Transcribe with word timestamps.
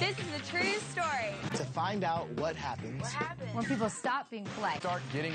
This 0.00 0.16
is 0.18 0.34
a 0.34 0.50
true 0.50 0.72
story. 0.92 1.34
To 1.56 1.64
find 1.64 2.04
out 2.04 2.26
what 2.30 2.56
happens, 2.56 3.02
What 3.02 3.12
happened? 3.12 3.54
when 3.54 3.66
people 3.66 3.90
stop 3.90 4.30
being 4.30 4.46
polite. 4.56 4.80
start 4.80 5.02
getting 5.12 5.34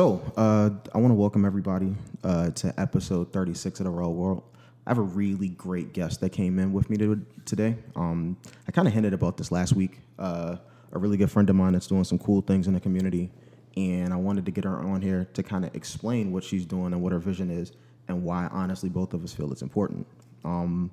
So, 0.00 0.32
uh, 0.34 0.70
I 0.94 0.98
want 0.98 1.10
to 1.10 1.14
welcome 1.14 1.44
everybody 1.44 1.94
uh, 2.24 2.48
to 2.52 2.72
episode 2.80 3.34
36 3.34 3.80
of 3.80 3.84
The 3.84 3.90
Real 3.90 4.14
World. 4.14 4.42
I 4.86 4.90
have 4.92 4.96
a 4.96 5.02
really 5.02 5.50
great 5.50 5.92
guest 5.92 6.22
that 6.22 6.30
came 6.30 6.58
in 6.58 6.72
with 6.72 6.88
me 6.88 6.96
to, 6.96 7.20
today. 7.44 7.76
Um, 7.94 8.38
I 8.66 8.72
kind 8.72 8.88
of 8.88 8.94
hinted 8.94 9.12
about 9.12 9.36
this 9.36 9.52
last 9.52 9.74
week. 9.74 9.98
Uh, 10.18 10.56
a 10.92 10.98
really 10.98 11.18
good 11.18 11.30
friend 11.30 11.50
of 11.50 11.56
mine 11.56 11.74
that's 11.74 11.86
doing 11.86 12.04
some 12.04 12.18
cool 12.18 12.40
things 12.40 12.66
in 12.66 12.72
the 12.72 12.80
community, 12.80 13.30
and 13.76 14.14
I 14.14 14.16
wanted 14.16 14.46
to 14.46 14.50
get 14.50 14.64
her 14.64 14.78
on 14.78 15.02
here 15.02 15.28
to 15.34 15.42
kind 15.42 15.66
of 15.66 15.74
explain 15.76 16.32
what 16.32 16.44
she's 16.44 16.64
doing 16.64 16.94
and 16.94 17.02
what 17.02 17.12
her 17.12 17.18
vision 17.18 17.50
is, 17.50 17.72
and 18.08 18.24
why, 18.24 18.48
honestly, 18.50 18.88
both 18.88 19.12
of 19.12 19.22
us 19.22 19.34
feel 19.34 19.52
it's 19.52 19.60
important. 19.60 20.06
Um, 20.46 20.90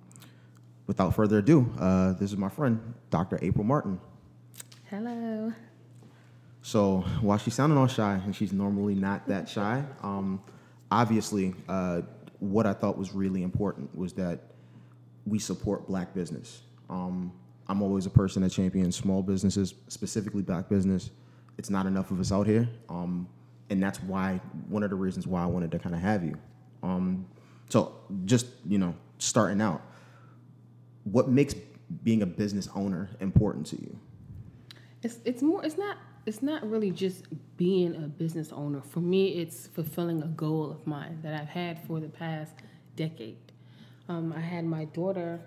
without 0.86 1.16
further 1.16 1.38
ado, 1.38 1.74
uh, 1.80 2.12
this 2.12 2.30
is 2.32 2.38
my 2.38 2.50
friend, 2.50 2.94
Dr. 3.10 3.40
April 3.42 3.64
Martin. 3.64 4.02
Hello. 4.90 5.54
So 6.68 7.06
while 7.22 7.38
she's 7.38 7.54
sounding 7.54 7.78
all 7.78 7.88
shy, 7.88 8.20
and 8.26 8.36
she's 8.36 8.52
normally 8.52 8.94
not 8.94 9.26
that 9.30 9.48
shy, 9.48 9.82
um, 10.04 10.44
obviously, 10.92 11.56
uh, 11.70 12.02
what 12.40 12.66
I 12.66 12.74
thought 12.74 12.98
was 12.98 13.14
really 13.14 13.44
important 13.44 13.96
was 13.98 14.12
that 14.16 14.42
we 15.26 15.40
support 15.40 15.88
black 15.88 16.14
business. 16.14 16.64
Um, 16.90 17.32
I'm 17.70 17.82
always 17.82 18.06
a 18.06 18.10
person 18.10 18.42
that 18.42 18.50
champions 18.50 18.98
small 18.98 19.24
businesses, 19.24 19.76
specifically 19.88 20.42
black 20.42 20.68
business. 20.68 21.10
It's 21.58 21.70
not 21.70 21.86
enough 21.86 22.12
of 22.12 22.20
us 22.20 22.34
out 22.34 22.46
here, 22.46 22.68
um, 22.90 23.30
and 23.70 23.82
that's 23.82 24.04
why 24.04 24.42
one 24.68 24.84
of 24.84 24.90
the 24.90 24.98
reasons 24.98 25.26
why 25.26 25.44
I 25.44 25.46
wanted 25.46 25.72
to 25.72 25.80
kind 25.80 25.96
of 25.96 26.02
have 26.02 26.22
you. 26.22 26.38
Um, 26.84 27.28
so 27.70 27.96
just 28.26 28.46
you 28.68 28.78
know, 28.78 28.94
starting 29.20 29.62
out, 29.62 29.82
what 31.06 31.30
makes 31.30 31.56
being 32.04 32.24
a 32.24 32.28
business 32.28 32.68
owner 32.76 33.10
important 33.22 33.68
to 33.68 33.78
you? 33.78 33.98
It's 35.02 35.20
it's 35.24 35.42
more 35.42 35.64
it's 35.64 35.78
not 35.78 35.96
it's 36.28 36.42
not 36.42 36.70
really 36.70 36.92
just 36.92 37.24
being 37.56 37.96
a 37.96 38.08
business 38.08 38.52
owner. 38.52 38.82
For 38.82 39.00
me, 39.00 39.30
it's 39.30 39.68
fulfilling 39.68 40.22
a 40.22 40.28
goal 40.28 40.70
of 40.70 40.86
mine 40.86 41.20
that 41.24 41.34
I've 41.34 41.48
had 41.48 41.82
for 41.88 42.02
the 42.02 42.10
past 42.10 42.54
decade. 42.98 43.38
Um, 44.10 44.34
I 44.36 44.42
had 44.42 44.66
my 44.66 44.86
daughter 44.86 45.40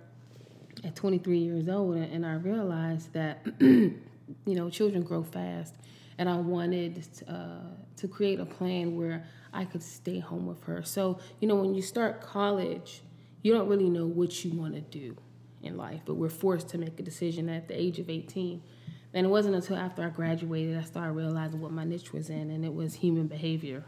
at 0.83 0.97
23 0.97 1.39
years 1.39 1.69
old, 1.69 1.97
and 1.97 2.25
I 2.25 2.35
realized 2.35 3.13
that 3.13 3.47
you 3.61 4.01
know 4.47 4.71
children 4.71 5.03
grow 5.03 5.23
fast, 5.23 5.75
and 6.17 6.31
I 6.31 6.37
wanted 6.37 7.07
uh, 7.29 7.59
to 7.97 8.09
create 8.09 8.41
a 8.41 8.47
plan 8.47 8.97
where 8.97 9.27
I 9.53 9.67
could 9.67 9.83
stay 9.83 10.19
home 10.19 10.47
with 10.47 10.65
her. 10.65 10.83
So 10.83 11.19
you 11.41 11.49
know 11.49 11.57
when 11.57 11.75
you 11.75 11.83
start 11.83 12.23
college, 12.23 13.03
you 13.43 13.53
don't 13.53 13.69
really 13.69 13.91
know 13.91 14.07
what 14.07 14.47
you 14.47 14.59
want 14.59 14.75
to 14.75 14.81
do 14.81 15.15
in 15.63 15.77
life, 15.77 16.01
but 16.07 16.15
we're 16.15 16.31
forced 16.31 16.69
to 16.69 16.79
make 16.79 16.99
a 16.99 17.03
decision 17.03 17.51
at 17.51 17.69
the 17.69 17.79
age 17.79 17.99
of 17.99 18.09
18. 18.09 18.63
And 19.13 19.27
it 19.27 19.29
wasn't 19.29 19.57
until 19.57 19.77
after 19.77 20.05
I 20.05 20.09
graduated 20.09 20.77
I 20.77 20.83
started 20.83 21.13
realizing 21.13 21.61
what 21.61 21.73
my 21.73 21.85
niche 21.85 22.13
was 22.13 22.31
in, 22.31 22.51
and 22.51 22.65
it 22.65 22.75
was 22.75 22.95
human 22.95 23.27
behavior. 23.27 23.85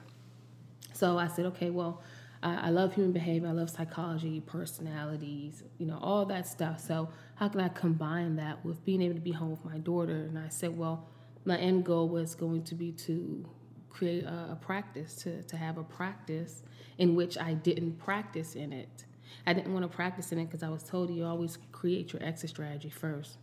So 0.92 1.18
I 1.18 1.28
said, 1.28 1.46
okay, 1.46 1.70
well, 1.70 2.02
I, 2.42 2.66
I 2.66 2.70
love 2.70 2.94
human 2.94 3.12
behavior, 3.12 3.48
I 3.48 3.52
love 3.52 3.70
psychology, 3.70 4.40
personalities, 4.40 5.62
you 5.78 5.86
know, 5.86 5.98
all 6.02 6.24
that 6.26 6.46
stuff. 6.46 6.80
So 6.80 7.08
how 7.36 7.48
can 7.48 7.60
I 7.60 7.68
combine 7.68 8.36
that 8.36 8.64
with 8.64 8.84
being 8.84 9.00
able 9.02 9.14
to 9.14 9.20
be 9.20 9.32
home 9.32 9.50
with 9.50 9.64
my 9.64 9.78
daughter? 9.78 10.14
And 10.14 10.38
I 10.38 10.48
said, 10.48 10.76
well, 10.76 11.08
my 11.44 11.56
end 11.56 11.84
goal 11.84 12.08
was 12.08 12.34
going 12.34 12.64
to 12.64 12.74
be 12.74 12.92
to 12.92 13.44
create 13.90 14.24
a, 14.24 14.52
a 14.52 14.58
practice, 14.60 15.14
to, 15.16 15.42
to 15.42 15.56
have 15.56 15.78
a 15.78 15.84
practice 15.84 16.62
in 16.98 17.14
which 17.14 17.38
I 17.38 17.54
didn't 17.54 17.98
practice 17.98 18.54
in 18.54 18.72
it. 18.72 19.04
I 19.46 19.52
didn't 19.52 19.72
want 19.72 19.90
to 19.90 19.94
practice 19.94 20.32
in 20.32 20.38
it 20.38 20.46
because 20.46 20.62
I 20.62 20.68
was 20.68 20.82
told 20.82 21.10
you 21.10 21.24
always 21.24 21.58
create 21.72 22.12
your 22.12 22.22
exit 22.22 22.50
strategy 22.50 22.90
first. 22.90 23.38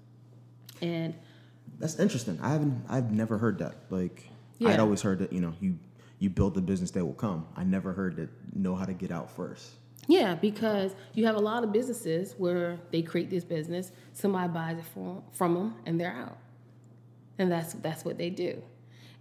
And 0.81 1.13
That's 1.79 1.97
interesting. 1.97 2.37
I 2.41 2.49
haven't. 2.51 2.83
I've 2.89 3.11
never 3.11 3.37
heard 3.37 3.59
that. 3.59 3.75
Like 3.89 4.29
Yeah. 4.57 4.69
I'd 4.69 4.79
always 4.79 5.01
heard 5.01 5.19
that 5.19 5.33
you 5.33 5.41
know 5.41 5.53
you 5.59 5.77
you 6.19 6.29
build 6.29 6.53
the 6.53 6.61
business 6.61 6.91
that 6.91 7.05
will 7.05 7.13
come. 7.13 7.47
I 7.55 7.63
never 7.63 7.93
heard 7.93 8.17
that 8.17 8.29
know 8.55 8.75
how 8.75 8.85
to 8.85 8.93
get 8.93 9.11
out 9.11 9.31
first. 9.31 9.71
Yeah, 10.07 10.35
because 10.35 10.95
you 11.13 11.25
have 11.25 11.35
a 11.35 11.39
lot 11.39 11.63
of 11.63 11.71
businesses 11.71 12.33
where 12.37 12.79
they 12.91 13.01
create 13.01 13.29
this 13.29 13.43
business, 13.43 13.91
somebody 14.13 14.51
buys 14.51 14.77
it 14.77 14.85
from 14.85 15.23
from 15.31 15.53
them, 15.53 15.75
and 15.85 15.99
they're 15.99 16.11
out, 16.13 16.37
and 17.37 17.51
that's 17.51 17.73
that's 17.73 18.03
what 18.03 18.17
they 18.17 18.29
do. 18.29 18.61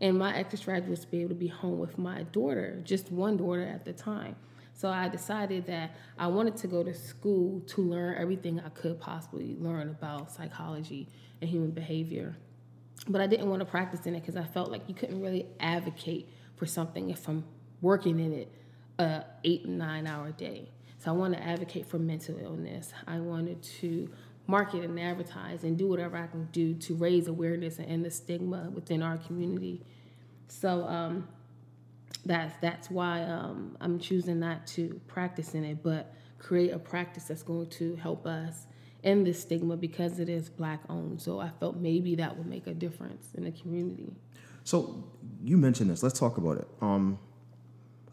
And 0.01 0.19
my 0.19 0.35
exit 0.37 0.61
strategy 0.61 0.91
was 0.91 1.01
to 1.01 1.07
be 1.09 1.19
able 1.21 1.31
to 1.31 1.35
be 1.35 1.49
home 1.49 1.79
with 1.79 1.99
my 1.99 2.23
daughter, 2.25 2.81
just 2.85 3.11
one 3.11 3.37
daughter 3.37 3.63
at 3.63 3.85
the 3.85 3.93
time. 3.93 4.37
So 4.73 4.89
I 4.89 5.09
decided 5.09 5.67
that 5.67 5.97
I 6.17 6.29
wanted 6.29 6.57
to 6.59 6.69
go 6.69 6.85
to 6.85 6.95
school 6.95 7.61
to 7.67 7.83
learn 7.83 8.17
everything 8.17 8.61
I 8.61 8.69
could 8.69 9.01
possibly 9.01 9.57
learn 9.59 9.89
about 9.89 10.31
psychology 10.31 11.09
and 11.41 11.51
human 11.51 11.73
behavior. 11.73 12.37
But 13.07 13.21
I 13.21 13.27
didn't 13.27 13.49
want 13.49 13.61
to 13.61 13.67
practice 13.67 14.07
in 14.07 14.15
it 14.15 14.21
because 14.21 14.37
I 14.37 14.45
felt 14.45 14.71
like 14.71 14.83
you 14.89 14.95
couldn't 14.95 15.21
really 15.21 15.47
advocate 15.61 16.29
for 16.57 16.67
something 16.67 17.11
if 17.11 17.29
I'm 17.29 17.45
working 17.81 18.19
in 18.19 18.33
it 18.33 18.53
a 18.99 19.25
eight 19.45 19.67
nine 19.67 20.07
hour 20.07 20.33
day. 20.33 20.69
So 20.99 21.11
I 21.11 21.15
wanted 21.15 21.39
to 21.39 21.45
advocate 21.45 21.87
for 21.87 21.99
mental 21.99 22.37
illness. 22.39 22.93
I 23.07 23.21
wanted 23.21 23.63
to 23.81 24.11
market 24.49 24.83
and 24.83 24.99
advertise 24.99 25.63
and 25.63 25.79
do 25.79 25.87
whatever 25.87 26.17
I 26.17 26.27
can 26.27 26.47
do 26.47 26.75
to 26.75 26.95
raise 26.95 27.29
awareness 27.29 27.79
and 27.79 27.89
end 27.89 28.05
the 28.05 28.11
stigma 28.11 28.71
within 28.71 29.03
our 29.03 29.19
community. 29.19 29.83
So 30.49 30.85
um, 30.85 31.29
that's 32.25 32.55
that's 32.61 32.91
why 32.91 33.23
um, 33.23 33.77
I'm 33.81 34.01
choosing 34.01 34.41
not 34.41 34.67
to 34.69 35.01
practice 35.07 35.55
in 35.55 35.65
it, 35.65 35.83
but 35.83 36.15
create 36.39 36.73
a 36.73 36.79
practice 36.79 37.25
that's 37.25 37.43
going 37.43 37.69
to 37.69 37.97
help 37.97 38.27
us 38.27 38.67
end 39.09 39.27
this 39.27 39.41
stigma 39.41 39.77
because 39.77 40.19
it 40.21 40.29
is 40.29 40.49
black 40.49 40.81
owned. 40.89 41.21
So 41.21 41.41
I 41.41 41.51
felt 41.61 41.77
maybe 41.77 42.15
that 42.17 42.37
would 42.37 42.47
make 42.47 42.67
a 42.67 42.75
difference 42.75 43.29
in 43.35 43.45
the 43.45 43.53
community. 43.53 44.13
So 44.65 45.03
you 45.43 45.57
mentioned 45.57 45.91
this. 45.91 46.03
Let's 46.03 46.19
talk 46.19 46.37
about 46.37 46.59
it. 46.59 46.69
Um, 46.81 47.19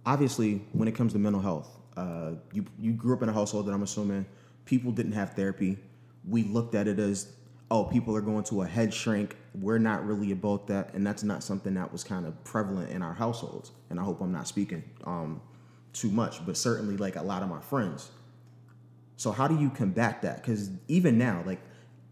obviously, 0.05 0.61
when 0.71 0.87
it 0.87 0.95
comes 0.95 1.13
to 1.13 1.19
mental 1.19 1.41
health, 1.41 1.69
uh, 1.97 2.31
you 2.53 2.65
you 2.79 2.93
grew 2.93 3.13
up 3.15 3.21
in 3.23 3.29
a 3.29 3.33
household 3.33 3.65
that 3.67 3.73
I'm 3.73 3.83
assuming 3.83 4.25
people 4.65 4.91
didn't 4.91 5.13
have 5.13 5.33
therapy. 5.33 5.77
We 6.27 6.43
looked 6.43 6.75
at 6.75 6.87
it 6.87 6.99
as, 6.99 7.31
oh, 7.69 7.83
people 7.85 8.15
are 8.15 8.21
going 8.21 8.43
to 8.45 8.63
a 8.63 8.67
head 8.67 8.93
shrink. 8.93 9.35
We're 9.53 9.77
not 9.77 10.05
really 10.05 10.31
about 10.31 10.67
that, 10.67 10.93
and 10.93 11.05
that's 11.05 11.23
not 11.23 11.43
something 11.43 11.73
that 11.75 11.91
was 11.91 12.03
kind 12.03 12.25
of 12.25 12.41
prevalent 12.43 12.89
in 12.91 13.01
our 13.01 13.13
households. 13.13 13.71
And 13.89 13.99
I 13.99 14.03
hope 14.03 14.21
I'm 14.21 14.31
not 14.31 14.47
speaking 14.47 14.83
um, 15.05 15.41
too 15.93 16.09
much, 16.09 16.45
but 16.45 16.57
certainly 16.57 16.97
like 16.97 17.15
a 17.15 17.21
lot 17.21 17.43
of 17.43 17.49
my 17.49 17.61
friends. 17.61 18.11
So 19.17 19.31
how 19.31 19.47
do 19.47 19.59
you 19.59 19.69
combat 19.69 20.21
that? 20.23 20.41
Because 20.41 20.69
even 20.87 21.17
now, 21.17 21.43
like 21.45 21.59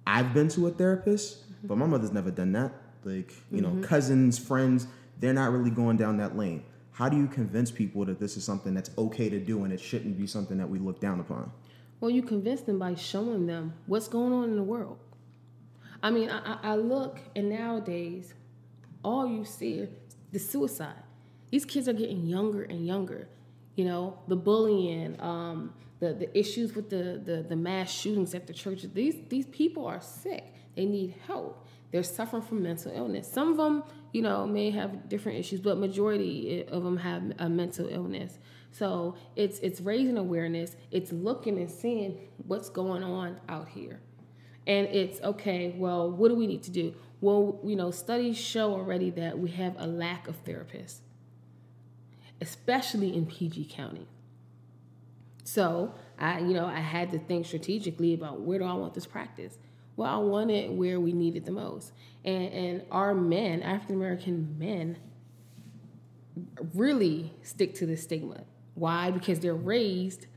I've 0.07 0.33
been 0.33 0.47
to 0.49 0.67
a 0.67 0.71
therapist, 0.71 1.37
but 1.63 1.77
my 1.77 1.85
mother's 1.85 2.11
never 2.11 2.31
done 2.31 2.51
that. 2.53 2.73
Like 3.03 3.33
you 3.51 3.61
know, 3.61 3.75
cousins, 3.85 4.39
friends, 4.39 4.87
they're 5.19 5.33
not 5.33 5.51
really 5.51 5.69
going 5.69 5.97
down 5.97 6.17
that 6.17 6.37
lane. 6.37 6.63
How 6.91 7.09
do 7.09 7.17
you 7.17 7.27
convince 7.27 7.71
people 7.71 8.05
that 8.05 8.19
this 8.19 8.37
is 8.37 8.43
something 8.43 8.73
that's 8.73 8.91
okay 8.97 9.29
to 9.29 9.39
do 9.39 9.63
and 9.63 9.73
it 9.73 9.79
shouldn't 9.79 10.17
be 10.17 10.27
something 10.27 10.57
that 10.57 10.69
we 10.69 10.79
look 10.79 10.99
down 10.99 11.19
upon? 11.19 11.51
Well, 11.99 12.11
you 12.11 12.21
convince 12.21 12.61
them 12.61 12.79
by 12.79 12.95
showing 12.95 13.47
them 13.47 13.73
what's 13.87 14.07
going 14.07 14.31
on 14.31 14.49
in 14.49 14.55
the 14.55 14.63
world. 14.63 14.99
I 16.01 16.11
mean, 16.11 16.29
I, 16.29 16.53
I 16.53 16.59
I 16.63 16.75
look, 16.75 17.19
and 17.35 17.49
nowadays, 17.49 18.33
all 19.03 19.27
you 19.27 19.45
see 19.45 19.75
is 19.75 19.89
the 20.31 20.39
suicide. 20.39 21.03
These 21.49 21.65
kids 21.65 21.87
are 21.87 21.93
getting 21.93 22.25
younger 22.25 22.63
and 22.63 22.85
younger. 22.85 23.27
You 23.75 23.85
know, 23.85 24.19
the 24.27 24.35
bullying, 24.35 25.19
um, 25.19 25.73
the 26.03 26.13
the 26.13 26.37
issues 26.37 26.75
with 26.75 26.89
the, 26.89 27.21
the 27.23 27.45
the 27.47 27.55
mass 27.55 27.91
shootings 27.91 28.33
at 28.35 28.47
the 28.47 28.53
churches. 28.53 28.89
These 28.93 29.15
these 29.29 29.45
people 29.47 29.85
are 29.85 30.01
sick. 30.01 30.53
They 30.75 30.85
need 30.85 31.15
help. 31.27 31.65
They're 31.91 32.03
suffering 32.03 32.41
from 32.41 32.63
mental 32.63 32.91
illness. 32.91 33.31
Some 33.31 33.51
of 33.51 33.57
them, 33.57 33.83
you 34.11 34.23
know, 34.23 34.47
may 34.47 34.71
have 34.71 35.07
different 35.09 35.37
issues, 35.37 35.61
but 35.61 35.77
majority 35.77 36.65
eh, 36.67 36.75
of 36.75 36.83
them 36.83 36.97
have 36.97 37.33
a 37.37 37.47
mental 37.47 37.87
illness. 37.87 38.39
So 38.71 39.15
it's 39.35 39.59
it's 39.59 39.79
raising 39.79 40.17
awareness. 40.17 40.75
It's 40.91 41.11
looking 41.11 41.57
and 41.59 41.69
seeing 41.69 42.19
what's 42.47 42.69
going 42.69 43.03
on 43.03 43.39
out 43.47 43.69
here, 43.69 43.99
and 44.67 44.87
it's 44.87 45.21
okay. 45.21 45.75
Well, 45.77 46.11
what 46.11 46.29
do 46.29 46.35
we 46.35 46.47
need 46.47 46.63
to 46.63 46.71
do? 46.71 46.95
Well, 47.21 47.59
you 47.63 47.75
know, 47.75 47.91
studies 47.91 48.37
show 48.37 48.73
already 48.73 49.09
that 49.11 49.39
we 49.39 49.51
have 49.51 49.75
a 49.77 49.87
lack 49.87 50.27
of 50.27 50.43
therapists, 50.43 50.97
especially 52.41 53.15
in 53.15 53.27
PG 53.27 53.69
County. 53.71 54.07
So 55.43 55.93
I, 56.17 56.39
you 56.39 56.53
know, 56.53 56.65
I 56.65 56.79
had 56.79 57.11
to 57.11 57.19
think 57.19 57.45
strategically 57.45 58.13
about 58.13 58.41
where 58.41 58.59
do 58.59 58.65
I 58.65 58.73
want 58.73 58.93
this 58.93 59.05
practice? 59.05 59.57
Well, 59.95 60.09
I 60.13 60.17
want 60.17 60.51
it 60.51 60.71
where 60.71 60.99
we 60.99 61.13
need 61.13 61.35
it 61.35 61.45
the 61.45 61.51
most. 61.51 61.91
And 62.25 62.51
and 62.53 62.85
our 62.91 63.13
men, 63.13 63.61
African 63.61 63.95
American 63.95 64.55
men, 64.57 64.97
really 66.73 67.33
stick 67.43 67.75
to 67.75 67.85
the 67.85 67.95
stigma. 67.95 68.43
Why? 68.75 69.11
Because 69.11 69.39
they're 69.39 69.53
raised 69.53 70.27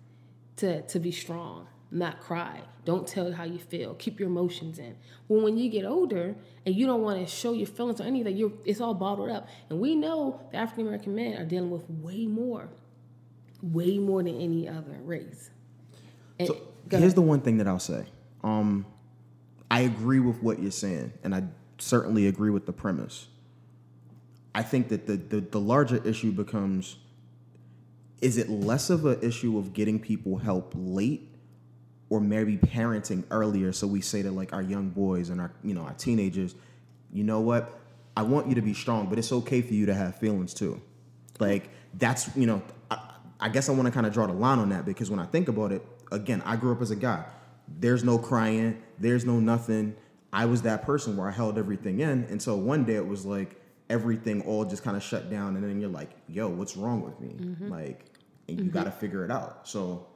to 0.57 0.83
to 0.83 0.99
be 0.99 1.11
strong, 1.11 1.69
not 1.91 2.21
cry. 2.21 2.63
Don't 2.85 3.07
tell 3.07 3.33
how 3.33 3.45
you 3.45 3.59
feel. 3.59 3.95
Keep 3.95 4.21
your 4.21 4.29
emotions 4.29 4.79
in. 4.79 4.97
Well, 5.27 5.43
when 5.43 5.57
you 5.59 5.69
get 5.69 5.85
older 5.85 6.37
and 6.65 6.75
you 6.75 6.87
don't 6.87 7.03
want 7.03 7.19
to 7.19 7.27
show 7.27 7.53
your 7.53 7.67
feelings 7.67 8.01
or 8.01 8.05
anything, 8.05 8.37
you're 8.37 8.53
it's 8.65 8.81
all 8.81 8.95
bottled 8.95 9.31
up. 9.31 9.49
And 9.71 9.81
we 9.81 9.95
know 9.95 10.41
the 10.51 10.59
African 10.59 10.87
American 10.87 11.15
men 11.15 11.37
are 11.39 11.45
dealing 11.45 11.71
with 11.71 11.89
way 11.89 12.27
more, 12.27 12.69
way 13.63 13.99
more 13.99 14.23
than 14.23 14.41
any 14.41 14.69
other 14.69 14.99
race. 15.03 15.51
And, 16.39 16.49
So 16.49 16.61
here's 16.91 17.15
the 17.15 17.23
one 17.23 17.41
thing 17.41 17.59
that 17.59 17.67
I'll 17.67 17.79
say. 17.79 18.05
Um, 18.45 18.87
I 19.71 19.81
agree 19.81 20.21
with 20.21 20.43
what 20.43 20.61
you're 20.61 20.71
saying, 20.71 21.13
and 21.25 21.35
I 21.35 21.45
certainly 21.79 22.27
agree 22.27 22.51
with 22.51 22.67
the 22.67 22.73
premise. 22.73 23.27
I 24.55 24.63
think 24.63 24.89
that 24.89 25.07
the, 25.07 25.17
the, 25.17 25.41
the 25.41 25.61
larger 25.61 25.97
issue 26.07 26.33
becomes 26.33 26.97
is 28.21 28.39
it 28.39 28.49
less 28.49 28.89
of 28.91 29.05
an 29.05 29.21
issue 29.21 29.59
of 29.59 29.73
getting 29.73 30.01
people 30.01 30.39
help 30.39 30.73
late 30.75 31.29
or 32.09 32.21
maybe 32.21 32.57
parenting 32.57 33.25
earlier 33.31 33.73
so 33.73 33.87
we 33.87 34.01
say 34.01 34.23
to 34.23 34.31
like 34.31 34.53
our 34.53 34.63
young 34.63 34.89
boys 34.89 35.29
and 35.29 35.41
our 35.41 35.53
you 35.63 35.75
know 35.75 35.83
our 35.83 35.93
teenagers 35.95 36.55
you 37.13 37.25
know 37.25 37.41
what 37.41 37.79
i 38.17 38.23
want 38.23 38.47
you 38.47 38.55
to 38.55 38.63
be 38.63 38.73
strong 38.73 39.09
but 39.09 39.19
it's 39.19 39.33
okay 39.33 39.61
for 39.61 39.75
you 39.75 39.87
to 39.87 39.95
have 39.95 40.17
feelings 40.17 40.55
too 40.55 40.81
like 41.39 41.69
that's 41.95 42.35
you 42.37 42.47
know 42.47 42.63
i, 42.91 42.99
I 43.41 43.49
guess 43.49 43.69
i 43.69 43.73
want 43.73 43.87
to 43.87 43.93
kind 43.93 44.07
of 44.07 44.13
draw 44.13 44.27
the 44.27 44.33
line 44.33 44.59
on 44.59 44.71
that 44.71 44.85
because 44.85 45.11
when 45.11 45.21
i 45.21 45.27
think 45.27 45.49
about 45.49 45.73
it 45.73 45.83
again 46.13 46.43
i 46.45 46.57
grew 46.57 46.73
up 46.73 46.83
as 46.83 46.91
a 46.91 46.97
guy. 46.97 47.25
There's 47.81 48.05
no 48.05 48.19
crying 48.19 48.83
there's 48.99 49.25
no 49.25 49.41
nothing. 49.41 49.97
I 50.33 50.47
was 50.47 50.63
that 50.63 50.85
person 50.85 51.17
where 51.17 51.29
i 51.29 51.33
held 51.33 51.59
everything 51.59 52.01
in 52.01 52.25
and 52.25 52.41
so 52.41 52.57
one 52.57 52.85
day 52.85 52.97
it 52.97 53.07
was 53.07 53.25
like 53.25 53.61
everything 53.89 54.43
all 54.43 54.65
just 54.65 54.83
kind 54.83 54.97
of 54.97 55.03
shut 55.03 55.31
down 55.31 55.55
and 55.57 55.65
then 55.65 55.81
you're 55.81 55.91
like 55.91 56.11
yo 56.29 56.49
what's 56.49 56.77
wrong 56.77 57.03
with 57.03 57.19
me? 57.21 57.35
Mm-hmm. 57.35 57.69
Like 57.69 58.05
and 58.49 58.59
you 58.59 58.65
mm-hmm. 58.67 58.75
got 58.75 58.85
to 58.85 58.91
figure 58.91 59.25
it 59.25 59.31
out. 59.31 59.69
So 59.69 60.07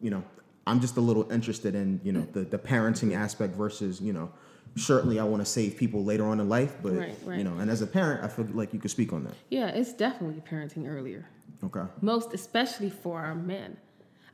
you 0.00 0.10
know 0.10 0.22
i'm 0.66 0.80
just 0.80 0.96
a 0.96 1.00
little 1.00 1.30
interested 1.30 1.74
in 1.74 2.00
you 2.02 2.12
know 2.12 2.26
the, 2.32 2.40
the 2.40 2.58
parenting 2.58 3.16
aspect 3.16 3.54
versus 3.54 4.00
you 4.00 4.12
know 4.12 4.30
certainly 4.76 5.18
i 5.18 5.24
want 5.24 5.40
to 5.40 5.50
save 5.50 5.76
people 5.76 6.04
later 6.04 6.26
on 6.26 6.38
in 6.38 6.48
life 6.48 6.76
but 6.82 6.92
Right, 6.92 7.16
right. 7.24 7.38
you 7.38 7.44
know 7.44 7.56
and 7.58 7.70
as 7.70 7.82
a 7.82 7.86
parent 7.86 8.22
i 8.22 8.28
feel 8.28 8.46
like 8.52 8.74
you 8.74 8.78
could 8.78 8.90
speak 8.90 9.12
on 9.12 9.24
that. 9.24 9.34
Yeah, 9.50 9.68
it's 9.68 9.92
definitely 9.92 10.42
parenting 10.42 10.88
earlier. 10.88 11.28
Okay 11.64 11.82
most 12.00 12.34
especially 12.34 12.90
for 12.90 13.20
our 13.20 13.34
men. 13.34 13.76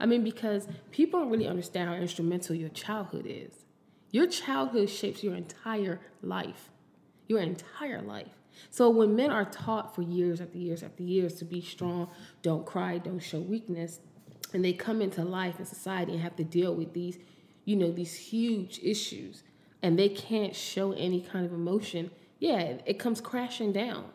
I 0.00 0.06
mean, 0.06 0.24
because 0.24 0.66
people 0.90 1.20
don't 1.20 1.30
really 1.30 1.46
understand 1.46 1.88
how 1.88 1.94
instrumental 1.94 2.56
your 2.56 2.70
childhood 2.70 3.24
is. 3.26 3.64
Your 4.10 4.26
childhood 4.26 4.90
shapes 4.90 5.22
your 5.22 5.34
entire 5.36 6.00
life, 6.22 6.70
your 7.28 7.38
entire 7.38 8.02
life. 8.02 8.32
So 8.70 8.90
when 8.90 9.16
men 9.16 9.30
are 9.30 9.44
taught 9.44 9.94
for 9.94 10.02
years 10.02 10.40
after 10.40 10.58
years 10.58 10.82
after 10.82 11.02
years 11.02 11.34
to 11.34 11.44
be 11.44 11.60
strong, 11.60 12.08
don't 12.42 12.66
cry, 12.66 12.98
don't 12.98 13.20
show 13.20 13.40
weakness, 13.40 14.00
and 14.52 14.64
they 14.64 14.72
come 14.72 15.00
into 15.00 15.24
life 15.24 15.58
and 15.58 15.66
society 15.66 16.12
and 16.12 16.20
have 16.20 16.36
to 16.36 16.44
deal 16.44 16.74
with 16.74 16.92
these, 16.92 17.18
you 17.64 17.76
know, 17.76 17.90
these 17.90 18.16
huge 18.16 18.80
issues, 18.82 19.44
and 19.82 19.98
they 19.98 20.08
can't 20.08 20.54
show 20.54 20.92
any 20.92 21.20
kind 21.20 21.46
of 21.46 21.52
emotion, 21.52 22.10
yeah, 22.38 22.74
it, 22.84 22.98
comes 22.98 23.20
crashing 23.20 23.72
down 23.72 24.06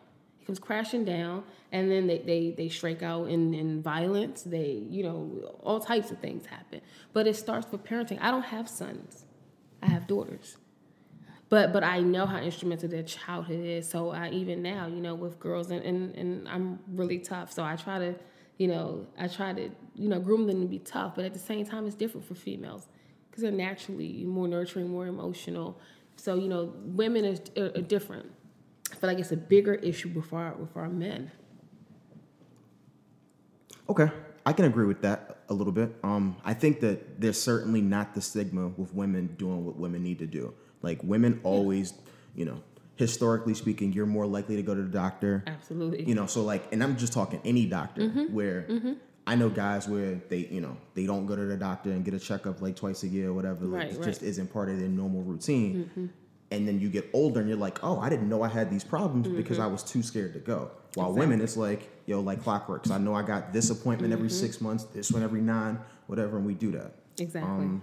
comes 0.48 0.58
crashing 0.58 1.04
down 1.04 1.44
and 1.72 1.90
then 1.90 2.06
they, 2.06 2.18
they, 2.18 2.54
they 2.56 2.68
strike 2.70 3.02
out 3.02 3.26
in, 3.26 3.52
in 3.52 3.82
violence. 3.82 4.42
They 4.42 4.82
you 4.88 5.02
know 5.04 5.54
all 5.62 5.78
types 5.78 6.10
of 6.10 6.18
things 6.18 6.46
happen. 6.46 6.80
But 7.12 7.26
it 7.26 7.36
starts 7.36 7.70
with 7.70 7.84
parenting. 7.84 8.18
I 8.20 8.30
don't 8.30 8.46
have 8.46 8.68
sons. 8.68 9.26
I 9.82 9.86
have 9.86 10.06
daughters. 10.06 10.56
But 11.50 11.72
but 11.72 11.84
i 11.84 12.00
know 12.00 12.26
how 12.26 12.38
instrumental 12.38 12.88
their 12.88 13.02
childhood 13.02 13.64
is. 13.64 13.88
So 13.88 14.10
i 14.10 14.30
even 14.30 14.62
now 14.62 14.86
you 14.86 15.00
know 15.00 15.14
with 15.14 15.38
girls 15.38 15.70
and, 15.70 15.82
and, 15.84 16.14
and 16.16 16.48
i'm 16.48 16.78
really 16.88 17.18
tough. 17.18 17.52
So 17.52 17.62
i 17.62 17.76
try 17.76 17.98
to 17.98 18.14
you 18.56 18.68
know 18.68 19.06
i 19.18 19.28
try 19.28 19.52
to 19.52 19.70
you 19.94 20.08
know 20.08 20.18
groom 20.18 20.46
them 20.46 20.62
to 20.62 20.66
be 20.66 20.78
tough. 20.78 21.14
But 21.14 21.26
at 21.26 21.34
the 21.34 21.38
same 21.38 21.66
time 21.66 21.86
it's 21.86 21.94
different 21.94 22.26
for 22.26 22.34
females 22.34 22.88
because 23.30 23.42
they're 23.42 23.52
naturally 23.52 24.24
more 24.24 24.48
nurturing 24.48 24.88
more 24.88 25.06
emotional. 25.06 25.78
So 26.16 26.36
you 26.36 26.48
know 26.48 26.72
women 27.02 27.38
are, 27.56 27.64
are 27.64 27.82
different 27.82 28.30
I 28.92 28.96
feel 28.96 29.08
like 29.10 29.18
it's 29.18 29.32
a 29.32 29.36
bigger 29.36 29.74
issue 29.74 30.08
with 30.14 30.32
our 30.32 30.54
with 30.54 30.76
our 30.76 30.88
men. 30.88 31.30
Okay, 33.88 34.10
I 34.44 34.52
can 34.52 34.66
agree 34.66 34.86
with 34.86 35.00
that 35.02 35.38
a 35.48 35.54
little 35.54 35.72
bit. 35.72 35.94
Um, 36.02 36.36
I 36.44 36.52
think 36.54 36.80
that 36.80 37.20
there's 37.20 37.40
certainly 37.40 37.80
not 37.80 38.14
the 38.14 38.20
stigma 38.20 38.68
with 38.68 38.92
women 38.92 39.34
doing 39.38 39.64
what 39.64 39.76
women 39.76 40.02
need 40.02 40.18
to 40.18 40.26
do. 40.26 40.52
Like 40.82 41.02
women 41.02 41.40
always, 41.42 41.94
you 42.34 42.44
know, 42.44 42.62
historically 42.96 43.54
speaking, 43.54 43.92
you're 43.94 44.04
more 44.06 44.26
likely 44.26 44.56
to 44.56 44.62
go 44.62 44.74
to 44.74 44.82
the 44.82 44.88
doctor. 44.88 45.42
Absolutely. 45.46 46.04
You 46.04 46.14
know, 46.14 46.26
so 46.26 46.42
like, 46.42 46.70
and 46.72 46.82
I'm 46.82 46.96
just 46.98 47.12
talking 47.14 47.40
any 47.44 47.64
doctor 47.66 48.02
Mm-hmm. 48.02 48.34
where 48.34 48.66
I 49.26 49.34
know 49.36 49.48
guys 49.48 49.88
where 49.88 50.16
they, 50.28 50.48
you 50.50 50.60
know, 50.60 50.76
they 50.94 51.06
don't 51.06 51.24
go 51.26 51.34
to 51.36 51.44
the 51.46 51.56
doctor 51.56 51.90
and 51.90 52.04
get 52.04 52.12
a 52.14 52.18
checkup 52.18 52.60
like 52.60 52.76
twice 52.76 53.02
a 53.04 53.08
year 53.08 53.30
or 53.30 53.32
whatever. 53.32 53.64
Like, 53.64 53.72
Right, 53.72 53.82
it 53.86 53.86
right. 53.88 53.94
Mm-hmm. 54.00 54.04
just 54.04 54.22
isn't 54.22 54.52
part 54.52 54.68
of 54.68 54.78
their 54.78 54.88
normal 54.88 55.22
routine. 55.22 56.10
And 56.50 56.66
then 56.66 56.80
you 56.80 56.88
get 56.88 57.10
older 57.12 57.40
and 57.40 57.48
you're 57.48 57.58
like, 57.58 57.84
oh, 57.84 58.00
I 58.00 58.08
didn't 58.08 58.28
know 58.28 58.42
I 58.42 58.48
had 58.48 58.70
these 58.70 58.84
problems 58.84 59.26
Mm-hmm. 59.26 59.36
because 59.36 59.58
I 59.58 59.66
was 59.66 59.82
too 59.82 60.02
scared 60.02 60.32
to 60.32 60.38
go. 60.40 60.70
While 60.94 61.12
women, 61.12 61.40
it's 61.42 61.56
like, 61.56 61.90
yo, 62.06 62.20
like 62.20 62.42
clockwork. 62.42 62.84
'cause 62.84 62.90
I 62.92 62.98
know 62.98 63.14
I 63.14 63.22
got 63.22 63.52
this 63.52 63.68
appointment 63.70 64.12
every 64.14 64.28
Mm-hmm. 64.28 64.36
six 64.46 64.60
months, 64.60 64.84
this 64.84 65.12
one 65.12 65.22
every 65.22 65.42
nine, 65.42 65.78
whatever, 66.06 66.38
and 66.38 66.46
we 66.46 66.54
do 66.54 66.70
that. 66.72 66.94
exactly. 67.20 67.66
Um, 67.66 67.82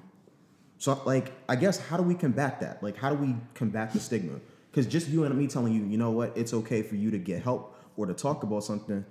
So, 0.77 0.99
like, 1.05 1.31
I 1.47 1.55
guess 1.55 1.77
how 1.79 1.95
do 1.95 2.03
we 2.03 2.15
combat 2.15 2.59
that? 2.59 2.81
Like, 2.83 2.97
how 2.97 3.09
do 3.09 3.15
we 3.15 3.35
combat 3.53 3.93
the 3.93 3.99
stigma? 3.99 4.39
Because 4.71 4.85
just 4.87 5.07
you 5.07 5.23
and 5.23 5.33
me 5.37 5.47
telling 5.47 5.71
you, 5.73 5.83
you 5.85 5.97
know 5.97 6.11
what, 6.11 6.35
it's 6.35 6.53
okay 6.53 6.81
for 6.81 6.95
you 6.95 7.11
to 7.11 7.17
get 7.17 7.41
help 7.43 7.77
or 7.95 8.05
to 8.07 8.13
talk 8.13 8.43
about 8.43 8.63
something. 8.65 9.05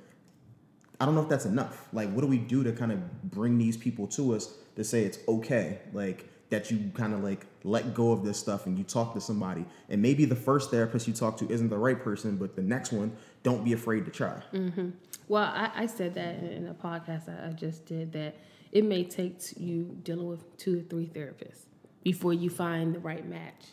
I 1.01 1.07
don't 1.07 1.15
know 1.15 1.23
if 1.23 1.29
that's 1.29 1.47
enough. 1.47 1.89
Like, 1.93 2.11
what 2.13 2.21
do 2.21 2.27
we 2.27 2.39
do 2.39 2.63
to 2.65 2.73
kind 2.73 2.93
of 2.93 3.31
bring 3.31 3.57
these 3.59 3.77
people 3.77 4.07
to 4.09 4.35
us 4.35 4.53
to 4.77 4.85
say 4.85 5.05
it's 5.05 5.19
okay? 5.27 5.79
Like 5.95 6.29
that 6.51 6.71
you 6.71 6.91
kind 6.95 7.15
of 7.15 7.23
like 7.23 7.47
let 7.65 7.95
go 7.95 8.13
of 8.13 8.25
this 8.25 8.39
stuff 8.39 8.67
and 8.67 8.77
you 8.79 8.85
talk 8.85 9.15
to 9.15 9.21
somebody, 9.21 9.65
and 9.89 10.01
maybe 10.01 10.25
the 10.25 10.37
first 10.37 10.71
therapist 10.71 11.09
you 11.09 11.15
talk 11.15 11.37
to 11.39 11.51
isn't 11.51 11.69
the 11.69 11.79
right 11.79 12.03
person, 12.03 12.37
but 12.37 12.55
the 12.55 12.63
next 12.63 12.93
one, 12.93 13.13
don't 13.43 13.65
be 13.65 13.73
afraid 13.73 14.05
to 14.05 14.11
try. 14.11 14.43
Mm-hmm. 14.53 14.91
well, 15.29 15.45
I, 15.45 15.71
I 15.75 15.87
said 15.87 16.15
that 16.15 16.37
in 16.43 16.69
a 16.69 16.75
podcast 16.75 17.29
I, 17.29 17.49
I 17.49 17.53
just 17.53 17.87
did 17.87 18.13
that 18.13 18.37
it 18.73 18.85
may 18.85 19.05
take 19.05 19.39
you 19.57 19.97
dealing 20.03 20.27
with 20.27 20.57
two 20.59 20.81
or 20.81 20.83
three 20.83 21.07
therapists 21.07 21.67
before 22.03 22.35
you 22.35 22.51
find 22.51 22.95
the 22.95 22.99
right 22.99 23.27
match. 23.27 23.67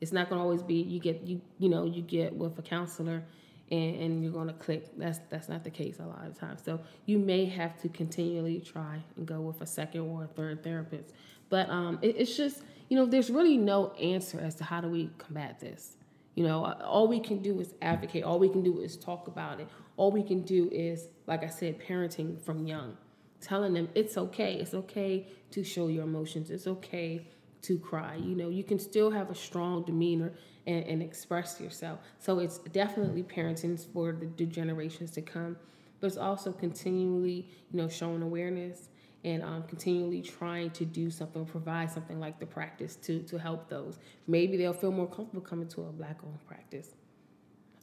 It's 0.00 0.12
not 0.12 0.28
going 0.28 0.38
to 0.38 0.42
always 0.42 0.62
be 0.62 0.74
you 0.74 1.00
get 1.00 1.22
you 1.22 1.40
you 1.58 1.68
know 1.68 1.84
you 1.84 2.02
get 2.02 2.34
with 2.34 2.58
a 2.58 2.62
counselor 2.62 3.24
and, 3.70 3.96
and 3.96 4.22
you're 4.22 4.32
going 4.32 4.48
to 4.48 4.54
click. 4.54 4.86
That's 4.96 5.20
that's 5.30 5.48
not 5.48 5.64
the 5.64 5.70
case 5.70 5.98
a 6.00 6.06
lot 6.06 6.26
of 6.26 6.38
times. 6.38 6.62
So 6.64 6.80
you 7.06 7.18
may 7.18 7.44
have 7.46 7.80
to 7.82 7.88
continually 7.88 8.60
try 8.60 9.02
and 9.16 9.26
go 9.26 9.40
with 9.40 9.60
a 9.60 9.66
second 9.66 10.02
or 10.02 10.24
a 10.24 10.26
third 10.26 10.62
therapist. 10.62 11.12
But 11.48 11.68
um, 11.70 11.98
it, 12.02 12.16
it's 12.18 12.36
just 12.36 12.62
you 12.88 12.96
know 12.96 13.06
there's 13.06 13.30
really 13.30 13.56
no 13.56 13.92
answer 13.92 14.40
as 14.40 14.54
to 14.56 14.64
how 14.64 14.80
do 14.80 14.88
we 14.88 15.10
combat 15.18 15.60
this. 15.60 15.96
You 16.34 16.44
know, 16.44 16.64
all 16.84 17.08
we 17.08 17.18
can 17.18 17.42
do 17.42 17.58
is 17.58 17.74
advocate. 17.82 18.22
All 18.22 18.38
we 18.38 18.48
can 18.48 18.62
do 18.62 18.80
is 18.80 18.96
talk 18.96 19.26
about 19.26 19.58
it. 19.60 19.68
All 19.96 20.12
we 20.12 20.22
can 20.22 20.42
do 20.42 20.68
is, 20.70 21.08
like 21.26 21.42
I 21.42 21.48
said, 21.48 21.80
parenting 21.80 22.40
from 22.40 22.64
young, 22.64 22.96
telling 23.40 23.72
them 23.72 23.88
it's 23.94 24.16
okay. 24.16 24.54
It's 24.54 24.72
okay 24.72 25.26
to 25.50 25.64
show 25.64 25.88
your 25.88 26.04
emotions. 26.04 26.50
It's 26.50 26.68
okay 26.68 27.26
to 27.62 27.78
cry. 27.78 28.16
You 28.16 28.36
know, 28.36 28.48
you 28.48 28.62
can 28.62 28.78
still 28.78 29.10
have 29.10 29.30
a 29.30 29.34
strong 29.34 29.82
demeanor 29.84 30.32
and, 30.66 30.84
and 30.84 31.02
express 31.02 31.60
yourself. 31.60 31.98
So 32.18 32.38
it's 32.38 32.58
definitely 32.58 33.22
parenting 33.22 33.84
for 33.92 34.12
the, 34.12 34.26
the 34.36 34.46
generations 34.46 35.10
to 35.12 35.22
come, 35.22 35.56
but 36.00 36.06
it's 36.08 36.16
also 36.16 36.52
continually, 36.52 37.48
you 37.72 37.78
know, 37.78 37.88
showing 37.88 38.22
awareness 38.22 38.88
and 39.24 39.42
um, 39.42 39.64
continually 39.64 40.22
trying 40.22 40.70
to 40.70 40.84
do 40.84 41.10
something, 41.10 41.44
provide 41.44 41.90
something 41.90 42.20
like 42.20 42.38
the 42.38 42.46
practice 42.46 42.96
to 42.96 43.22
to 43.24 43.38
help 43.38 43.68
those. 43.68 43.98
Maybe 44.26 44.56
they'll 44.56 44.72
feel 44.72 44.92
more 44.92 45.08
comfortable 45.08 45.42
coming 45.42 45.68
to 45.68 45.82
a 45.82 45.92
black-owned 45.92 46.46
practice. 46.46 46.94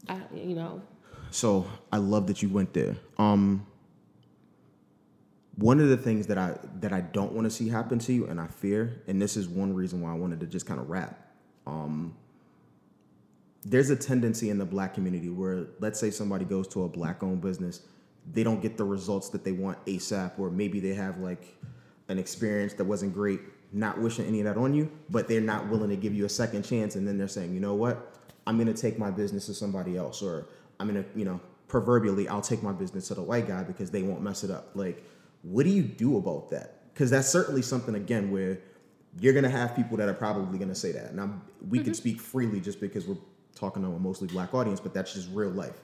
I, 0.08 0.22
you 0.34 0.56
know, 0.56 0.82
So 1.32 1.68
I 1.92 1.98
love 1.98 2.28
that 2.28 2.42
you 2.42 2.50
went 2.50 2.74
there. 2.74 2.96
Um, 3.18 3.66
one 5.58 5.80
of 5.80 5.90
the 5.90 5.98
things 5.98 6.28
that 6.28 6.38
I 6.38 6.58
that 6.80 6.94
I 6.94 7.02
don't 7.02 7.34
want 7.34 7.46
to 7.46 7.50
see 7.50 7.70
happen 7.70 8.00
to 8.00 8.14
you, 8.14 8.26
and 8.28 8.40
I 8.40 8.48
fear, 8.48 9.02
and 9.08 9.22
this 9.22 9.38
is 9.38 9.48
one 9.48 9.74
reason 9.74 10.02
why 10.02 10.12
I 10.12 10.16
wanted 10.16 10.40
to 10.42 10.46
just 10.46 10.66
kind 10.66 10.80
of 10.80 10.90
wrap. 10.90 11.20
Um, 11.66 12.16
there's 13.64 13.90
a 13.90 13.96
tendency 13.96 14.50
in 14.50 14.60
the 14.60 14.66
black 14.66 14.94
community 14.94 15.30
where, 15.30 15.68
let's 15.80 16.00
say, 16.00 16.12
somebody 16.12 16.46
goes 16.46 16.68
to 16.70 16.84
a 16.84 16.90
black-owned 16.90 17.42
business, 17.42 17.82
they 18.34 18.44
don't 18.44 18.62
get 18.62 18.78
the 18.78 18.84
results 18.84 19.30
that 19.30 19.44
they 19.44 19.52
want 19.52 19.84
ASAP, 19.86 20.38
or 20.40 20.50
maybe 20.50 20.80
they 20.80 20.94
have 20.94 21.20
like 21.20 21.56
an 22.10 22.20
experience 22.20 22.74
that 22.74 22.86
wasn't 22.86 23.14
great. 23.14 23.42
Not 23.74 24.00
wishing 24.00 24.26
any 24.26 24.40
of 24.40 24.46
that 24.46 24.58
on 24.60 24.74
you, 24.74 24.90
but 25.10 25.28
they're 25.28 25.42
not 25.42 25.68
willing 25.70 25.90
to 25.90 25.96
give 25.96 26.14
you 26.14 26.26
a 26.26 26.30
second 26.30 26.64
chance, 26.64 26.96
and 26.96 27.08
then 27.08 27.18
they're 27.18 27.28
saying, 27.28 27.54
you 27.54 27.60
know 27.60 27.74
what, 27.76 28.14
I'm 28.48 28.58
gonna 28.58 28.74
take 28.74 28.98
my 28.98 29.12
business 29.12 29.48
to 29.48 29.54
somebody 29.54 29.98
else, 29.98 30.22
or 30.22 30.48
I'm 30.80 30.88
gonna, 30.88 31.06
you 31.16 31.26
know, 31.26 31.40
proverbially, 31.68 32.28
I'll 32.30 32.42
take 32.42 32.64
my 32.64 32.72
business 32.72 33.08
to 33.10 33.16
the 33.16 33.22
white 33.24 33.48
guy 33.48 33.64
because 33.64 33.92
they 33.92 34.02
won't 34.04 34.22
mess 34.22 34.44
it 34.44 34.52
up. 34.52 34.70
Like, 34.76 35.04
what 35.42 35.64
do 35.64 35.70
you 35.70 35.84
do 35.84 36.18
about 36.18 36.50
that? 36.52 36.94
Because 36.94 37.10
that's 37.10 37.28
certainly 37.28 37.62
something 37.62 37.96
again 37.96 38.32
where 38.32 38.60
you're 39.20 39.34
gonna 39.34 39.50
have 39.50 39.76
people 39.76 39.98
that 39.98 40.08
are 40.08 40.14
probably 40.14 40.58
gonna 40.58 40.76
say 40.76 40.92
that. 40.94 41.12
And 41.12 41.20
I'm, 41.20 41.42
we 41.70 41.80
Mm-hmm. 41.80 41.86
can 41.86 41.94
speak 41.96 42.22
freely 42.22 42.62
just 42.62 42.80
because 42.80 43.08
we're 43.08 43.18
talking 43.56 43.82
to 43.84 43.90
a 43.90 44.00
mostly 44.00 44.28
black 44.28 44.54
audience, 44.54 44.80
but 44.80 44.94
that's 44.94 45.14
just 45.14 45.30
real 45.34 45.50
life. 45.50 45.82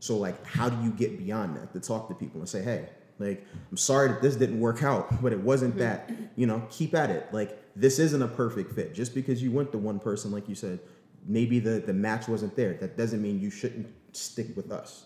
So 0.00 0.16
like, 0.16 0.44
how 0.46 0.68
do 0.68 0.82
you 0.84 0.90
get 0.90 1.18
beyond 1.18 1.56
that 1.56 1.72
to 1.74 1.80
talk 1.80 2.08
to 2.08 2.14
people 2.14 2.40
and 2.40 2.48
say, 2.48 2.62
hey, 2.62 2.88
like, 3.18 3.46
I'm 3.70 3.76
sorry 3.76 4.08
that 4.08 4.22
this 4.22 4.34
didn't 4.34 4.60
work 4.60 4.82
out, 4.82 5.20
but 5.22 5.32
it 5.32 5.40
wasn't 5.40 5.76
Mm-hmm. 5.76 5.80
that. 5.80 6.10
You 6.36 6.46
know, 6.46 6.66
keep 6.70 6.94
at 6.94 7.10
it. 7.10 7.28
Like, 7.32 7.58
this 7.76 7.98
isn't 7.98 8.22
a 8.22 8.28
perfect 8.28 8.72
fit. 8.74 8.94
Just 8.94 9.14
because 9.14 9.42
you 9.42 9.52
went 9.52 9.72
to 9.72 9.78
one 9.78 9.98
person, 10.00 10.32
like 10.32 10.48
you 10.48 10.54
said, 10.54 10.80
maybe 11.26 11.58
the 11.60 11.80
the 11.80 11.92
match 11.92 12.28
wasn't 12.28 12.56
there. 12.56 12.74
That 12.74 12.96
doesn't 12.96 13.20
mean 13.20 13.38
you 13.38 13.50
shouldn't 13.50 13.88
stick 14.12 14.56
with 14.56 14.72
us. 14.72 15.04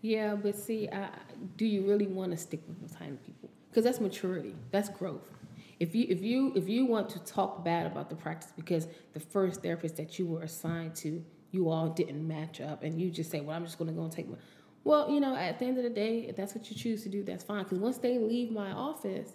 Yeah, 0.00 0.34
but 0.36 0.56
see, 0.56 0.88
I, 0.90 1.10
do 1.58 1.66
you 1.66 1.86
really 1.86 2.06
want 2.06 2.30
to 2.30 2.38
stick 2.38 2.62
with 2.66 2.80
those 2.80 2.96
kind 2.96 3.12
of 3.12 3.22
people? 3.26 3.50
Because 3.68 3.84
that's 3.84 4.00
maturity. 4.00 4.54
That's 4.70 4.88
growth. 4.88 5.30
If 5.78 5.94
you 5.94 6.06
if 6.08 6.22
you 6.22 6.52
if 6.56 6.66
you 6.68 6.86
want 6.86 7.10
to 7.10 7.18
talk 7.20 7.62
bad 7.62 7.86
about 7.86 8.08
the 8.08 8.16
practice 8.16 8.52
because 8.56 8.86
the 9.12 9.20
first 9.20 9.62
therapist 9.62 9.96
that 9.96 10.18
you 10.18 10.26
were 10.26 10.42
assigned 10.42 10.94
to, 10.96 11.22
you 11.50 11.68
all 11.68 11.88
didn't 11.88 12.26
match 12.26 12.60
up, 12.60 12.82
and 12.82 13.00
you 13.00 13.10
just 13.10 13.30
say, 13.30 13.40
"Well, 13.40 13.56
I'm 13.56 13.64
just 13.64 13.78
going 13.78 13.88
to 13.88 13.94
go 13.94 14.02
and 14.02 14.12
take 14.12 14.28
my," 14.28 14.36
well, 14.84 15.10
you 15.10 15.20
know, 15.20 15.36
at 15.36 15.58
the 15.58 15.66
end 15.66 15.78
of 15.78 15.84
the 15.84 15.90
day, 15.90 16.26
if 16.28 16.36
that's 16.36 16.54
what 16.54 16.70
you 16.70 16.76
choose 16.76 17.02
to 17.02 17.08
do, 17.08 17.22
that's 17.22 17.44
fine. 17.44 17.64
Because 17.64 17.78
once 17.78 17.98
they 17.98 18.18
leave 18.18 18.50
my 18.50 18.72
office, 18.72 19.32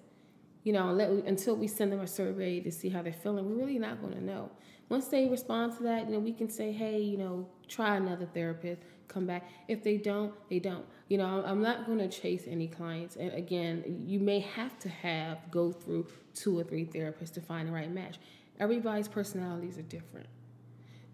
you 0.64 0.74
know, 0.74 0.92
let, 0.92 1.10
until 1.10 1.56
we 1.56 1.68
send 1.68 1.92
them 1.92 2.00
a 2.00 2.08
survey 2.08 2.60
to 2.60 2.72
see 2.72 2.90
how 2.90 3.02
they're 3.02 3.14
feeling, 3.14 3.46
we're 3.46 3.56
really 3.56 3.80
not 3.80 4.02
going 4.02 4.14
to 4.14 4.24
know. 4.24 4.50
Once 4.90 5.08
they 5.08 5.28
respond 5.28 5.76
to 5.78 5.84
that, 5.84 6.08
you 6.08 6.14
know, 6.14 6.20
we 6.20 6.34
can 6.34 6.50
say, 6.50 6.72
hey, 6.72 7.00
you 7.00 7.18
know, 7.18 7.48
try 7.68 7.96
another 7.96 8.26
therapist, 8.26 8.82
come 9.08 9.26
back. 9.26 9.48
If 9.68 9.84
they 9.84 9.98
don't, 9.98 10.34
they 10.50 10.60
don't. 10.60 10.86
You 11.08 11.20
know, 11.20 11.44
I'm 11.46 11.62
not 11.62 11.86
going 11.86 12.00
to 12.00 12.08
chase 12.08 12.44
any 12.48 12.68
clients. 12.68 13.16
And 13.16 13.32
again, 13.34 14.04
you 14.06 14.20
may 14.20 14.40
have 14.40 14.78
to 14.80 14.90
have 14.90 15.50
go 15.52 15.72
through 15.72 16.08
two 16.34 16.58
or 16.58 16.64
three 16.64 16.86
therapists 16.86 17.34
to 17.34 17.42
find 17.42 17.68
the 17.68 17.72
right 17.72 17.92
match. 17.92 18.18
Everybody's 18.60 19.08
personalities 19.08 19.78
are 19.78 19.84
different. 19.84 20.28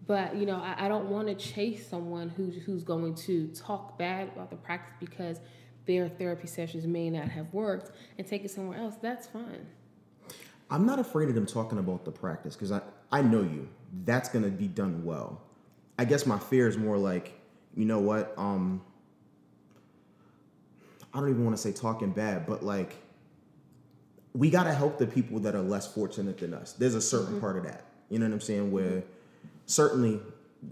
But 0.06 0.36
you 0.36 0.46
know, 0.46 0.56
I, 0.56 0.86
I 0.86 0.88
don't 0.88 1.08
want 1.08 1.28
to 1.28 1.34
chase 1.34 1.88
someone 1.88 2.28
who's 2.30 2.56
who's 2.64 2.82
going 2.82 3.14
to 3.16 3.48
talk 3.48 3.98
bad 3.98 4.28
about 4.28 4.50
the 4.50 4.56
practice 4.56 4.94
because 4.98 5.38
their 5.86 6.08
therapy 6.08 6.46
sessions 6.46 6.86
may 6.86 7.10
not 7.10 7.28
have 7.28 7.52
worked 7.52 7.92
and 8.18 8.26
take 8.26 8.44
it 8.44 8.50
somewhere 8.50 8.78
else. 8.78 8.94
That's 9.00 9.26
fine. 9.26 9.66
I'm 10.70 10.86
not 10.86 10.98
afraid 10.98 11.28
of 11.28 11.34
them 11.34 11.46
talking 11.46 11.78
about 11.78 12.04
the 12.04 12.10
practice 12.10 12.54
because 12.54 12.72
I, 12.72 12.80
I 13.10 13.22
know 13.22 13.42
you. 13.42 13.68
That's 14.04 14.28
gonna 14.28 14.48
be 14.48 14.68
done 14.68 15.04
well. 15.04 15.40
I 15.98 16.04
guess 16.04 16.24
my 16.26 16.38
fear 16.38 16.66
is 16.66 16.78
more 16.78 16.96
like, 16.96 17.38
you 17.76 17.84
know 17.84 18.00
what? 18.00 18.32
Um, 18.36 18.82
I 21.12 21.20
don't 21.20 21.28
even 21.28 21.44
want 21.44 21.56
to 21.56 21.62
say 21.62 21.72
talking 21.72 22.10
bad, 22.10 22.46
but 22.46 22.62
like, 22.62 22.96
we 24.32 24.48
gotta 24.48 24.72
help 24.72 24.98
the 24.98 25.06
people 25.06 25.40
that 25.40 25.54
are 25.54 25.62
less 25.62 25.92
fortunate 25.92 26.38
than 26.38 26.54
us. 26.54 26.72
There's 26.72 26.94
a 26.94 27.02
certain 27.02 27.38
part 27.38 27.58
of 27.58 27.64
that. 27.64 27.84
You 28.08 28.18
know 28.18 28.26
what 28.26 28.32
I'm 28.32 28.40
saying? 28.40 28.72
Where 28.72 29.02
certainly 29.66 30.20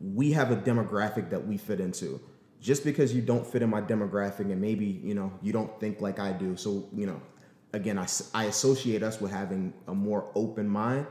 we 0.02 0.32
have 0.32 0.50
a 0.50 0.56
demographic 0.56 1.30
that 1.30 1.46
we 1.46 1.56
fit 1.56 1.80
into. 1.80 2.20
Just 2.60 2.84
because 2.84 3.14
you 3.14 3.22
don't 3.22 3.46
fit 3.46 3.62
in 3.62 3.70
my 3.70 3.80
demographic 3.80 4.40
and 4.40 4.60
maybe, 4.60 5.00
you 5.02 5.14
know, 5.14 5.32
you 5.40 5.52
don't 5.52 5.80
think 5.80 6.00
like 6.00 6.18
I 6.18 6.32
do. 6.32 6.56
So, 6.56 6.88
you 6.94 7.06
know, 7.06 7.20
again, 7.72 7.98
I, 7.98 8.06
I 8.34 8.44
associate 8.44 9.02
us 9.02 9.20
with 9.20 9.30
having 9.30 9.72
a 9.88 9.94
more 9.94 10.30
open 10.34 10.68
mind. 10.68 11.06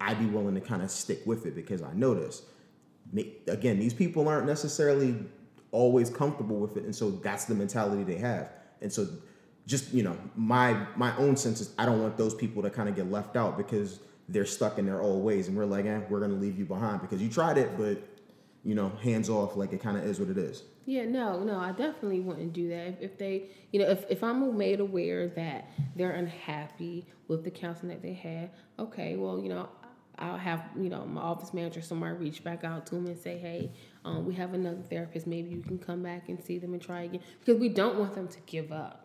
I'd 0.00 0.18
be 0.18 0.26
willing 0.26 0.54
to 0.54 0.60
kind 0.60 0.82
of 0.82 0.90
stick 0.90 1.22
with 1.26 1.46
it 1.46 1.54
because 1.54 1.82
I 1.82 1.92
this. 2.14 2.42
Again, 3.46 3.78
these 3.78 3.94
people 3.94 4.28
aren't 4.28 4.46
necessarily 4.46 5.16
always 5.70 6.10
comfortable 6.10 6.58
with 6.58 6.76
it, 6.76 6.84
and 6.84 6.94
so 6.94 7.10
that's 7.10 7.44
the 7.44 7.54
mentality 7.54 8.02
they 8.02 8.18
have. 8.18 8.50
And 8.80 8.92
so, 8.92 9.06
just 9.66 9.92
you 9.92 10.02
know, 10.02 10.16
my 10.34 10.86
my 10.96 11.16
own 11.16 11.36
sense 11.36 11.60
is 11.60 11.72
I 11.78 11.86
don't 11.86 12.00
want 12.00 12.16
those 12.16 12.34
people 12.34 12.62
to 12.62 12.70
kind 12.70 12.88
of 12.88 12.96
get 12.96 13.10
left 13.10 13.36
out 13.36 13.56
because 13.56 14.00
they're 14.28 14.46
stuck 14.46 14.78
in 14.78 14.86
their 14.86 15.00
old 15.00 15.22
ways, 15.24 15.48
and 15.48 15.56
we're 15.56 15.64
like, 15.64 15.86
eh, 15.86 16.00
we're 16.08 16.20
gonna 16.20 16.34
leave 16.34 16.58
you 16.58 16.64
behind 16.64 17.00
because 17.00 17.20
you 17.22 17.28
tried 17.28 17.58
it, 17.58 17.76
but 17.76 17.98
you 18.64 18.74
know, 18.74 18.90
hands 19.02 19.28
off, 19.28 19.56
like 19.56 19.72
it 19.72 19.82
kind 19.82 19.96
of 19.96 20.04
is 20.04 20.20
what 20.20 20.28
it 20.28 20.38
is. 20.38 20.62
Yeah, 20.84 21.04
no, 21.04 21.42
no, 21.42 21.58
I 21.58 21.70
definitely 21.70 22.20
wouldn't 22.20 22.52
do 22.52 22.68
that. 22.70 22.88
If, 22.88 23.00
if 23.00 23.18
they, 23.18 23.50
you 23.72 23.80
know, 23.80 23.88
if, 23.88 24.04
if 24.08 24.24
I'm 24.24 24.56
made 24.56 24.80
aware 24.80 25.28
that 25.28 25.70
they're 25.94 26.12
unhappy 26.12 27.06
with 27.28 27.44
the 27.44 27.50
counseling 27.50 27.90
that 27.90 28.02
they 28.02 28.14
had, 28.14 28.50
okay, 28.78 29.16
well, 29.16 29.40
you 29.40 29.48
know, 29.48 29.68
I'll 30.18 30.36
have, 30.36 30.64
you 30.76 30.88
know, 30.88 31.04
my 31.04 31.20
office 31.20 31.54
manager 31.54 31.82
somewhere 31.82 32.14
reach 32.14 32.44
back 32.44 32.64
out 32.64 32.86
to 32.86 32.96
them 32.96 33.06
and 33.06 33.18
say, 33.18 33.38
hey, 33.38 33.72
um, 34.04 34.26
we 34.26 34.34
have 34.34 34.54
another 34.54 34.82
therapist. 34.82 35.26
Maybe 35.26 35.50
you 35.50 35.62
can 35.62 35.78
come 35.78 36.02
back 36.02 36.28
and 36.28 36.42
see 36.42 36.58
them 36.58 36.72
and 36.74 36.82
try 36.82 37.02
again. 37.02 37.20
Because 37.40 37.60
we 37.60 37.68
don't 37.68 37.98
want 37.98 38.14
them 38.14 38.28
to 38.28 38.40
give 38.46 38.72
up. 38.72 39.01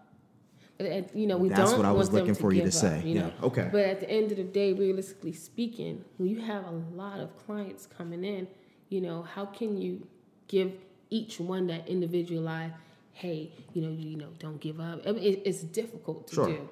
You 0.79 1.25
know, 1.25 1.37
we 1.37 1.49
That's 1.49 1.71
don't 1.71 1.79
what 1.79 1.87
I 1.87 1.91
was 1.91 2.11
looking 2.13 2.35
for 2.35 2.53
you 2.53 2.61
to 2.61 2.71
say. 2.71 2.99
up, 2.99 3.05
you 3.05 3.15
know? 3.15 3.31
Yeah, 3.39 3.45
okay. 3.47 3.69
But 3.71 3.85
at 3.85 3.99
the 3.99 4.09
end 4.09 4.31
of 4.31 4.37
the 4.37 4.43
day, 4.43 4.73
realistically 4.73 5.33
speaking, 5.33 6.05
when 6.17 6.29
you 6.29 6.39
have 6.41 6.65
a 6.65 6.71
lot 6.93 7.19
of 7.19 7.35
clients 7.45 7.87
coming 7.87 8.23
in, 8.23 8.47
you 8.89 9.01
know, 9.01 9.23
how 9.23 9.45
can 9.45 9.77
you 9.81 10.05
give 10.47 10.73
each 11.09 11.39
one 11.39 11.67
that 11.67 11.87
individualized, 11.87 12.75
hey, 13.13 13.51
you 13.73 13.81
know, 13.81 13.89
you, 13.89 14.17
know, 14.17 14.29
don't 14.37 14.59
give 14.61 14.79
up. 14.79 15.01
I 15.07 15.13
mean, 15.13 15.23
it, 15.23 15.41
it's 15.45 15.61
difficult 15.61 16.27
to 16.27 16.35
Sure. 16.35 16.47
do. 16.47 16.69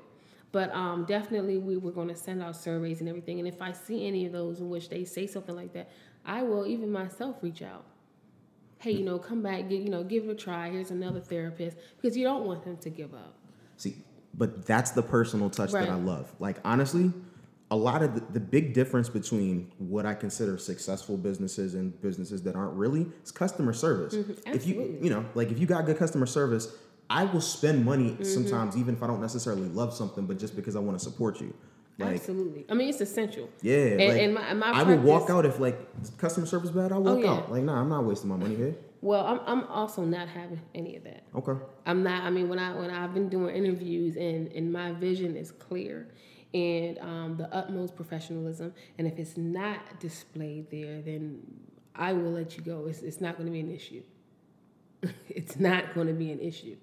But 0.51 0.73
um, 0.73 1.05
definitely, 1.05 1.57
we 1.57 1.75
were 1.75 1.91
going 1.91 2.07
to 2.07 2.15
send 2.15 2.41
out 2.41 2.55
surveys 2.55 2.99
and 2.99 3.09
everything. 3.09 3.39
And 3.39 3.47
if 3.47 3.61
I 3.61 3.71
see 3.71 4.07
any 4.07 4.25
of 4.25 4.31
those 4.31 4.59
in 4.59 4.69
which 4.69 4.89
they 4.89 5.03
say 5.03 5.27
something 5.27 5.55
like 5.55 5.73
that, 5.73 5.89
I 6.25 6.43
will 6.43 6.65
even 6.65 6.91
myself 6.91 7.37
reach 7.41 7.61
out. 7.61 7.85
Hey, 8.79 8.91
you 8.91 9.03
know, 9.03 9.17
come 9.17 9.41
back, 9.41 9.67
get, 9.67 9.81
you 9.81 9.89
know, 9.89 10.03
give 10.03 10.25
it 10.25 10.29
a 10.29 10.35
try. 10.35 10.69
Here's 10.69 10.91
another 10.91 11.19
therapist 11.19 11.77
because 11.97 12.15
you 12.15 12.23
don't 12.23 12.45
want 12.45 12.63
them 12.63 12.77
to 12.77 12.89
give 12.89 13.13
up. 13.13 13.35
But 14.37 14.65
that's 14.65 14.91
the 14.91 15.01
personal 15.01 15.49
touch 15.49 15.71
that 15.71 15.89
I 15.89 15.95
love. 15.95 16.31
Like 16.39 16.57
honestly, 16.65 17.11
a 17.71 17.75
lot 17.75 18.03
of 18.03 18.15
the, 18.15 18.21
the 18.33 18.39
big 18.39 18.73
difference 18.73 19.09
between 19.09 19.71
what 19.77 20.05
I 20.05 20.13
consider 20.13 20.57
successful 20.57 21.17
businesses 21.17 21.73
and 21.73 21.99
businesses 22.01 22.43
that 22.43 22.55
aren't 22.55 22.73
really 22.73 23.07
is 23.23 23.31
customer 23.31 23.73
service. 23.73 24.13
If 24.45 24.67
you 24.67 24.75
Mm-hmm. 24.75 25.03
you 25.03 25.09
know, 25.09 25.25
like 25.35 25.51
if 25.51 25.59
you 25.59 25.65
got 25.65 25.85
good 25.85 25.97
customer 25.97 26.25
service, 26.25 26.75
I 27.09 27.23
will 27.25 27.41
spend 27.41 27.85
money 27.85 28.11
Mm-hmm. 28.11 28.23
sometimes 28.23 28.75
even 28.77 28.95
if 28.95 29.03
I 29.03 29.07
don't 29.07 29.21
necessarily 29.21 29.67
love 29.69 29.93
something, 29.93 30.25
but 30.25 30.37
just 30.37 30.55
because 30.55 30.75
I 30.75 30.79
want 30.79 30.97
to 30.99 31.03
support 31.03 31.39
you. 31.39 31.53
Like 31.97 32.15
Absolutely. 32.15 32.65
I 32.69 32.73
mean, 32.73 32.89
it's 32.89 32.99
essential. 32.99 33.47
yeah, 33.61 33.75
And, 33.75 33.99
like, 33.99 34.21
and 34.21 34.33
my, 34.33 34.53
my 34.53 34.71
I 34.71 34.83
will 34.83 34.97
walk 34.97 35.29
out 35.29 35.45
if 35.45 35.59
like 35.59 35.77
customer 36.17 36.45
service 36.45 36.69
bad. 36.71 36.91
I'll 36.91 37.01
walk 37.01 37.23
yeah. 37.23 37.31
out. 37.31 37.49
Like 37.51 37.63
nah, 37.63 37.79
I'm 37.79 37.87
not 37.89 38.03
wasting 38.03 38.29
my 38.29 38.35
money 38.35 38.55
here. 38.55 38.75
Well, 39.05 39.23
I'm, 39.23 39.39
I'm 39.45 39.67
also 39.67 40.03
not 40.03 40.27
having 40.27 40.59
any 40.73 40.95
of 40.95 41.03
that. 41.03 41.25
Okay. 41.35 41.51
I'm 41.85 42.01
not. 42.01 42.23
I 42.23 42.31
mean, 42.31 42.49
when 42.49 42.57
I 42.57 42.73
when 42.73 42.89
I've 42.89 43.13
been 43.13 43.29
doing 43.29 43.55
interviews 43.55 44.15
and 44.15 44.51
and 44.51 44.73
my 44.73 44.93
vision 44.93 45.37
is 45.37 45.51
clear, 45.51 46.07
and 46.55 46.97
um, 46.97 47.35
the 47.37 47.47
utmost 47.53 47.95
professionalism, 47.95 48.73
and 48.97 49.05
if 49.05 49.19
it's 49.19 49.37
not 49.37 49.99
displayed 49.99 50.71
there, 50.71 51.03
then 51.03 51.39
I 51.93 52.13
will 52.13 52.31
let 52.31 52.57
you 52.57 52.63
go. 52.63 52.87
It's 52.87 53.03
it's 53.03 53.21
not 53.21 53.37
going 53.37 53.45
to 53.45 53.51
be 53.51 53.59
an 53.59 53.71
issue. 53.71 54.01
it's 55.29 55.59
not 55.59 55.93
going 55.93 56.07
to 56.07 56.13
be 56.13 56.31
an 56.31 56.39
issue. 56.39 56.75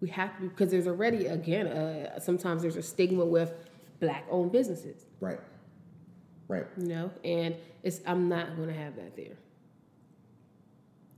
We 0.00 0.08
have 0.08 0.34
to 0.38 0.48
because 0.48 0.70
there's 0.70 0.86
already 0.86 1.26
again 1.26 1.66
uh, 1.66 2.20
sometimes 2.20 2.62
there's 2.62 2.76
a 2.76 2.82
stigma 2.82 3.26
with 3.26 3.52
black 4.00 4.24
owned 4.30 4.50
businesses, 4.50 5.04
Right. 5.20 5.40
Right. 6.48 6.64
you 6.78 6.86
know, 6.86 7.10
and 7.22 7.54
it's 7.82 8.00
I'm 8.06 8.30
not 8.30 8.56
going 8.56 8.68
to 8.68 8.74
have 8.74 8.96
that 8.96 9.14
there. 9.14 9.36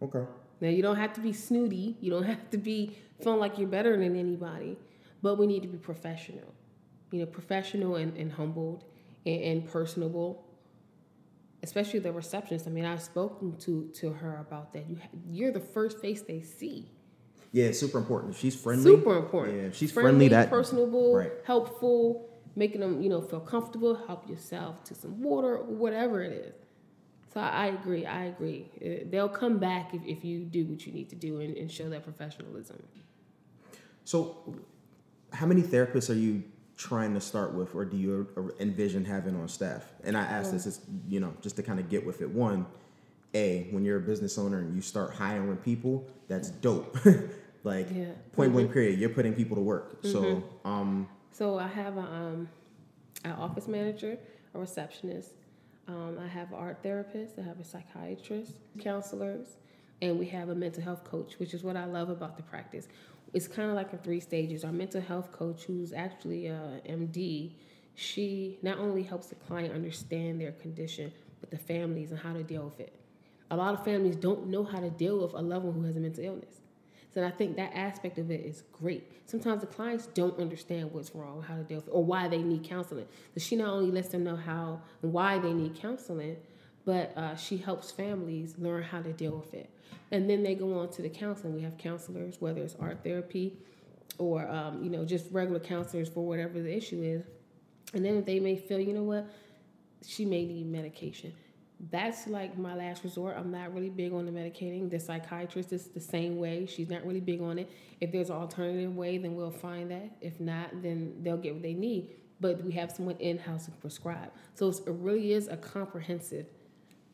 Okay. 0.02 0.24
Now 0.60 0.68
you 0.68 0.82
don't 0.82 0.96
have 0.96 1.12
to 1.14 1.20
be 1.20 1.32
snooty. 1.32 1.96
You 2.00 2.10
don't 2.10 2.22
have 2.34 2.50
to 2.50 2.58
be 2.58 2.96
feeling 3.22 3.40
like 3.40 3.58
you're 3.58 3.68
better 3.68 3.96
than 3.96 4.16
anybody, 4.16 4.76
but 5.22 5.36
we 5.38 5.46
need 5.46 5.62
to 5.62 5.68
be 5.68 5.78
professional. 5.78 6.54
You 7.10 7.20
know, 7.20 7.26
professional 7.26 7.96
and, 7.96 8.16
and 8.16 8.32
humbled 8.32 8.84
and, 9.26 9.42
and 9.42 9.68
personable. 9.68 10.44
Especially 11.62 11.98
the 11.98 12.12
receptionist. 12.12 12.66
I 12.66 12.70
mean, 12.70 12.86
I've 12.86 13.02
spoken 13.02 13.56
to 13.58 13.90
to 13.96 14.10
her 14.12 14.38
about 14.38 14.72
that. 14.72 14.88
You 14.88 14.96
ha- 14.96 15.08
you're 15.30 15.52
the 15.52 15.60
first 15.60 15.98
face 15.98 16.22
they 16.22 16.40
see. 16.40 16.90
Yeah, 17.52 17.72
super 17.72 17.98
important. 17.98 18.34
She's 18.36 18.54
friendly. 18.58 18.84
Super 18.84 19.16
important. 19.18 19.60
Yeah, 19.60 19.68
she's 19.72 19.90
friendly, 19.92 20.28
that 20.28 20.48
personable, 20.48 21.16
Right. 21.16 21.32
helpful, 21.44 22.30
making 22.56 22.80
them 22.80 23.02
you 23.02 23.10
know 23.10 23.20
feel 23.20 23.40
comfortable. 23.40 23.94
Help 24.06 24.26
yourself 24.28 24.84
to 24.84 24.94
some 24.94 25.20
water, 25.20 25.58
or 25.58 25.64
whatever 25.64 26.22
it 26.22 26.32
is. 26.32 26.54
So 27.32 27.40
I, 27.40 27.66
agree. 27.66 28.06
I 28.06 28.24
agree. 28.24 29.06
They'll 29.08 29.28
come 29.28 29.58
back 29.58 29.94
if, 29.94 30.04
if 30.04 30.24
you 30.24 30.40
do 30.40 30.66
what 30.66 30.84
you 30.84 30.92
need 30.92 31.08
to 31.10 31.16
do 31.16 31.40
and, 31.40 31.56
and 31.56 31.70
show 31.70 31.88
that 31.90 32.02
professionalism. 32.02 32.82
So, 34.04 34.36
how 35.32 35.46
many 35.46 35.62
therapists 35.62 36.10
are 36.10 36.18
you 36.18 36.42
trying 36.76 37.14
to 37.14 37.20
start 37.20 37.54
with, 37.54 37.74
or 37.74 37.84
do 37.84 37.96
you 37.96 38.54
envision 38.58 39.04
having 39.04 39.36
on 39.36 39.48
staff? 39.48 39.84
And 40.02 40.16
I 40.16 40.22
ask 40.22 40.50
this, 40.50 40.66
is 40.66 40.80
you 41.08 41.20
know, 41.20 41.32
just 41.40 41.54
to 41.56 41.62
kind 41.62 41.78
of 41.78 41.88
get 41.88 42.04
with 42.04 42.20
it. 42.20 42.28
One, 42.28 42.66
a 43.34 43.68
when 43.70 43.84
you're 43.84 43.98
a 43.98 44.00
business 44.00 44.38
owner 44.38 44.58
and 44.58 44.74
you 44.74 44.82
start 44.82 45.14
hiring 45.14 45.56
people, 45.58 46.06
that's 46.26 46.50
dope. 46.50 46.96
like 47.64 47.88
Yeah. 47.94 48.06
point 48.32 48.52
blank 48.52 48.72
period, 48.72 48.98
you're 48.98 49.10
putting 49.10 49.34
people 49.34 49.56
to 49.56 49.62
work. 49.62 49.98
So, 50.02 50.42
um, 50.64 51.08
So 51.32 51.58
I 51.58 51.68
have 51.68 51.96
a, 51.96 52.00
um, 52.00 52.48
an 53.24 53.32
office 53.32 53.68
manager, 53.68 54.18
a 54.54 54.58
receptionist. 54.58 55.30
Um, 55.88 56.18
I 56.22 56.28
have 56.28 56.52
art 56.52 56.78
therapist. 56.82 57.38
I 57.38 57.42
have 57.42 57.58
a 57.58 57.64
psychiatrist, 57.64 58.52
counselors, 58.78 59.56
and 60.02 60.18
we 60.18 60.26
have 60.26 60.48
a 60.48 60.54
mental 60.54 60.82
health 60.82 61.04
coach, 61.04 61.38
which 61.38 61.54
is 61.54 61.62
what 61.62 61.76
I 61.76 61.84
love 61.84 62.10
about 62.10 62.36
the 62.36 62.42
practice. 62.42 62.88
It's 63.32 63.48
kind 63.48 63.70
of 63.70 63.76
like 63.76 63.92
in 63.92 63.98
three 63.98 64.20
stages. 64.20 64.64
Our 64.64 64.72
mental 64.72 65.00
health 65.00 65.32
coach, 65.32 65.64
who's 65.64 65.92
actually 65.92 66.46
a 66.46 66.80
MD, 66.88 67.52
she 67.94 68.58
not 68.62 68.78
only 68.78 69.02
helps 69.02 69.26
the 69.26 69.34
client 69.34 69.74
understand 69.74 70.40
their 70.40 70.52
condition, 70.52 71.12
but 71.40 71.50
the 71.50 71.58
families 71.58 72.10
and 72.10 72.20
how 72.20 72.32
to 72.32 72.42
deal 72.42 72.64
with 72.64 72.80
it. 72.80 72.94
A 73.50 73.56
lot 73.56 73.74
of 73.74 73.84
families 73.84 74.16
don't 74.16 74.46
know 74.46 74.64
how 74.64 74.80
to 74.80 74.90
deal 74.90 75.18
with 75.18 75.34
a 75.34 75.42
loved 75.42 75.64
one 75.64 75.74
who 75.74 75.82
has 75.82 75.96
a 75.96 76.00
mental 76.00 76.24
illness. 76.24 76.60
So 77.12 77.24
I 77.24 77.30
think 77.30 77.56
that 77.56 77.72
aspect 77.74 78.18
of 78.18 78.30
it 78.30 78.40
is 78.40 78.62
great. 78.72 79.28
Sometimes 79.28 79.62
the 79.62 79.66
clients 79.66 80.06
don't 80.06 80.38
understand 80.38 80.92
what's 80.92 81.14
wrong, 81.14 81.42
how 81.42 81.56
to 81.56 81.62
deal 81.62 81.78
with 81.78 81.88
it, 81.88 81.92
or 81.92 82.04
why 82.04 82.28
they 82.28 82.42
need 82.42 82.62
counseling. 82.62 83.06
So 83.34 83.40
she 83.40 83.56
not 83.56 83.68
only 83.68 83.90
lets 83.90 84.08
them 84.08 84.22
know 84.22 84.36
how 84.36 84.80
and 85.02 85.12
why 85.12 85.38
they 85.38 85.52
need 85.52 85.74
counseling, 85.74 86.36
but 86.84 87.16
uh, 87.16 87.34
she 87.36 87.56
helps 87.56 87.90
families 87.90 88.54
learn 88.58 88.82
how 88.84 89.02
to 89.02 89.12
deal 89.12 89.36
with 89.36 89.54
it. 89.54 89.70
And 90.12 90.30
then 90.30 90.42
they 90.42 90.54
go 90.54 90.78
on 90.78 90.90
to 90.90 91.02
the 91.02 91.08
counseling. 91.08 91.54
We 91.54 91.62
have 91.62 91.76
counselors, 91.78 92.40
whether 92.40 92.62
it's 92.62 92.76
art 92.76 93.02
therapy 93.02 93.56
or 94.18 94.48
um, 94.48 94.82
you 94.82 94.90
know 94.90 95.04
just 95.04 95.26
regular 95.30 95.60
counselors 95.60 96.08
for 96.08 96.24
whatever 96.24 96.60
the 96.60 96.74
issue 96.74 97.02
is. 97.02 97.24
And 97.92 98.04
then 98.04 98.22
they 98.24 98.38
may 98.38 98.56
feel, 98.56 98.78
you 98.78 98.92
know 98.92 99.02
what, 99.02 99.28
she 100.06 100.24
may 100.24 100.44
need 100.44 100.66
medication 100.66 101.32
that's 101.90 102.26
like 102.26 102.58
my 102.58 102.74
last 102.74 103.04
resort. 103.04 103.36
I'm 103.38 103.50
not 103.50 103.72
really 103.74 103.88
big 103.88 104.12
on 104.12 104.26
the 104.26 104.32
medicating. 104.32 104.90
The 104.90 105.00
psychiatrist 105.00 105.72
is 105.72 105.86
the 105.86 106.00
same 106.00 106.36
way. 106.38 106.66
She's 106.66 106.90
not 106.90 107.06
really 107.06 107.20
big 107.20 107.40
on 107.40 107.58
it. 107.58 107.70
If 108.00 108.12
there's 108.12 108.28
an 108.28 108.36
alternative 108.36 108.94
way, 108.94 109.16
then 109.16 109.34
we'll 109.34 109.50
find 109.50 109.90
that. 109.90 110.10
If 110.20 110.38
not, 110.40 110.82
then 110.82 111.14
they'll 111.22 111.38
get 111.38 111.54
what 111.54 111.62
they 111.62 111.72
need. 111.74 112.10
But 112.38 112.62
we 112.64 112.72
have 112.72 112.90
someone 112.92 113.16
in 113.16 113.38
house 113.38 113.64
to 113.66 113.70
prescribe. 113.72 114.30
So 114.54 114.68
it 114.68 114.82
really 114.86 115.32
is 115.32 115.48
a 115.48 115.56
comprehensive 115.56 116.46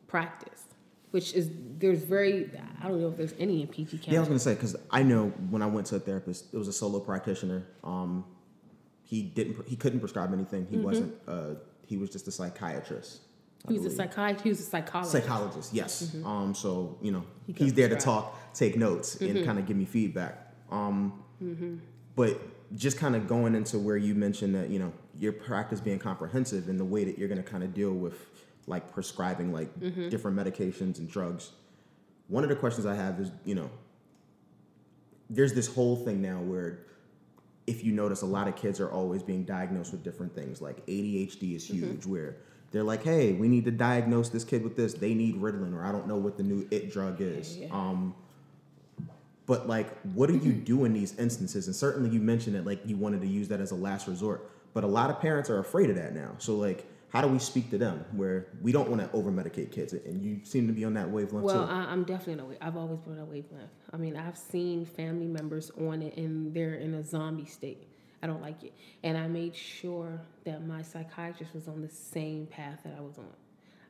practice, 0.07 0.63
which 1.11 1.33
is 1.33 1.49
there's 1.77 2.03
very 2.03 2.49
I 2.81 2.87
don't 2.87 2.99
know 3.01 3.09
if 3.09 3.17
there's 3.17 3.33
any 3.39 3.61
in 3.61 3.67
PG 3.67 3.97
County. 3.99 4.11
Yeah, 4.11 4.17
I 4.17 4.21
was 4.21 4.27
gonna 4.29 4.39
say 4.39 4.53
because 4.53 4.75
I 4.91 5.03
know 5.03 5.27
when 5.49 5.61
I 5.61 5.65
went 5.65 5.87
to 5.87 5.95
a 5.95 5.99
therapist, 5.99 6.53
it 6.53 6.57
was 6.57 6.67
a 6.67 6.73
solo 6.73 6.99
practitioner. 6.99 7.67
Um, 7.83 8.25
he 9.03 9.21
didn't 9.21 9.67
he 9.67 9.75
couldn't 9.77 9.99
prescribe 9.99 10.33
anything. 10.33 10.65
He 10.69 10.75
Mm-hmm. 10.75 10.85
wasn't. 10.85 11.13
Uh, 11.27 11.53
he 11.85 11.97
was 11.97 12.09
just 12.09 12.27
a 12.27 12.31
psychiatrist. 12.31 13.21
I 13.65 13.71
He 13.71 13.77
was 13.77 13.85
a 13.85 13.89
believe. 13.89 13.97
psychiatrist. 13.97 14.43
He 14.43 14.49
was 14.49 14.59
a 14.59 14.63
psychologist. 14.63 15.11
psychologist 15.11 15.73
yes. 15.73 16.03
Mm-hmm. 16.03 16.27
Um 16.27 16.55
so 16.55 16.97
you 17.01 17.11
know 17.11 17.23
He 17.45 17.53
he's 17.53 17.73
there 17.73 17.89
to 17.89 17.95
talk 17.95 18.53
take 18.53 18.77
notes 18.77 19.15
and 19.15 19.29
mm-hmm. 19.29 19.45
kind 19.45 19.59
of 19.59 19.65
give 19.65 19.77
me 19.77 19.85
feedback. 19.85 20.53
Um 20.71 21.23
mm-hmm. 21.41 21.77
but 22.15 22.39
just 22.75 22.97
kind 22.97 23.15
of 23.15 23.27
going 23.27 23.55
into 23.55 23.79
where 23.79 23.97
you 23.97 24.13
mentioned 24.13 24.53
that 24.55 24.69
you 24.69 24.79
know 24.79 24.91
your 25.17 25.31
practice 25.31 25.79
being 25.79 25.99
comprehensive 25.99 26.67
and 26.67 26.79
the 26.79 26.85
way 26.85 27.03
that 27.03 27.17
you're 27.17 27.29
going 27.29 27.41
to 27.41 27.49
kind 27.49 27.63
of 27.63 27.73
deal 27.73 27.93
with 27.93 28.29
like 28.67 28.91
prescribing 28.91 29.53
like 29.53 29.69
different 30.09 30.35
medications 30.35 30.99
and 30.99 31.09
drugs 31.09 31.51
one 32.27 32.43
of 32.43 32.49
the 32.49 32.55
questions 32.55 32.85
i 32.85 32.93
have 32.93 33.19
is 33.19 33.31
you 33.45 33.55
know 33.55 33.69
there's 35.29 35.53
this 35.53 35.67
whole 35.73 35.95
thing 35.95 36.21
now 36.21 36.39
where 36.39 36.79
if 37.65 37.83
you 37.83 37.91
notice 37.91 38.21
a 38.21 38.25
lot 38.25 38.47
of 38.47 38.55
kids 38.55 38.79
are 38.79 38.91
always 38.91 39.23
being 39.23 39.43
diagnosed 39.43 39.91
with 39.91 40.03
different 40.03 40.33
things 40.35 40.61
like 40.61 40.85
adhd 40.87 41.55
is 41.55 41.65
huge 41.65 42.05
where 42.05 42.37
they're 42.71 42.83
like 42.83 43.03
hey 43.03 43.33
we 43.33 43.47
need 43.47 43.65
to 43.65 43.71
diagnose 43.71 44.29
this 44.29 44.43
kid 44.43 44.63
with 44.63 44.75
this 44.75 44.93
they 44.93 45.13
need 45.13 45.35
ritalin 45.35 45.73
or 45.73 45.83
i 45.83 45.91
don't 45.91 46.07
know 46.07 46.17
what 46.17 46.37
the 46.37 46.43
new 46.43 46.67
it 46.71 46.91
drug 46.91 47.21
is 47.21 47.57
Yeah. 47.57 47.67
um, 47.71 48.13
but 49.45 49.67
like 49.67 49.97
what 50.13 50.27
do 50.27 50.37
you 50.37 50.51
do 50.51 50.85
in 50.85 50.93
these 50.93 51.17
instances 51.17 51.67
and 51.67 51.75
certainly 51.75 52.09
you 52.09 52.19
mentioned 52.19 52.55
that 52.55 52.65
like 52.65 52.79
you 52.85 52.97
wanted 52.97 53.21
to 53.21 53.27
use 53.27 53.47
that 53.49 53.61
as 53.61 53.71
a 53.71 53.75
last 53.75 54.07
resort 54.07 54.49
but 54.73 54.83
a 54.83 54.87
lot 54.87 55.09
of 55.09 55.19
parents 55.19 55.49
are 55.49 55.59
afraid 55.59 55.89
of 55.89 55.95
that 55.95 56.13
now 56.13 56.31
so 56.37 56.55
like 56.55 56.85
how 57.09 57.21
do 57.21 57.29
we 57.29 57.39
speak 57.39 57.69
to 57.69 57.77
them 57.77 58.03
where 58.11 58.47
we 58.61 58.73
don't 58.73 58.89
want 58.89 59.01
to 59.01 59.09
over 59.17 59.31
medicate 59.31 59.71
kids 59.71 59.93
and 59.93 60.21
you 60.21 60.41
seem 60.43 60.67
to 60.67 60.73
be 60.73 60.83
on 60.83 60.93
that 60.93 61.09
wavelength 61.09 61.45
Well, 61.45 61.65
too 61.65 61.71
I, 61.71 61.85
I'm 61.89 62.03
definitely 62.03 62.43
on 62.43 62.51
a. 62.61 62.65
I've 62.67 62.75
always 62.75 62.99
been 62.99 63.13
on 63.13 63.19
a 63.19 63.25
wavelength. 63.25 63.69
I 63.93 63.97
mean, 63.97 64.17
I've 64.17 64.37
seen 64.37 64.85
family 64.85 65.25
members 65.25 65.71
on 65.79 66.01
it 66.01 66.17
and 66.17 66.53
they're 66.53 66.73
in 66.75 66.93
a 66.95 67.03
zombie 67.03 67.45
state. 67.45 67.87
I 68.27 68.31
don't 68.31 68.41
like 68.41 68.63
it. 68.63 68.73
And 69.03 69.17
I 69.17 69.27
made 69.27 69.55
sure 69.55 70.19
that 70.43 70.65
my 70.67 70.81
psychiatrist 70.81 71.53
was 71.53 71.67
on 71.67 71.81
the 71.81 71.89
same 71.89 72.45
path 72.47 72.79
that 72.83 72.93
I 72.97 73.01
was 73.01 73.17
on. 73.17 73.25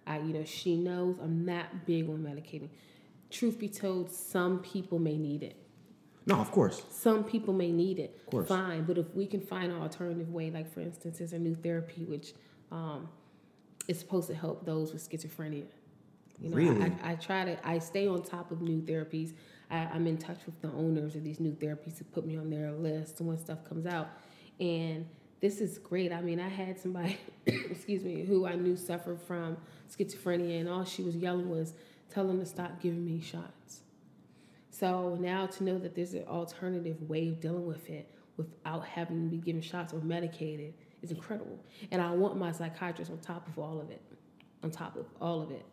I, 0.05 0.19
you 0.19 0.33
know, 0.33 0.45
she 0.45 0.75
knows 0.75 1.17
I'm 1.19 1.43
not 1.43 1.85
big 1.85 2.07
on 2.07 2.19
medicating. 2.19 2.69
Truth 3.31 3.57
be 3.59 3.67
told, 3.67 4.11
some 4.11 4.59
people 4.59 4.99
may 4.99 5.17
need 5.17 5.41
it. 5.43 5.55
no 6.27 6.35
of 6.35 6.51
course 6.51 6.83
Some 6.89 7.23
people 7.23 7.53
may 7.53 7.71
need 7.71 7.97
it. 7.99 8.15
Of 8.25 8.31
course. 8.31 8.47
Fine, 8.47 8.83
but 8.83 8.97
if 8.97 9.13
we 9.15 9.25
can 9.25 9.41
find 9.41 9.71
an 9.71 9.81
alternative 9.81 10.29
way, 10.31 10.51
like 10.51 10.71
for 10.71 10.81
instance, 10.81 11.17
there's 11.17 11.33
a 11.33 11.39
new 11.39 11.55
therapy 11.55 12.05
which 12.05 12.33
um, 12.71 13.09
is 13.87 13.99
supposed 13.99 14.27
to 14.27 14.35
help 14.35 14.65
those 14.65 14.93
with 14.93 15.07
schizophrenia. 15.09 15.65
You 16.39 16.49
know, 16.51 16.55
Really? 16.57 16.83
I, 17.03 17.11
I 17.11 17.15
try 17.15 17.43
to 17.45 17.67
I 17.67 17.79
stay 17.79 18.07
on 18.07 18.21
top 18.21 18.51
of 18.51 18.61
new 18.61 18.81
therapies. 18.81 19.33
I, 19.71 19.77
I'm 19.93 20.05
in 20.07 20.17
touch 20.17 20.39
with 20.45 20.61
the 20.61 20.69
owners 20.69 21.15
of 21.15 21.23
these 21.23 21.39
new 21.39 21.51
therapies 21.53 21.97
to 21.97 22.03
put 22.05 22.25
me 22.25 22.37
on 22.37 22.49
their 22.49 22.71
list 22.71 23.19
and 23.19 23.27
when 23.27 23.37
stuff 23.39 23.65
comes 23.67 23.85
out. 23.87 24.09
And 24.59 25.07
this 25.39 25.61
is 25.61 25.77
great. 25.77 26.11
I 26.11 26.21
mean, 26.21 26.39
I 26.39 26.49
had 26.49 26.79
somebody, 26.79 27.17
excuse 27.45 28.03
me, 28.03 28.25
who 28.25 28.45
I 28.47 28.55
knew 28.55 28.75
suffered 28.75 29.21
from 29.21 29.57
schizophrenia, 29.89 30.59
and 30.59 30.69
all 30.69 30.83
she 30.83 31.03
was 31.03 31.15
yelling 31.15 31.49
was, 31.49 31.73
"Tell 32.09 32.27
them 32.27 32.39
to 32.39 32.45
stop 32.45 32.81
giving 32.81 33.05
me 33.05 33.21
shots." 33.21 33.81
So 34.71 35.15
now 35.19 35.47
to 35.47 35.63
know 35.63 35.79
that 35.79 35.95
there's 35.95 36.13
an 36.13 36.25
alternative 36.27 37.01
way 37.09 37.29
of 37.29 37.39
dealing 37.39 37.65
with 37.65 37.89
it 37.89 38.11
without 38.37 38.85
having 38.85 39.25
to 39.25 39.35
be 39.35 39.37
given 39.37 39.61
shots 39.61 39.91
or 39.91 39.99
medicated 40.01 40.73
is 41.01 41.11
incredible. 41.11 41.59
And 41.91 42.01
I 42.01 42.11
want 42.11 42.37
my 42.37 42.51
psychiatrist 42.51 43.11
on 43.11 43.17
top 43.17 43.47
of 43.47 43.57
all 43.57 43.79
of 43.81 43.89
it, 43.89 44.01
on 44.63 44.69
top 44.69 44.95
of 44.95 45.05
all 45.19 45.41
of 45.41 45.51
it. 45.51 45.65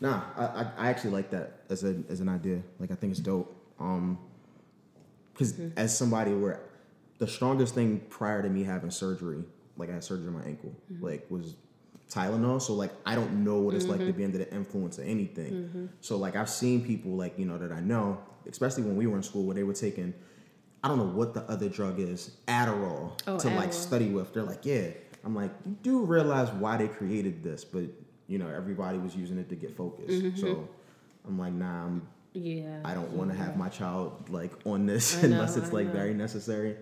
Nah, 0.00 0.22
I, 0.36 0.70
I, 0.78 0.88
actually 0.88 1.10
like 1.10 1.30
that 1.30 1.60
as 1.68 1.84
a 1.84 2.02
as 2.08 2.20
an 2.20 2.28
idea. 2.30 2.62
Like 2.78 2.90
I 2.90 2.94
think 2.94 3.10
it's 3.10 3.20
dope. 3.20 3.54
Um, 3.78 4.18
because 5.32 5.60
as 5.76 5.96
somebody 5.96 6.32
where 6.32 6.60
the 7.20 7.28
strongest 7.28 7.74
thing 7.74 8.00
prior 8.08 8.42
to 8.42 8.48
me 8.48 8.64
having 8.64 8.90
surgery, 8.90 9.44
like 9.76 9.90
I 9.90 9.94
had 9.94 10.04
surgery 10.04 10.26
on 10.26 10.34
my 10.34 10.42
ankle, 10.42 10.74
mm-hmm. 10.92 11.04
like 11.04 11.26
was 11.30 11.54
Tylenol. 12.10 12.60
So 12.60 12.72
like 12.72 12.90
I 13.06 13.14
don't 13.14 13.44
know 13.44 13.58
what 13.60 13.74
it's 13.74 13.86
like 13.86 13.98
to 13.98 14.06
mm-hmm. 14.06 14.16
be 14.16 14.24
under 14.24 14.38
the 14.38 14.52
influence 14.52 14.98
of 14.98 15.06
anything. 15.06 15.52
Mm-hmm. 15.52 15.86
So 16.00 16.16
like 16.16 16.34
I've 16.34 16.50
seen 16.50 16.84
people 16.84 17.12
like 17.12 17.38
you 17.38 17.44
know 17.44 17.58
that 17.58 17.70
I 17.70 17.80
know, 17.80 18.18
especially 18.48 18.82
when 18.82 18.96
we 18.96 19.06
were 19.06 19.16
in 19.16 19.22
school, 19.22 19.44
where 19.44 19.54
they 19.54 19.62
were 19.62 19.74
taking. 19.74 20.14
I 20.82 20.88
don't 20.88 20.96
know 20.96 21.04
what 21.04 21.34
the 21.34 21.42
other 21.42 21.68
drug 21.68 22.00
is, 22.00 22.38
Adderall, 22.48 23.12
Oh, 23.26 23.38
to 23.38 23.50
like 23.50 23.70
study 23.70 24.08
with. 24.08 24.32
They're 24.32 24.42
like, 24.42 24.64
yeah. 24.64 24.88
I'm 25.22 25.34
like, 25.34 25.50
you 25.66 25.76
do 25.82 26.04
realize 26.04 26.50
why 26.52 26.78
they 26.78 26.88
created 26.88 27.42
this, 27.42 27.64
but 27.64 27.82
you 28.28 28.38
know, 28.38 28.48
everybody 28.48 28.96
was 28.96 29.14
using 29.14 29.36
it 29.36 29.50
to 29.50 29.56
get 29.56 29.76
focused. 29.76 30.40
So 30.40 30.66
I'm 31.26 31.38
like, 31.38 31.52
nah, 31.52 31.84
I'm, 31.84 32.08
Yeah. 32.32 32.80
I 32.82 32.94
don't 32.94 33.10
want 33.10 33.30
to 33.30 33.36
have 33.36 33.58
my 33.58 33.68
child 33.68 34.30
like 34.30 34.52
on 34.64 34.86
this 34.86 35.14
know, 35.22 35.32
unless 35.32 35.58
it's 35.58 35.68
I 35.68 35.72
like 35.72 35.86
know. 35.88 35.92
very 35.92 36.14
necessary. 36.14 36.76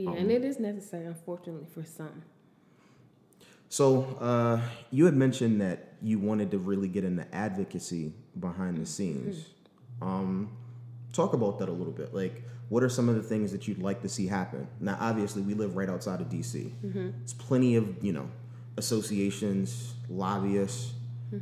Yeah, 0.00 0.12
and 0.12 0.30
it 0.30 0.44
is 0.44 0.58
necessary, 0.58 1.06
unfortunately, 1.06 1.66
for 1.72 1.84
some. 1.84 2.22
So 3.68 4.16
uh, 4.20 4.60
you 4.90 5.04
had 5.04 5.14
mentioned 5.14 5.60
that 5.60 5.92
you 6.02 6.18
wanted 6.18 6.50
to 6.52 6.58
really 6.58 6.88
get 6.88 7.04
into 7.04 7.26
advocacy 7.34 8.12
behind 8.38 8.78
the 8.78 8.86
scenes. 8.86 9.46
Um, 10.02 10.56
talk 11.12 11.34
about 11.34 11.58
that 11.58 11.68
a 11.68 11.72
little 11.72 11.92
bit. 11.92 12.14
Like, 12.14 12.42
what 12.68 12.82
are 12.82 12.88
some 12.88 13.08
of 13.08 13.14
the 13.14 13.22
things 13.22 13.52
that 13.52 13.68
you'd 13.68 13.78
like 13.78 14.00
to 14.02 14.08
see 14.08 14.26
happen? 14.26 14.66
Now, 14.80 14.96
obviously, 15.00 15.42
we 15.42 15.54
live 15.54 15.76
right 15.76 15.88
outside 15.88 16.20
of 16.20 16.28
DC. 16.28 16.72
There's 17.18 17.34
plenty 17.34 17.76
of 17.76 18.02
you 18.02 18.12
know 18.12 18.28
associations, 18.76 19.94
lobbyists. 20.08 20.92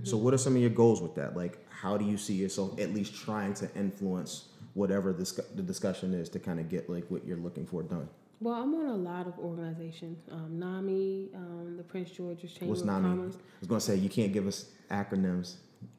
So, 0.03 0.17
what 0.19 0.35
are 0.35 0.39
some 0.39 0.55
of 0.55 0.61
your 0.61 0.71
goals 0.71 1.01
with 1.01 1.15
that? 1.15 1.37
Like, 1.37 1.65
how 1.71 1.97
do 1.97 2.05
you 2.05 2.19
see 2.19 2.35
yourself 2.35 2.79
at 2.79 2.93
least 2.93 3.15
trying 3.15 3.55
to 3.55 3.75
influence 3.75 4.49
whatever 4.75 5.13
this, 5.15 5.33
the 5.33 5.63
discussion 5.63 6.13
is 6.13 6.29
to 6.31 6.39
kind 6.39 6.61
of 6.61 6.69
get 6.69 6.91
like 6.91 7.05
what 7.09 7.25
you're 7.25 7.39
looking 7.39 7.65
for 7.65 7.83
done? 7.83 8.09
Well, 8.41 8.55
I'm 8.55 8.73
on 8.75 8.87
a 8.87 8.95
lot 8.95 9.27
of 9.27 9.39
organizations. 9.39 10.21
Um, 10.31 10.59
NAMI, 10.59 11.31
um, 11.35 11.75
the 11.77 11.83
Prince 11.83 12.11
George's 12.11 12.53
Chamber 12.53 12.71
What's 12.71 12.83
of 12.83 12.87
NAMI? 12.87 13.09
I 13.09 13.27
was 13.27 13.37
gonna 13.67 13.81
say 13.81 13.97
you 13.97 14.09
can't 14.09 14.33
give 14.33 14.47
us 14.47 14.67
acronyms 14.91 15.57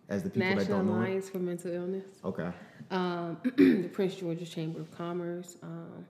as 0.08 0.24
the 0.24 0.30
people 0.30 0.56
that 0.56 0.68
don't 0.68 0.88
know. 0.88 0.94
it. 0.94 0.98
Alliance 0.98 1.30
for 1.30 1.40
Mental 1.40 1.72
Illness. 1.72 2.06
Okay. 2.24 2.50
um, 2.92 3.38
the 3.58 3.90
Prince 3.92 4.16
George's 4.16 4.50
Chamber 4.50 4.80
of 4.80 4.90
Commerce. 4.92 5.58
Um, 5.62 6.06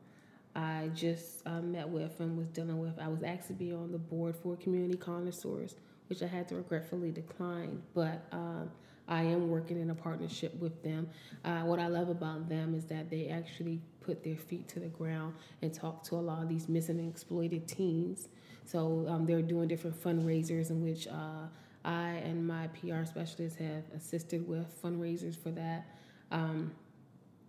I 0.56 0.90
just 0.94 1.46
uh, 1.48 1.62
met 1.62 1.88
with 1.90 2.20
and 2.20 2.38
was 2.38 2.48
dealing 2.48 2.80
with. 2.80 3.00
I 3.00 3.08
was 3.08 3.24
asked 3.24 3.48
to 3.48 3.54
be 3.54 3.74
on 3.74 3.92
the 3.92 3.98
board 3.98 4.36
for 4.36 4.56
Community 4.58 4.98
Connoisseurs, 4.98 5.76
which 6.08 6.22
I 6.22 6.28
had 6.28 6.48
to 6.50 6.56
regretfully 6.56 7.12
decline. 7.12 7.82
But 7.96 8.26
um, 8.32 8.70
I 9.08 9.24
am 9.24 9.50
working 9.50 9.80
in 9.82 9.90
a 9.90 9.96
partnership 9.96 10.54
with 10.60 10.84
them. 10.84 11.10
Uh, 11.44 11.62
what 11.62 11.80
I 11.80 11.88
love 11.88 12.10
about 12.10 12.48
them 12.50 12.76
is 12.76 12.86
that 12.86 13.10
they 13.10 13.28
actually 13.30 13.82
put 14.02 14.24
their 14.24 14.36
feet 14.36 14.68
to 14.70 14.80
the 14.80 14.88
ground 14.88 15.36
and 15.62 15.74
talk 15.74 16.04
to 16.06 16.16
a 16.16 16.18
lot 16.18 16.42
of 16.42 16.50
these 16.50 16.70
missing 16.70 17.00
and 17.00 17.10
exploited 17.10 17.68
teens. 17.68 18.30
So 18.66 19.06
um, 19.08 19.26
they're 19.26 19.42
doing 19.42 19.68
different 19.68 20.02
fundraisers 20.02 20.70
in 20.70 20.84
which 20.84 21.08
uh, 21.08 21.48
I 21.84 22.10
and 22.24 22.46
my 22.46 22.68
PR 22.68 23.06
specialist 23.06 23.58
have 23.58 23.84
assisted 23.96 24.48
with 24.48 24.82
fundraisers 24.82 25.38
for 25.38 25.50
that. 25.52 25.88
Um, 26.32 26.72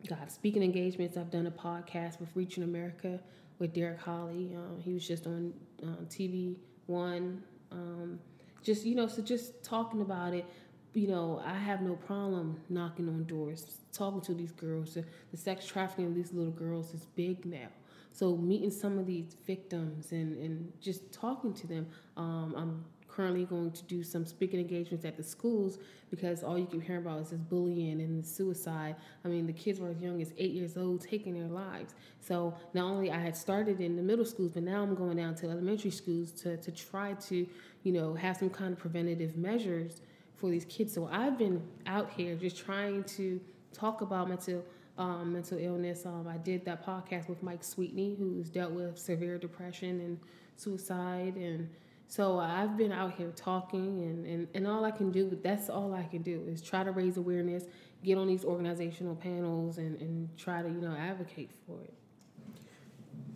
God, 0.09 0.31
speaking 0.31 0.63
engagements. 0.63 1.17
I've 1.17 1.31
done 1.31 1.47
a 1.47 1.51
podcast 1.51 2.21
with 2.21 2.31
Reaching 2.35 2.63
America 2.63 3.21
with 3.59 3.75
Derek 3.75 4.01
Holly. 4.01 4.57
Um, 4.57 4.81
he 4.81 4.95
was 4.95 5.07
just 5.07 5.27
on 5.27 5.53
um, 5.83 6.07
TV 6.09 6.57
One. 6.87 7.43
Um, 7.71 8.19
just 8.63 8.85
you 8.85 8.95
know, 8.95 9.07
so 9.07 9.23
just 9.23 9.63
talking 9.63 10.01
about 10.01 10.35
it. 10.35 10.47
You 10.93 11.07
know, 11.07 11.41
I 11.45 11.55
have 11.55 11.83
no 11.83 11.95
problem 11.95 12.61
knocking 12.69 13.09
on 13.09 13.25
doors, 13.25 13.79
talking 13.93 14.21
to 14.23 14.35
these 14.35 14.51
girls. 14.51 14.95
The, 14.95 15.37
sex 15.37 15.65
trafficking 15.65 16.07
of 16.07 16.15
these 16.15 16.33
little 16.33 16.53
girls 16.53 16.93
is 16.93 17.07
big 17.15 17.45
now. 17.45 17.69
So 18.13 18.37
meeting 18.37 18.73
some 18.73 18.99
of 18.99 19.07
these 19.07 19.37
victims 19.47 20.11
and, 20.11 20.37
and 20.39 20.73
just 20.81 21.13
talking 21.13 21.55
to 21.55 21.67
them. 21.69 21.87
Um, 22.17 22.55
I'm 22.57 22.85
currently 23.07 23.45
going 23.45 23.71
to 23.73 23.83
do 23.85 24.03
some 24.03 24.25
speaking 24.25 24.61
engagements 24.61 25.05
at 25.05 25.17
the 25.17 25.23
schools 25.23 25.79
because 26.11 26.43
all 26.43 26.59
you 26.59 26.67
keep 26.67 26.83
hearing 26.83 27.03
about 27.03 27.21
is 27.21 27.31
this 27.31 27.41
bullying 27.41 28.01
and 28.01 28.25
suicide. 28.25 28.97
I 29.25 29.29
mean, 29.29 29.47
the 29.47 29.53
kids 29.53 29.79
were 29.79 29.91
as 29.91 30.01
young 30.01 30.21
as 30.23 30.33
eight 30.39 30.53
years 30.53 30.77
old 30.77 31.03
taking 31.03 31.35
their 31.35 31.49
lives. 31.49 31.95
So 32.21 32.55
not 32.75 32.85
only 32.85 33.11
I 33.11 33.19
had 33.21 33.37
started 33.37 33.81
in 33.81 33.97
the 33.97 34.03
middle 34.03 34.25
schools, 34.25 34.53
but 34.53 34.63
now 34.63 34.83
I'm 34.83 34.95
going 34.95 35.17
down 35.17 35.35
to 35.37 35.51
elementary 35.51 35.91
schools 35.91 36.33
to, 36.43 36.57
to 36.57 36.71
try 36.73 37.15
to, 37.15 37.47
you 37.83 37.93
know, 37.93 38.15
have 38.15 38.37
some 38.37 38.51
kind 38.51 38.73
of 38.73 38.79
preventative 38.79 39.37
measures 39.37 40.01
for 40.41 40.51
these 40.51 40.65
kids. 40.65 40.93
So 40.93 41.09
I've 41.13 41.39
been 41.39 41.63
out 41.87 42.11
here 42.11 42.35
just 42.35 42.57
trying 42.57 43.05
to 43.05 43.41
talk 43.73 44.01
about 44.01 44.29
mental 44.29 44.65
um, 44.99 45.33
mental 45.33 45.59
illness. 45.59 46.05
Um, 46.05 46.27
I 46.29 46.37
did 46.37 46.65
that 46.67 46.85
podcast 46.85 47.29
with 47.29 47.43
Mike 47.43 47.63
Sweetney, 47.63 48.19
who's 48.19 48.51
dealt 48.51 48.73
with 48.73 48.99
severe 48.99 49.39
depression 49.39 50.01
and 50.01 50.19
suicide 50.57 51.37
and 51.37 51.71
so 52.11 52.41
I've 52.41 52.77
been 52.77 52.91
out 52.91 53.15
here 53.15 53.33
talking, 53.37 54.03
and, 54.03 54.27
and, 54.27 54.49
and 54.53 54.67
all 54.67 54.85
I 54.85 54.91
can 54.91 55.13
do, 55.13 55.39
that's 55.45 55.71
all 55.71 55.95
I 55.95 56.03
can 56.03 56.23
do, 56.23 56.43
is 56.49 56.61
try 56.61 56.83
to 56.83 56.91
raise 56.91 57.17
awareness, 57.19 57.67
get 58.03 58.19
on 58.19 58.27
these 58.27 58.45
organizational 58.45 59.15
panels, 59.15 59.79
and, 59.79 59.97
and 60.01 60.37
try 60.37 60.61
to, 60.61 60.69
you 60.69 60.81
know, 60.81 60.93
advocate 60.93 61.53
for 61.65 61.81
it. 61.83 61.95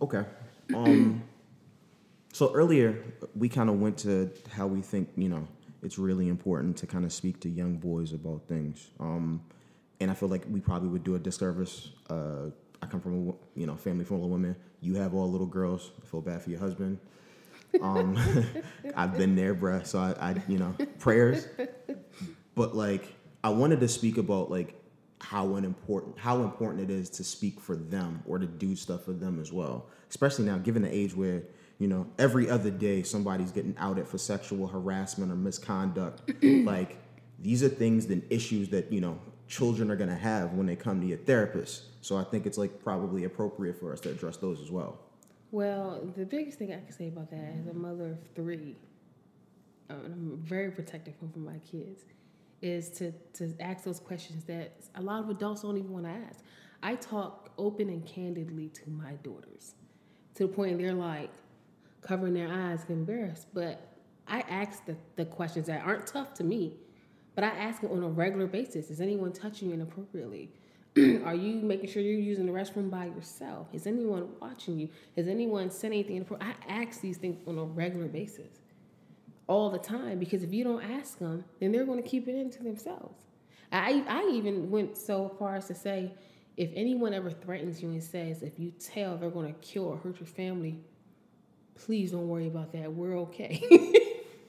Okay. 0.01 0.25
Um, 0.73 1.23
so 2.33 2.53
earlier, 2.53 3.01
we 3.33 3.47
kind 3.47 3.69
of 3.69 3.79
went 3.79 3.97
to 3.99 4.29
how 4.51 4.67
we 4.67 4.81
think, 4.81 5.07
you 5.15 5.29
know, 5.29 5.47
it's 5.85 5.99
really 5.99 6.27
important 6.27 6.75
to 6.77 6.87
kind 6.87 7.05
of 7.05 7.13
speak 7.13 7.39
to 7.41 7.49
young 7.49 7.77
boys 7.77 8.11
about 8.11 8.47
things. 8.47 8.89
Um, 8.99 9.41
and 10.01 10.09
I 10.09 10.15
feel 10.15 10.29
like 10.29 10.43
we 10.49 10.59
probably 10.59 10.89
would 10.89 11.03
do 11.03 11.15
a 11.15 11.19
disservice. 11.19 11.91
Uh, 12.09 12.49
I 12.81 12.87
come 12.87 12.99
from 12.99 13.29
a 13.29 13.33
you 13.57 13.67
know 13.67 13.75
family 13.75 14.03
full 14.03 14.23
of 14.23 14.29
women. 14.29 14.55
You 14.81 14.95
have 14.95 15.13
all 15.13 15.31
little 15.31 15.47
girls. 15.47 15.91
I 16.01 16.05
feel 16.07 16.21
bad 16.21 16.41
for 16.41 16.49
your 16.49 16.59
husband. 16.59 16.97
Um, 17.81 18.17
I've 18.95 19.17
been 19.17 19.35
there, 19.35 19.53
bruh. 19.53 19.85
So 19.85 19.99
I, 19.99 20.31
I, 20.31 20.35
you 20.47 20.57
know, 20.57 20.75
prayers. 20.99 21.47
But 22.55 22.75
like, 22.75 23.15
I 23.43 23.49
wanted 23.49 23.79
to 23.81 23.87
speak 23.87 24.17
about 24.17 24.49
like 24.49 24.81
how 25.21 25.55
important 25.55 26.17
how 26.17 26.43
important 26.43 26.81
it 26.81 26.93
is 26.93 27.09
to 27.11 27.23
speak 27.23 27.59
for 27.59 27.75
them 27.75 28.21
or 28.25 28.37
to 28.39 28.45
do 28.45 28.75
stuff 28.75 29.05
for 29.05 29.13
them 29.13 29.39
as 29.39 29.53
well. 29.53 29.87
Especially 30.09 30.45
now, 30.45 30.57
given 30.57 30.81
the 30.81 30.93
age 30.93 31.15
where 31.15 31.43
you 31.79 31.87
know 31.87 32.07
every 32.17 32.49
other 32.49 32.71
day 32.71 33.03
somebody's 33.03 33.51
getting 33.51 33.75
outed 33.77 34.07
for 34.07 34.17
sexual 34.17 34.67
harassment 34.67 35.31
or 35.31 35.35
misconduct. 35.35 36.31
like 36.43 36.97
these 37.39 37.63
are 37.63 37.69
things 37.69 38.05
and 38.05 38.23
issues 38.29 38.69
that 38.69 38.91
you 38.91 39.01
know 39.01 39.19
children 39.47 39.91
are 39.91 39.95
gonna 39.95 40.15
have 40.15 40.53
when 40.53 40.65
they 40.65 40.75
come 40.75 41.01
to 41.01 41.07
your 41.07 41.17
therapist. 41.17 41.83
So 42.01 42.17
I 42.17 42.23
think 42.23 42.45
it's 42.45 42.57
like 42.57 42.83
probably 42.83 43.23
appropriate 43.23 43.79
for 43.79 43.91
us 43.91 43.99
to 44.01 44.11
address 44.11 44.37
those 44.37 44.61
as 44.61 44.71
well. 44.71 44.99
Well, 45.51 46.01
the 46.15 46.25
biggest 46.25 46.57
thing 46.57 46.73
I 46.73 46.79
can 46.81 46.91
say 46.91 47.07
about 47.07 47.29
that 47.31 47.53
as 47.59 47.67
a 47.67 47.73
mother 47.73 48.11
of 48.11 48.17
three, 48.35 48.75
um, 49.89 50.01
I'm 50.05 50.39
very 50.43 50.71
protective 50.71 51.13
over 51.23 51.39
my 51.39 51.59
kids, 51.59 52.03
is 52.61 52.89
to, 52.97 53.11
to 53.33 53.53
ask 53.59 53.83
those 53.83 53.99
questions 53.99 54.43
that 54.45 54.73
a 54.95 55.01
lot 55.01 55.23
of 55.23 55.29
adults 55.29 55.61
don't 55.61 55.77
even 55.77 55.91
want 55.91 56.05
to 56.05 56.11
ask. 56.11 56.43
I 56.83 56.95
talk 56.95 57.51
open 57.57 57.89
and 57.89 58.05
candidly 58.05 58.69
to 58.69 58.89
my 58.89 59.13
daughters 59.23 59.75
to 60.35 60.47
the 60.47 60.53
point 60.53 60.77
they're 60.77 60.93
like 60.93 61.31
covering 62.05 62.33
their 62.33 62.51
eyes, 62.51 62.85
embarrassed. 62.89 63.47
But 63.53 63.81
I 64.27 64.41
ask 64.41 64.85
the, 64.85 64.95
the 65.15 65.25
questions 65.25 65.67
that 65.67 65.85
aren't 65.85 66.07
tough 66.07 66.33
to 66.35 66.43
me, 66.43 66.77
but 67.35 67.43
I 67.43 67.49
ask 67.49 67.81
them 67.81 67.91
on 67.91 68.03
a 68.03 68.09
regular 68.09 68.47
basis. 68.47 68.89
Is 68.89 69.01
anyone 69.01 69.33
touching 69.33 69.69
you 69.69 69.73
inappropriately? 69.73 70.51
are 71.25 71.35
you 71.35 71.55
making 71.55 71.89
sure 71.89 72.01
you're 72.01 72.13
using 72.13 72.45
the 72.45 72.51
restroom 72.51 72.89
by 72.89 73.05
yourself? 73.05 73.67
Is 73.73 73.85
anyone 73.85 74.29
watching 74.39 74.79
you? 74.79 74.89
Has 75.17 75.27
anyone 75.27 75.69
said 75.69 75.87
anything? 75.87 76.25
I 76.39 76.53
ask 76.69 77.01
these 77.01 77.17
things 77.17 77.37
on 77.47 77.57
a 77.57 77.63
regular 77.63 78.07
basis, 78.07 78.61
all 79.47 79.69
the 79.69 79.79
time, 79.79 80.19
because 80.19 80.41
if 80.41 80.53
you 80.53 80.63
don't 80.63 80.83
ask 80.83 81.19
them, 81.19 81.43
then 81.59 81.73
they're 81.73 81.85
going 81.85 82.01
to 82.01 82.07
keep 82.07 82.29
it 82.29 82.35
into 82.35 82.63
themselves. 82.63 83.23
I, 83.71 84.05
I 84.07 84.31
even 84.33 84.69
went 84.69 84.95
so 84.95 85.35
far 85.37 85.55
as 85.57 85.67
to 85.67 85.75
say, 85.75 86.13
if 86.55 86.69
anyone 86.73 87.13
ever 87.13 87.29
threatens 87.29 87.81
you 87.81 87.89
and 87.89 88.01
says, 88.01 88.41
if 88.41 88.57
you 88.57 88.71
tell 88.71 89.17
they're 89.17 89.29
going 89.29 89.53
to 89.53 89.59
kill 89.59 89.85
or 89.85 89.97
hurt 89.97 90.19
your 90.21 90.27
family, 90.27 90.79
please 91.75 92.11
don't 92.11 92.27
worry 92.27 92.47
about 92.47 92.71
that. 92.73 92.91
We're 92.91 93.17
okay. 93.19 93.63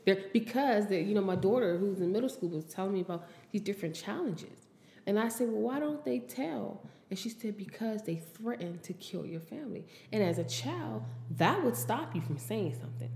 because 0.32 0.90
you 0.90 1.14
know 1.14 1.20
my 1.20 1.36
daughter 1.36 1.76
who's 1.76 2.00
in 2.00 2.12
middle 2.12 2.28
school 2.28 2.50
was 2.50 2.64
telling 2.64 2.92
me 2.94 3.00
about 3.00 3.26
these 3.50 3.62
different 3.62 3.94
challenges 3.94 4.66
and 5.06 5.18
I 5.18 5.28
said, 5.28 5.48
Well, 5.48 5.60
why 5.60 5.78
don't 5.78 6.04
they 6.04 6.18
tell? 6.18 6.82
And 7.10 7.18
she 7.18 7.28
said, 7.28 7.56
Because 7.56 8.02
they 8.02 8.16
threaten 8.16 8.80
to 8.80 8.92
kill 8.94 9.24
your 9.24 9.40
family. 9.40 9.86
And 10.12 10.22
as 10.22 10.38
a 10.38 10.44
child, 10.44 11.04
that 11.36 11.62
would 11.62 11.76
stop 11.76 12.14
you 12.14 12.20
from 12.20 12.38
saying 12.38 12.76
something. 12.80 13.10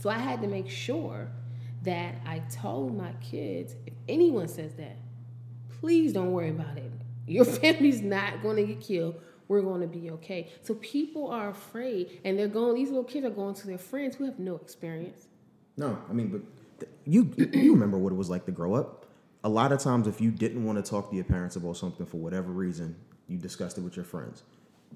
So 0.00 0.10
I 0.10 0.18
had 0.18 0.42
to 0.42 0.48
make 0.48 0.68
sure 0.68 1.28
that 1.82 2.16
I 2.26 2.40
told 2.50 2.96
my 2.96 3.12
kids 3.20 3.76
if 3.86 3.94
anyone 4.08 4.48
says 4.48 4.74
that, 4.74 4.96
please 5.80 6.12
don't 6.12 6.32
worry 6.32 6.50
about 6.50 6.76
it. 6.76 6.90
Your 7.26 7.44
family's 7.62 8.00
not 8.00 8.42
going 8.42 8.56
to 8.56 8.64
get 8.64 8.80
killed. 8.80 9.20
We're 9.48 9.62
going 9.62 9.80
to 9.80 9.86
be 9.86 10.10
okay. 10.10 10.52
So 10.62 10.74
people 10.74 11.28
are 11.30 11.50
afraid, 11.50 12.20
and 12.24 12.38
they're 12.38 12.48
going. 12.48 12.74
These 12.74 12.88
little 12.88 13.04
kids 13.04 13.26
are 13.26 13.30
going 13.30 13.54
to 13.54 13.66
their 13.66 13.78
friends 13.78 14.16
who 14.16 14.24
have 14.24 14.38
no 14.38 14.56
experience. 14.56 15.26
No, 15.76 15.98
I 16.08 16.12
mean, 16.12 16.28
but 16.28 16.88
you 17.04 17.32
you 17.36 17.72
remember 17.72 17.98
what 17.98 18.12
it 18.12 18.16
was 18.16 18.30
like 18.30 18.46
to 18.46 18.52
grow 18.52 18.74
up 18.74 19.04
a 19.44 19.48
lot 19.48 19.72
of 19.72 19.78
times 19.78 20.08
if 20.08 20.20
you 20.20 20.30
didn't 20.30 20.64
want 20.64 20.82
to 20.82 20.90
talk 20.90 21.10
to 21.10 21.14
your 21.14 21.24
parents 21.24 21.54
about 21.54 21.76
something 21.76 22.06
for 22.06 22.16
whatever 22.16 22.50
reason, 22.50 22.96
you 23.28 23.36
discussed 23.36 23.76
it 23.76 23.82
with 23.82 23.94
your 23.94 24.04
friends. 24.04 24.42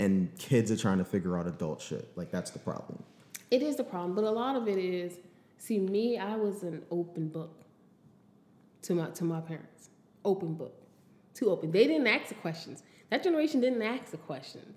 And 0.01 0.37
kids 0.39 0.71
are 0.71 0.77
trying 0.77 0.99
to 0.99 1.05
figure 1.05 1.39
out 1.39 1.47
adult 1.47 1.83
shit. 1.83 2.09
Like 2.17 2.31
that's 2.31 2.51
the 2.51 2.59
problem. 2.59 3.03
It 3.51 3.63
is 3.63 3.77
the 3.77 3.85
problem, 3.85 4.15
but 4.15 4.25
a 4.25 4.31
lot 4.31 4.57
of 4.57 4.67
it 4.67 4.79
is 4.79 5.19
see 5.59 5.79
me, 5.79 6.19
I 6.19 6.37
was 6.37 6.63
an 6.63 6.83
open 6.91 7.29
book 7.29 7.63
to 8.83 8.95
my 8.95 9.11
to 9.11 9.25
my 9.25 9.41
parents. 9.41 9.91
Open 10.25 10.55
book. 10.55 10.75
Too 11.35 11.51
open. 11.51 11.71
They 11.71 11.87
didn't 11.87 12.07
ask 12.07 12.29
the 12.29 12.35
questions. 12.35 12.83
That 13.11 13.23
generation 13.23 13.61
didn't 13.61 13.83
ask 13.83 14.11
the 14.11 14.17
questions. 14.19 14.77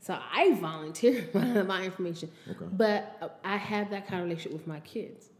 So 0.00 0.18
I 0.32 0.54
volunteered 0.54 1.34
my, 1.34 1.62
my 1.62 1.84
information. 1.84 2.30
Okay. 2.50 2.64
But 2.70 3.16
uh, 3.20 3.28
I 3.44 3.56
have 3.56 3.90
that 3.90 4.06
kind 4.06 4.22
of 4.22 4.28
relationship 4.28 4.52
with 4.52 4.66
my 4.66 4.80
kids. 4.80 5.30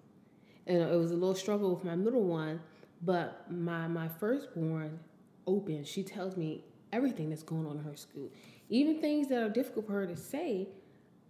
And 0.67 0.79
it 0.79 0.97
was 0.97 1.11
a 1.11 1.15
little 1.15 1.35
struggle 1.35 1.75
with 1.75 1.85
my 1.85 1.97
middle 1.97 2.23
one 2.23 2.61
but 3.03 3.51
my 3.51 3.89
my 3.89 4.09
firstborn, 4.09 4.99
open, 5.47 5.85
she 5.85 6.03
tells 6.03 6.37
me 6.37 6.65
everything 6.93 7.31
that's 7.31 7.43
going 7.43 7.67
on 7.67 7.79
in 7.79 7.85
her 7.85 7.97
school, 7.97 8.31
even 8.69 9.01
things 9.01 9.29
that 9.29 9.43
are 9.43 9.49
difficult 9.49 9.87
for 9.87 9.93
her 9.93 10.07
to 10.07 10.17
say. 10.17 10.69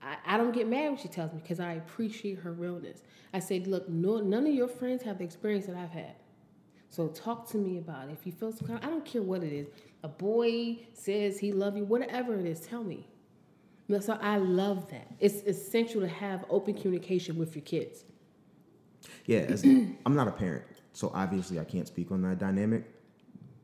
I, 0.02 0.34
I 0.34 0.36
don't 0.36 0.52
get 0.52 0.68
mad 0.68 0.88
when 0.90 0.96
she 0.98 1.08
tells 1.08 1.32
me 1.32 1.38
because 1.40 1.60
I 1.60 1.74
appreciate 1.74 2.40
her 2.40 2.52
realness. 2.52 3.02
I 3.32 3.38
said, 3.38 3.68
look, 3.68 3.88
no, 3.88 4.18
none 4.18 4.46
of 4.46 4.52
your 4.52 4.66
friends 4.66 5.04
have 5.04 5.18
the 5.18 5.24
experience 5.24 5.66
that 5.66 5.76
I've 5.76 5.92
had. 5.92 6.16
So 6.92 7.08
talk 7.08 7.48
to 7.52 7.56
me 7.56 7.78
about 7.78 8.10
it. 8.10 8.12
If 8.12 8.26
you 8.26 8.32
feel 8.32 8.52
some 8.52 8.68
kind, 8.68 8.78
of, 8.78 8.84
I 8.84 8.90
don't 8.90 9.04
care 9.04 9.22
what 9.22 9.42
it 9.42 9.50
is. 9.50 9.66
A 10.04 10.08
boy 10.08 10.76
says 10.92 11.38
he 11.38 11.50
love 11.50 11.74
you, 11.74 11.84
whatever 11.84 12.38
it 12.38 12.44
is, 12.44 12.60
tell 12.60 12.84
me. 12.84 13.06
So 13.98 14.18
I 14.20 14.36
love 14.36 14.90
that. 14.90 15.06
It's 15.18 15.42
essential 15.46 16.02
to 16.02 16.08
have 16.08 16.44
open 16.50 16.74
communication 16.74 17.38
with 17.38 17.54
your 17.56 17.62
kids. 17.62 18.04
Yeah, 19.24 19.38
as, 19.38 19.64
I'm 20.06 20.14
not 20.14 20.28
a 20.28 20.32
parent, 20.32 20.64
so 20.92 21.10
obviously, 21.14 21.58
I 21.58 21.64
can't 21.64 21.88
speak 21.88 22.10
on 22.10 22.20
that 22.22 22.38
dynamic. 22.38 22.84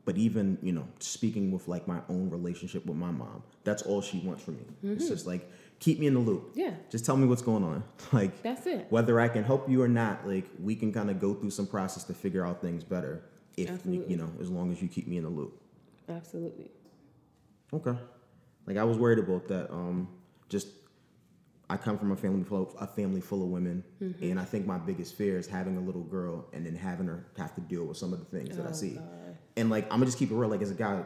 But 0.05 0.17
even 0.17 0.57
you 0.63 0.71
know, 0.71 0.87
speaking 0.97 1.51
with 1.51 1.67
like 1.67 1.87
my 1.87 1.99
own 2.09 2.31
relationship 2.31 2.85
with 2.87 2.97
my 2.97 3.11
mom, 3.11 3.43
that's 3.63 3.83
all 3.83 4.01
she 4.01 4.19
wants 4.19 4.43
from 4.43 4.55
me. 4.55 4.63
Mm-hmm. 4.63 4.93
It's 4.93 5.07
just 5.07 5.27
like 5.27 5.49
keep 5.79 5.99
me 5.99 6.07
in 6.07 6.13
the 6.13 6.19
loop. 6.19 6.51
Yeah. 6.55 6.73
Just 6.89 7.05
tell 7.05 7.17
me 7.17 7.27
what's 7.27 7.41
going 7.41 7.63
on. 7.63 7.83
Like 8.11 8.41
that's 8.41 8.65
it. 8.65 8.87
Whether 8.89 9.19
I 9.19 9.27
can 9.27 9.43
help 9.43 9.69
you 9.69 9.83
or 9.83 9.87
not, 9.87 10.27
like 10.27 10.45
we 10.59 10.75
can 10.75 10.91
kind 10.91 11.11
of 11.11 11.19
go 11.19 11.35
through 11.35 11.51
some 11.51 11.67
process 11.67 12.03
to 12.05 12.13
figure 12.13 12.45
out 12.45 12.59
things 12.59 12.83
better. 12.83 13.23
If 13.55 13.69
Absolutely. 13.69 14.09
you 14.09 14.17
know, 14.17 14.31
as 14.41 14.49
long 14.49 14.71
as 14.71 14.81
you 14.81 14.87
keep 14.87 15.07
me 15.07 15.17
in 15.17 15.23
the 15.23 15.29
loop. 15.29 15.61
Absolutely. 16.09 16.71
Okay. 17.71 17.95
Like 18.65 18.77
I 18.77 18.83
was 18.83 18.97
worried 18.97 19.19
about 19.19 19.47
that. 19.49 19.71
Um, 19.71 20.07
just 20.49 20.69
I 21.69 21.77
come 21.77 21.99
from 21.99 22.11
a 22.11 22.15
family 22.15 22.43
full 22.43 22.63
of, 22.63 22.75
a 22.79 22.87
family 22.87 23.21
full 23.21 23.43
of 23.43 23.49
women, 23.49 23.83
mm-hmm. 24.01 24.23
and 24.23 24.39
I 24.39 24.43
think 24.43 24.65
my 24.65 24.79
biggest 24.79 25.13
fear 25.13 25.37
is 25.37 25.45
having 25.45 25.77
a 25.77 25.81
little 25.81 26.03
girl 26.03 26.47
and 26.51 26.65
then 26.65 26.75
having 26.75 27.05
her 27.05 27.27
have 27.37 27.53
to 27.55 27.61
deal 27.61 27.85
with 27.85 27.97
some 27.97 28.11
of 28.11 28.19
the 28.19 28.25
things 28.25 28.49
oh, 28.53 28.57
that 28.57 28.65
I 28.65 28.71
oh, 28.71 28.73
see. 28.73 28.95
God. 28.95 29.37
And 29.55 29.69
like 29.69 29.83
I'm 29.85 29.99
gonna 29.99 30.05
just 30.05 30.17
keep 30.17 30.31
it 30.31 30.35
real. 30.35 30.49
Like 30.49 30.63
as 30.63 30.71
a 30.71 30.75
guy, 30.75 31.03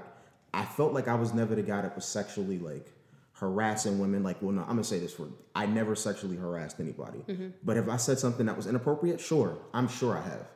I 0.54 0.64
felt 0.64 0.94
like 0.94 1.10
I 1.10 1.16
was 1.16 1.34
never 1.34 1.54
the 1.54 1.64
guy 1.64 1.82
that 1.82 1.96
was 1.96 2.06
sexually 2.06 2.60
like 2.60 2.94
harassing 3.34 4.00
women. 4.00 4.24
Like, 4.24 4.42
well, 4.42 4.52
no, 4.52 4.62
I'm 4.62 4.70
gonna 4.70 4.84
say 4.84 5.00
this 5.00 5.14
for 5.14 5.28
I 5.56 5.66
never 5.66 5.96
sexually 5.96 6.38
harassed 6.38 6.80
anybody. 6.80 7.20
Mm-hmm. 7.28 7.50
But 7.64 7.78
if 7.78 7.90
I 7.90 7.98
said 7.98 8.20
something 8.20 8.46
that 8.46 8.58
was 8.58 8.68
inappropriate, 8.68 9.20
sure, 9.20 9.58
I'm 9.74 9.88
sure 9.88 10.18
I 10.18 10.22
have. 10.22 10.48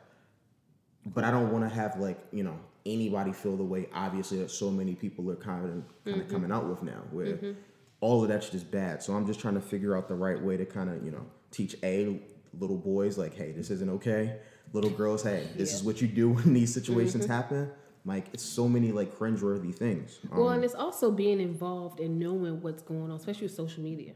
But 1.05 1.23
I 1.23 1.31
don't 1.31 1.51
want 1.51 1.63
to 1.63 1.73
have 1.73 1.97
like 1.97 2.19
you 2.31 2.43
know 2.43 2.59
anybody 2.85 3.33
feel 3.33 3.57
the 3.57 3.63
way 3.63 3.89
obviously 3.93 4.37
that 4.39 4.49
so 4.49 4.71
many 4.71 4.95
people 4.95 5.29
are 5.29 5.35
kind 5.35 5.65
of 5.65 5.71
kind 6.05 6.21
of 6.21 6.27
mm-hmm. 6.27 6.33
coming 6.33 6.51
out 6.51 6.67
with 6.67 6.83
now, 6.83 7.01
where 7.11 7.27
mm-hmm 7.27 7.51
all 7.99 8.23
of 8.23 8.29
that's 8.29 8.49
just 8.49 8.69
bad. 8.69 9.01
So 9.01 9.13
I'm 9.13 9.25
just 9.25 9.39
trying 9.39 9.55
to 9.55 9.61
figure 9.61 9.95
out 9.95 10.07
the 10.07 10.15
right 10.15 10.41
way 10.41 10.57
to 10.57 10.65
kind 10.65 10.89
of, 10.89 11.03
you 11.03 11.11
know, 11.11 11.25
teach 11.51 11.75
a 11.83 12.19
little 12.59 12.77
boys 12.77 13.17
like, 13.17 13.35
hey, 13.35 13.51
this 13.51 13.69
isn't 13.71 13.89
okay. 13.89 14.37
Little 14.73 14.89
girls, 14.89 15.23
hey, 15.23 15.47
this 15.55 15.71
yeah. 15.71 15.77
is 15.77 15.83
what 15.83 16.01
you 16.01 16.07
do 16.07 16.29
when 16.29 16.53
these 16.53 16.73
situations 16.73 17.23
mm-hmm. 17.23 17.33
happen. 17.33 17.71
Like 18.07 18.27
it's 18.33 18.43
so 18.43 18.69
many 18.69 18.93
like 18.93 19.13
cringeworthy 19.19 19.75
things. 19.75 20.19
Well, 20.31 20.47
Um, 20.47 20.55
and 20.55 20.63
it's 20.63 20.73
also 20.73 21.11
being 21.11 21.41
involved 21.41 21.99
and 21.99 22.17
knowing 22.17 22.61
what's 22.61 22.81
going 22.81 23.11
on, 23.11 23.11
especially 23.11 23.47
with 23.47 23.55
social 23.55 23.83
media. 23.83 24.13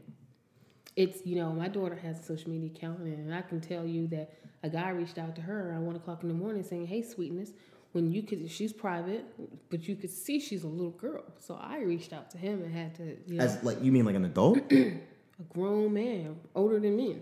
It's 0.96 1.24
you 1.26 1.36
know, 1.36 1.52
my 1.52 1.68
daughter 1.68 1.96
has 1.96 2.18
a 2.18 2.22
social 2.22 2.50
media 2.50 2.70
account, 2.74 3.00
and 3.00 3.34
I 3.34 3.42
can 3.42 3.60
tell 3.60 3.86
you 3.86 4.06
that 4.08 4.32
a 4.62 4.70
guy 4.70 4.88
reached 4.90 5.18
out 5.18 5.36
to 5.36 5.42
her 5.42 5.68
around 5.70 5.84
one 5.84 5.96
o'clock 5.96 6.22
in 6.22 6.28
the 6.28 6.34
morning 6.34 6.62
saying, 6.62 6.86
"Hey, 6.86 7.02
sweetness." 7.02 7.52
When 7.92 8.10
you 8.10 8.22
could, 8.22 8.50
she's 8.50 8.72
private, 8.72 9.22
but 9.68 9.86
you 9.86 9.96
could 9.96 10.08
see 10.08 10.40
she's 10.40 10.64
a 10.64 10.66
little 10.66 10.92
girl. 10.92 11.24
So 11.38 11.58
I 11.60 11.80
reached 11.82 12.14
out 12.14 12.30
to 12.30 12.38
him 12.38 12.62
and 12.62 12.72
had 12.72 12.94
to, 12.94 13.18
you 13.26 13.36
know, 13.36 13.44
as 13.44 13.62
like 13.62 13.82
you 13.82 13.92
mean 13.92 14.06
like 14.06 14.14
an 14.16 14.24
adult? 14.24 14.56
a 14.72 14.94
grown 15.50 15.92
man, 15.92 16.36
older 16.54 16.80
than 16.80 16.96
me. 16.96 17.18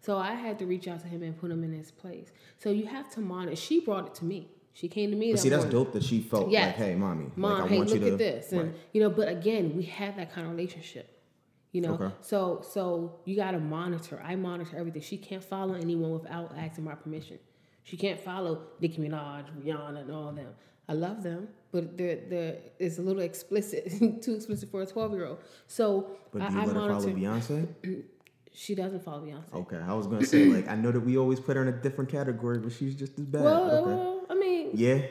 So 0.00 0.16
I 0.16 0.32
had 0.32 0.58
to 0.60 0.66
reach 0.66 0.88
out 0.88 1.00
to 1.00 1.06
him 1.08 1.22
and 1.22 1.38
put 1.38 1.50
him 1.50 1.62
in 1.62 1.74
his 1.74 1.90
place. 1.90 2.28
So 2.58 2.70
you 2.70 2.86
have 2.86 3.10
to 3.10 3.20
monitor. 3.20 3.54
She 3.54 3.80
brought 3.80 4.06
it 4.06 4.14
to 4.16 4.24
me. 4.24 4.48
She 4.74 4.88
came 4.88 5.10
to 5.10 5.16
me. 5.16 5.32
That 5.32 5.38
see, 5.38 5.48
that's 5.50 5.64
morning. 5.64 5.84
dope 5.84 5.92
that 5.92 6.02
she 6.02 6.20
felt 6.20 6.50
Yes. 6.50 6.68
like, 6.68 6.76
hey, 6.88 6.94
mommy, 6.94 7.30
Mom, 7.36 7.52
like 7.52 7.62
I 7.62 7.68
hey, 7.68 7.76
want 7.76 7.90
look 7.90 8.00
you 8.00 8.06
to. 8.06 8.12
at 8.12 8.18
this, 8.18 8.52
and 8.52 8.62
Right. 8.68 8.74
you 8.92 9.00
know. 9.02 9.10
But 9.10 9.28
again, 9.28 9.76
we 9.76 9.82
have 9.84 10.16
that 10.16 10.32
kind 10.32 10.46
of 10.46 10.52
relationship, 10.54 11.08
you 11.72 11.82
know. 11.82 11.94
Okay. 11.94 12.10
So, 12.20 12.62
so 12.66 13.20
you 13.26 13.36
got 13.36 13.50
to 13.50 13.60
monitor. 13.60 14.22
I 14.24 14.34
monitor 14.36 14.76
everything. 14.76 15.02
She 15.02 15.18
can't 15.18 15.44
follow 15.44 15.74
anyone 15.74 16.10
without 16.12 16.54
asking 16.56 16.84
my 16.84 16.94
permission. 16.94 17.38
She 17.84 17.96
can't 17.96 18.18
follow 18.20 18.62
Nicki 18.80 19.02
Minaj, 19.02 19.44
Rihanna, 19.62 20.02
and 20.02 20.10
all 20.10 20.32
them. 20.32 20.54
I 20.88 20.94
love 20.94 21.22
them, 21.22 21.48
but 21.70 21.96
they're, 21.96 22.20
they're, 22.28 22.56
it's 22.78 22.98
a 22.98 23.02
little 23.02 23.22
explicit, 23.22 23.90
too 24.22 24.34
explicit 24.34 24.70
for 24.70 24.82
a 24.82 24.86
twelve 24.86 25.12
year 25.12 25.26
old. 25.26 25.38
So 25.66 26.10
But 26.32 26.42
I, 26.42 26.48
do 26.48 26.54
you 26.54 26.60
I 26.60 26.64
let 26.64 26.76
her 26.76 26.88
follow. 26.88 27.06
Beyonce? 27.08 27.68
She 28.54 28.74
doesn't 28.74 29.02
follow 29.02 29.24
Beyonce. 29.24 29.54
Okay, 29.54 29.78
I 29.78 29.94
was 29.94 30.06
gonna 30.06 30.26
say 30.26 30.44
like 30.44 30.68
I 30.68 30.74
know 30.76 30.90
that 30.92 31.00
we 31.00 31.16
always 31.16 31.40
put 31.40 31.56
her 31.56 31.62
in 31.62 31.68
a 31.68 31.72
different 31.72 32.10
category, 32.10 32.58
but 32.58 32.70
she's 32.72 32.94
just 32.94 33.18
as 33.18 33.24
bad. 33.24 33.44
Well, 33.44 33.70
okay. 33.88 34.21
Well, 34.72 34.82
I 34.82 34.94
mean, 34.94 35.00
yeah, 35.02 35.06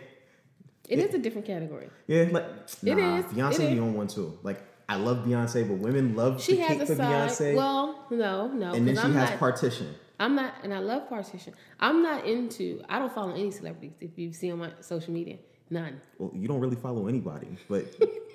it 0.89 1.00
is 1.00 1.13
a 1.15 1.19
different 1.19 1.47
category. 1.47 1.89
yeah, 2.08 2.26
like 2.32 2.45
It 2.84 2.97
nah, 2.97 3.17
is, 3.19 3.26
Beyonce 3.26 3.54
it 3.56 3.58
be 3.71 3.74
is. 3.76 3.80
on 3.80 3.93
one 3.93 4.08
too. 4.08 4.38
Like 4.43 4.62
I 4.89 4.95
love 4.95 5.26
Beyonce, 5.26 5.67
but 5.67 5.78
women 5.78 6.15
love 6.15 6.41
She 6.41 6.58
has 6.58 6.82
a 6.82 6.86
for 6.86 6.95
side. 6.95 7.30
Beyonce, 7.30 7.56
Well, 7.56 8.06
no, 8.10 8.47
no, 8.47 8.74
and 8.74 8.88
then 8.88 8.95
she 8.95 9.02
I'm 9.02 9.13
has 9.13 9.30
not. 9.32 9.39
partition. 9.39 9.95
I'm 10.19 10.36
not, 10.36 10.54
and 10.63 10.71
I 10.74 10.80
love 10.80 11.10
partition. 11.10 11.54
I'm 11.80 12.04
not 12.04 12.26
into. 12.28 12.82
I 12.89 13.00
don't 13.00 13.12
follow 13.13 13.32
any 13.34 13.50
celebrities. 13.52 13.93
If 14.02 14.17
you 14.19 14.32
see 14.34 14.52
on 14.52 14.60
my 14.60 14.71
social 14.82 15.13
media, 15.13 15.38
none. 15.69 16.00
Well, 16.19 16.32
you 16.36 16.47
don't 16.47 16.60
really 16.60 16.76
follow 16.76 17.08
anybody, 17.08 17.47
but 17.69 17.86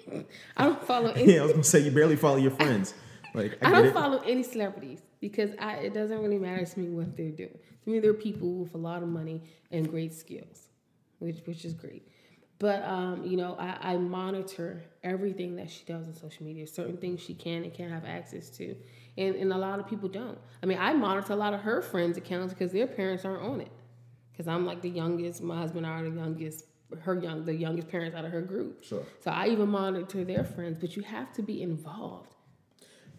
I 0.57 0.65
don't 0.65 0.83
follow 0.83 1.11
any. 1.11 1.33
yeah, 1.35 1.41
I 1.41 1.45
was 1.45 1.53
gonna 1.53 1.65
say 1.65 1.81
you 1.81 1.91
barely 1.93 2.17
follow 2.17 2.39
your 2.39 2.51
friends. 2.53 2.95
Like 3.35 3.59
I, 3.63 3.69
I 3.69 3.73
don't 3.73 3.87
it. 3.87 3.93
follow 3.95 4.19
any 4.27 4.43
celebrities 4.43 5.01
because 5.21 5.51
I, 5.59 5.75
it 5.77 5.95
doesn't 5.95 6.21
really 6.23 6.39
matter 6.39 6.65
to 6.65 6.81
me 6.81 6.89
what 6.89 7.17
they're 7.17 7.31
doing. 7.31 7.59
To 7.85 7.91
me, 7.91 8.01
they're 8.01 8.15
people 8.15 8.49
with 8.55 8.75
a 8.75 8.79
lot 8.79 9.03
of 9.03 9.09
money 9.09 9.43
and 9.71 9.89
great 9.89 10.15
skills, 10.15 10.66
which 11.19 11.39
which 11.45 11.65
is 11.65 11.73
great. 11.73 12.09
But 12.59 12.83
um, 12.85 13.25
you 13.25 13.37
know, 13.37 13.57
I, 13.59 13.93
I 13.93 13.97
monitor 13.97 14.83
everything 15.05 15.57
that 15.57 15.71
she 15.71 15.85
does 15.85 16.07
on 16.07 16.15
social 16.15 16.45
media. 16.45 16.67
Certain 16.67 16.97
things 16.97 17.21
she 17.21 17.35
can 17.35 17.65
and 17.65 17.75
can't 17.75 17.93
have 17.93 18.05
access 18.05 18.49
to, 18.51 18.75
and 19.19 19.35
and 19.35 19.53
a 19.53 19.59
lot 19.59 19.79
of 19.79 19.87
people 19.87 20.09
don't. 20.09 20.39
I 20.63 20.67
mean, 20.67 20.79
I 20.79 20.95
monitor 20.95 21.33
a 21.33 21.37
lot 21.37 21.55
of 21.55 21.61
her 21.61 21.83
friends' 21.83 22.17
accounts 22.17 22.55
because 22.55 22.73
their 22.73 22.87
parents 22.87 23.25
aren't 23.25 23.43
on 23.43 23.61
it. 23.61 23.73
Because 24.37 24.49
I'm 24.49 24.67
like 24.67 24.83
the 24.83 24.91
youngest, 24.91 25.43
my 25.43 25.57
husband 25.57 25.87
and 25.87 25.95
I 25.95 26.01
are 26.01 26.11
the 26.11 26.17
youngest, 26.17 26.67
her 27.01 27.19
young, 27.19 27.47
the 27.47 27.55
youngest 27.55 27.89
parents 27.89 28.15
out 28.15 28.27
of 28.27 28.33
her 28.33 28.43
group. 28.43 28.85
Sure. 28.85 29.03
So 29.21 29.31
I 29.31 29.49
even 29.49 29.71
monitor 29.71 30.25
their 30.25 30.45
friends, 30.45 30.77
but 30.79 30.95
you 30.95 31.03
have 31.03 31.33
to 31.35 31.43
be 31.43 31.63
involved. 31.63 32.35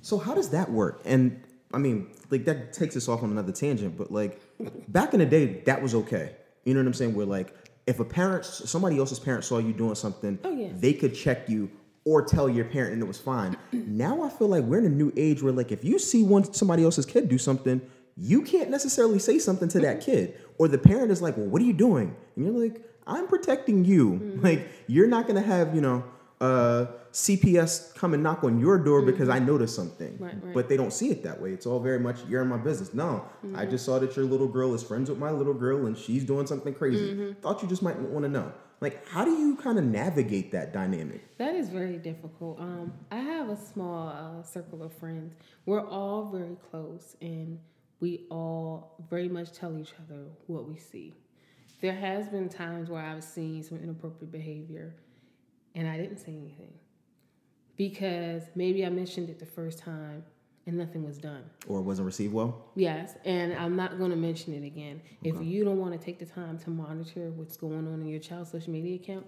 So 0.01 0.19
how 0.19 0.35
does 0.35 0.49
that 0.49 0.69
work? 0.69 1.01
And 1.05 1.43
I 1.73 1.79
mean, 1.79 2.11
like 2.29 2.45
that 2.45 2.71
takes 2.71 2.95
us 2.95 3.07
off 3.07 3.23
on 3.23 3.31
another 3.31 3.51
tangent, 3.51 3.97
but 3.97 4.11
like 4.11 4.39
back 4.87 5.13
in 5.13 5.19
the 5.19 5.25
day, 5.25 5.61
that 5.65 5.81
was 5.81 5.95
okay. 5.95 6.35
You 6.65 6.75
know 6.75 6.81
what 6.81 6.87
I'm 6.87 6.93
saying? 6.93 7.15
Where 7.15 7.25
like 7.25 7.53
if 7.87 7.99
a 7.99 8.05
parent, 8.05 8.45
somebody 8.45 8.99
else's 8.99 9.19
parent 9.19 9.43
saw 9.43 9.57
you 9.57 9.73
doing 9.73 9.95
something, 9.95 10.37
Oh, 10.43 10.51
yeah. 10.51 10.69
they 10.75 10.93
could 10.93 11.15
check 11.15 11.49
you 11.49 11.69
or 12.05 12.21
tell 12.23 12.47
your 12.47 12.65
parent 12.65 12.93
and 12.93 13.01
it 13.01 13.05
was 13.07 13.17
fine. 13.19 13.57
now 13.71 14.21
I 14.23 14.29
feel 14.29 14.47
like 14.49 14.63
we're 14.63 14.79
in 14.79 14.85
a 14.85 14.89
new 14.89 15.11
age 15.17 15.41
where 15.41 15.53
like 15.53 15.71
if 15.71 15.83
you 15.83 15.97
see 15.99 16.23
one 16.23 16.53
somebody 16.53 16.83
else's 16.83 17.05
kid 17.05 17.27
do 17.29 17.37
something, 17.37 17.81
you 18.15 18.41
can't 18.41 18.69
necessarily 18.69 19.19
say 19.19 19.39
something 19.39 19.67
to 19.69 19.79
that 19.81 20.01
kid. 20.01 20.35
Or 20.57 20.67
the 20.67 20.77
parent 20.77 21.11
is 21.11 21.21
like, 21.21 21.37
well, 21.37 21.45
what 21.47 21.61
are 21.61 21.65
you 21.65 21.73
doing? 21.73 22.15
And 22.35 22.45
you're 22.45 22.53
like, 22.53 22.81
I'm 23.05 23.27
protecting 23.27 23.85
you. 23.85 24.13
Mm-hmm. 24.13 24.41
Like 24.43 24.67
you're 24.87 25.07
not 25.07 25.27
gonna 25.27 25.41
have, 25.41 25.73
you 25.75 25.81
know, 25.81 26.03
uh, 26.39 26.85
CPS 27.11 27.95
come 27.95 28.13
and 28.13 28.21
knock 28.21 28.43
on 28.43 28.59
your 28.59 28.77
door 28.77 29.01
because 29.01 29.27
I 29.29 29.39
noticed 29.39 29.75
something. 29.75 30.13
Mm-hmm. 30.13 30.23
Right, 30.23 30.43
right. 30.43 30.53
But 30.53 30.69
they 30.69 30.77
don't 30.77 30.93
see 30.93 31.09
it 31.09 31.23
that 31.23 31.41
way. 31.41 31.51
It's 31.51 31.65
all 31.65 31.79
very 31.79 31.99
much 31.99 32.17
you're 32.29 32.41
in 32.43 32.47
my 32.47 32.57
business. 32.57 32.93
No, 32.93 33.25
I 33.43 33.47
Mm-hmm. 33.47 33.69
just 33.71 33.85
saw 33.85 33.97
that 33.99 34.15
your 34.15 34.25
little 34.25 34.47
girl 34.47 34.73
is 34.75 34.83
friends 34.83 35.09
with 35.09 35.17
my 35.19 35.31
little 35.31 35.53
girl 35.53 35.85
and 35.87 35.97
she's 35.97 36.23
doing 36.23 36.45
something 36.45 36.73
crazy. 36.73 37.13
Mm-hmm. 37.13 37.41
Thought 37.41 37.61
you 37.63 37.67
just 37.67 37.81
might 37.81 37.97
want 37.99 38.23
to 38.23 38.29
know. 38.29 38.51
Like, 38.79 39.07
how 39.07 39.25
do 39.25 39.31
you 39.31 39.55
kind 39.55 39.79
of 39.79 39.85
navigate 39.85 40.51
that 40.51 40.71
dynamic? 40.71 41.35
That 41.39 41.55
is 41.55 41.69
very 41.69 41.97
difficult. 41.97 42.59
Um, 42.59 42.93
I 43.11 43.17
have 43.17 43.49
a 43.49 43.57
small 43.57 44.09
uh, 44.09 44.43
circle 44.43 44.83
of 44.83 44.93
friends. 44.93 45.33
We're 45.65 45.87
all 45.87 46.29
very 46.31 46.55
close, 46.69 47.15
and 47.19 47.57
we 47.99 48.27
all 48.29 48.95
very 49.09 49.29
much 49.29 49.51
tell 49.53 49.75
each 49.79 49.93
other 50.03 50.25
what 50.45 50.67
we 50.69 50.77
see. 50.77 51.15
There 51.81 51.95
has 51.95 52.27
been 52.29 52.49
times 52.49 52.91
where 52.91 53.01
I've 53.03 53.23
seen 53.23 53.63
some 53.63 53.79
inappropriate 53.79 54.31
behavior, 54.31 54.93
and 55.77 55.87
I 55.87 55.95
didn't 55.95 56.17
say 56.17 56.31
anything 56.31 56.73
because 57.77 58.43
maybe 58.55 58.85
I 58.85 58.89
mentioned 58.89 59.29
it 59.29 59.39
the 59.39 59.45
first 59.45 59.79
time 59.79 60.23
and 60.65 60.77
nothing 60.77 61.05
was 61.05 61.17
done. 61.17 61.43
Or 61.67 61.79
it 61.79 61.83
wasn't 61.83 62.07
received 62.07 62.33
well? 62.33 62.65
Yes, 62.75 63.13
and 63.23 63.53
I'm 63.53 63.77
not 63.77 63.97
going 63.97 64.09
to 64.09 64.17
mention 64.17 64.53
it 64.53 64.65
again. 64.65 65.01
If 65.23 65.41
you 65.41 65.63
don't 65.63 65.79
want 65.79 65.93
to 65.93 66.03
take 66.03 66.19
the 66.19 66.25
time 66.25 66.57
to 66.59 66.69
monitor 66.69 67.31
what's 67.31 67.55
going 67.55 67.87
on 67.87 68.01
in 68.01 68.09
your 68.09 68.19
child's 68.19 68.51
social 68.51 68.73
media 68.73 68.95
account, 68.95 69.27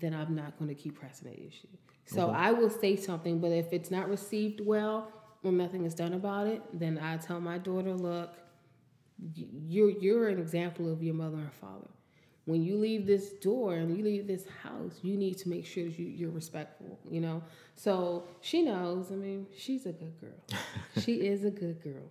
then 0.00 0.12
I'm 0.14 0.34
not 0.34 0.58
going 0.58 0.68
to 0.68 0.74
keep 0.74 0.98
pressing 0.98 1.30
the 1.30 1.38
issue. 1.38 1.68
So 2.06 2.30
I 2.30 2.50
will 2.50 2.70
say 2.70 2.96
something, 2.96 3.38
but 3.38 3.52
if 3.52 3.72
it's 3.72 3.90
not 3.90 4.08
received 4.08 4.60
well 4.60 5.12
or 5.42 5.52
nothing 5.52 5.84
is 5.84 5.94
done 5.94 6.14
about 6.14 6.46
it, 6.48 6.62
then 6.72 6.98
I 6.98 7.16
tell 7.18 7.40
my 7.40 7.58
daughter, 7.58 7.94
look, 7.94 8.34
you're 9.68 9.90
you're 9.90 10.28
an 10.28 10.38
example 10.38 10.92
of 10.92 11.02
your 11.02 11.14
mother 11.14 11.36
and 11.36 11.52
father. 11.52 11.88
When 12.46 12.62
you 12.62 12.76
leave 12.76 13.06
this 13.06 13.30
door 13.30 13.74
and 13.74 13.96
you 13.96 14.04
leave 14.04 14.26
this 14.26 14.44
house, 14.62 14.98
you 15.02 15.16
need 15.16 15.38
to 15.38 15.48
make 15.48 15.64
sure 15.64 15.84
that 15.84 15.98
you, 15.98 16.06
you're 16.06 16.30
respectful, 16.30 16.98
you 17.10 17.20
know? 17.20 17.42
So 17.74 18.24
she 18.42 18.62
knows, 18.62 19.10
I 19.10 19.14
mean, 19.14 19.46
she's 19.56 19.86
a 19.86 19.92
good 19.92 20.20
girl. 20.20 20.58
she 21.02 21.14
is 21.14 21.44
a 21.44 21.50
good 21.50 21.82
girl. 21.82 22.10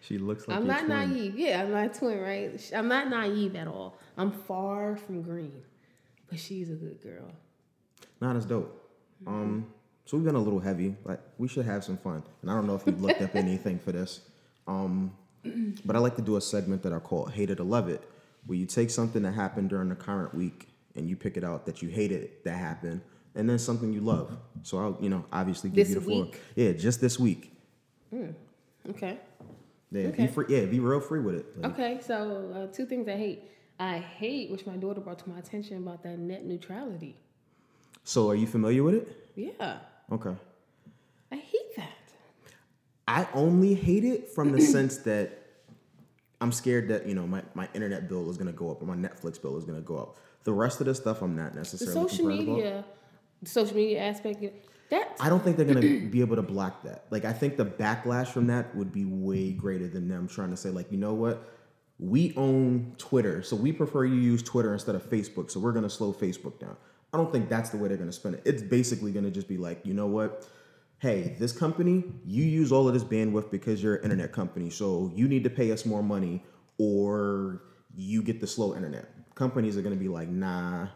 She 0.00 0.18
looks 0.18 0.46
like 0.46 0.56
I'm 0.56 0.66
not 0.66 0.84
twin. 0.86 1.10
naive. 1.10 1.38
Yeah, 1.38 1.62
I'm 1.62 1.70
not 1.70 1.94
twin, 1.94 2.20
right? 2.20 2.72
I'm 2.74 2.88
not 2.88 3.10
naive 3.10 3.56
at 3.56 3.66
all. 3.66 3.98
I'm 4.16 4.30
far 4.30 4.96
from 4.96 5.22
green, 5.22 5.62
but 6.30 6.38
she's 6.38 6.70
a 6.70 6.74
good 6.74 7.02
girl. 7.02 7.30
Nah, 8.20 8.32
that's 8.32 8.46
dope. 8.46 8.82
Um, 9.26 9.66
so 10.04 10.16
we've 10.16 10.24
been 10.24 10.36
a 10.36 10.40
little 10.40 10.60
heavy. 10.60 10.94
Like 11.04 11.20
we 11.38 11.48
should 11.48 11.66
have 11.66 11.84
some 11.84 11.96
fun. 11.98 12.22
And 12.42 12.50
I 12.50 12.54
don't 12.54 12.66
know 12.66 12.76
if 12.76 12.86
you've 12.86 13.02
looked 13.02 13.20
up 13.20 13.34
anything 13.34 13.78
for 13.78 13.92
this. 13.92 14.20
Um, 14.66 15.12
but 15.84 15.96
I 15.96 15.98
like 15.98 16.16
to 16.16 16.22
do 16.22 16.36
a 16.36 16.40
segment 16.40 16.82
that 16.82 16.92
I 16.92 16.98
call 16.98 17.26
"Hate 17.26 17.50
It 17.50 17.60
or 17.60 17.64
Love 17.64 17.88
It," 17.88 18.02
where 18.46 18.56
you 18.58 18.66
take 18.66 18.90
something 18.90 19.22
that 19.22 19.32
happened 19.32 19.70
during 19.70 19.88
the 19.88 19.94
current 19.94 20.34
week 20.34 20.68
and 20.94 21.08
you 21.08 21.16
pick 21.16 21.36
it 21.36 21.44
out 21.44 21.66
that 21.66 21.82
you 21.82 21.88
hated 21.88 22.30
that 22.44 22.56
happened, 22.56 23.00
and 23.34 23.48
then 23.50 23.58
something 23.58 23.92
you 23.92 24.00
love. 24.00 24.36
So 24.62 24.78
I'll, 24.78 24.96
you 25.00 25.10
know, 25.10 25.24
obviously 25.32 25.68
give 25.68 25.86
This 25.88 25.94
you 25.94 25.94
the 25.96 26.00
floor. 26.06 26.24
week? 26.24 26.40
Yeah, 26.54 26.72
just 26.72 27.00
this 27.00 27.18
week. 27.20 27.52
Okay. 28.88 29.18
Yeah, 29.92 30.08
Okay. 30.08 30.26
be 30.26 30.26
free. 30.26 30.44
Yeah, 30.48 30.64
be 30.66 30.80
real 30.80 31.00
free 31.00 31.20
with 31.20 31.34
it. 31.36 31.60
Like, 31.62 31.72
Okay, 31.72 32.00
so 32.02 32.50
uh, 32.54 32.72
two 32.74 32.86
things 32.86 33.08
I 33.08 33.16
hate. 33.16 33.42
I 33.78 33.98
hate, 33.98 34.50
which 34.50 34.64
my 34.66 34.76
daughter 34.76 35.00
brought 35.00 35.18
to 35.20 35.28
my 35.28 35.38
attention, 35.38 35.76
about 35.78 36.02
that 36.04 36.18
net 36.18 36.44
neutrality. 36.46 37.16
So 38.04 38.30
are 38.30 38.34
you 38.34 38.46
familiar 38.46 38.82
with 38.82 38.94
it? 38.94 39.30
Yeah, 39.34 39.78
Okay. 40.10 40.34
I 41.30 41.36
hate 41.36 41.76
that. 41.76 41.88
I 43.06 43.28
only 43.34 43.74
hate 43.74 44.04
it 44.04 44.30
from 44.30 44.52
the 44.52 44.60
sense 44.74 44.96
that 44.98 45.45
I'm 46.40 46.52
scared 46.52 46.88
that 46.88 47.06
you 47.06 47.14
know 47.14 47.26
my, 47.26 47.42
my 47.54 47.68
internet 47.74 48.08
bill 48.08 48.28
is 48.30 48.36
gonna 48.36 48.52
go 48.52 48.70
up 48.70 48.82
or 48.82 48.86
my 48.86 48.96
Netflix 48.96 49.40
bill 49.40 49.56
is 49.56 49.64
gonna 49.64 49.80
go 49.80 49.96
up. 49.98 50.16
The 50.44 50.52
rest 50.52 50.80
of 50.80 50.86
the 50.86 50.94
stuff 50.94 51.22
I'm 51.22 51.34
not 51.34 51.54
necessarily 51.54 51.94
The 51.94 52.08
social 52.08 52.26
about. 52.26 52.38
media, 52.38 52.84
the 53.42 53.48
social 53.48 53.76
media 53.76 54.00
aspect, 54.00 54.44
that 54.90 55.16
I 55.18 55.28
don't 55.28 55.42
think 55.42 55.56
they're 55.56 55.66
gonna 55.66 55.80
be 56.10 56.20
able 56.20 56.36
to 56.36 56.42
block 56.42 56.82
that. 56.84 57.06
Like 57.10 57.24
I 57.24 57.32
think 57.32 57.56
the 57.56 57.64
backlash 57.66 58.28
from 58.28 58.46
that 58.48 58.74
would 58.76 58.92
be 58.92 59.04
way 59.04 59.52
greater 59.52 59.88
than 59.88 60.08
them 60.08 60.28
trying 60.28 60.50
to 60.50 60.56
say 60.56 60.70
like 60.70 60.92
you 60.92 60.98
know 60.98 61.14
what 61.14 61.52
we 61.98 62.34
own 62.36 62.94
Twitter, 62.98 63.42
so 63.42 63.56
we 63.56 63.72
prefer 63.72 64.04
you 64.04 64.16
use 64.16 64.42
Twitter 64.42 64.72
instead 64.74 64.94
of 64.94 65.08
Facebook, 65.08 65.50
so 65.50 65.58
we're 65.58 65.72
gonna 65.72 65.90
slow 65.90 66.12
Facebook 66.12 66.58
down. 66.60 66.76
I 67.12 67.16
don't 67.16 67.32
think 67.32 67.48
that's 67.48 67.70
the 67.70 67.78
way 67.78 67.88
they're 67.88 67.96
gonna 67.96 68.12
spend 68.12 68.34
it. 68.34 68.42
It's 68.44 68.62
basically 68.62 69.10
gonna 69.12 69.30
just 69.30 69.48
be 69.48 69.56
like 69.56 69.80
you 69.84 69.94
know 69.94 70.06
what. 70.06 70.46
Hey, 70.98 71.36
this 71.38 71.52
company, 71.52 72.04
you 72.24 72.44
use 72.44 72.72
all 72.72 72.88
of 72.88 72.94
this 72.94 73.04
bandwidth 73.04 73.50
because 73.50 73.82
you're 73.82 73.96
an 73.96 74.04
internet 74.04 74.32
company, 74.32 74.70
so 74.70 75.12
you 75.14 75.28
need 75.28 75.44
to 75.44 75.50
pay 75.50 75.70
us 75.70 75.84
more 75.84 76.02
money 76.02 76.42
or 76.78 77.62
you 77.94 78.22
get 78.22 78.40
the 78.40 78.46
slow 78.46 78.74
internet. 78.74 79.08
Companies 79.34 79.76
are 79.76 79.82
gonna 79.82 79.96
be 79.96 80.08
like, 80.08 80.28
nah, 80.28 80.88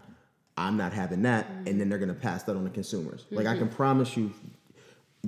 I'm 0.56 0.76
not 0.76 0.92
having 0.92 1.22
that, 1.22 1.46
and 1.66 1.78
then 1.80 1.88
they're 1.88 1.98
gonna 1.98 2.14
pass 2.14 2.42
that 2.44 2.56
on 2.56 2.64
to 2.64 2.70
consumers. 2.70 3.26
Like 3.30 3.46
I 3.46 3.56
can 3.56 3.66
mm-hmm. 3.66 3.76
promise 3.76 4.16
you, 4.16 4.32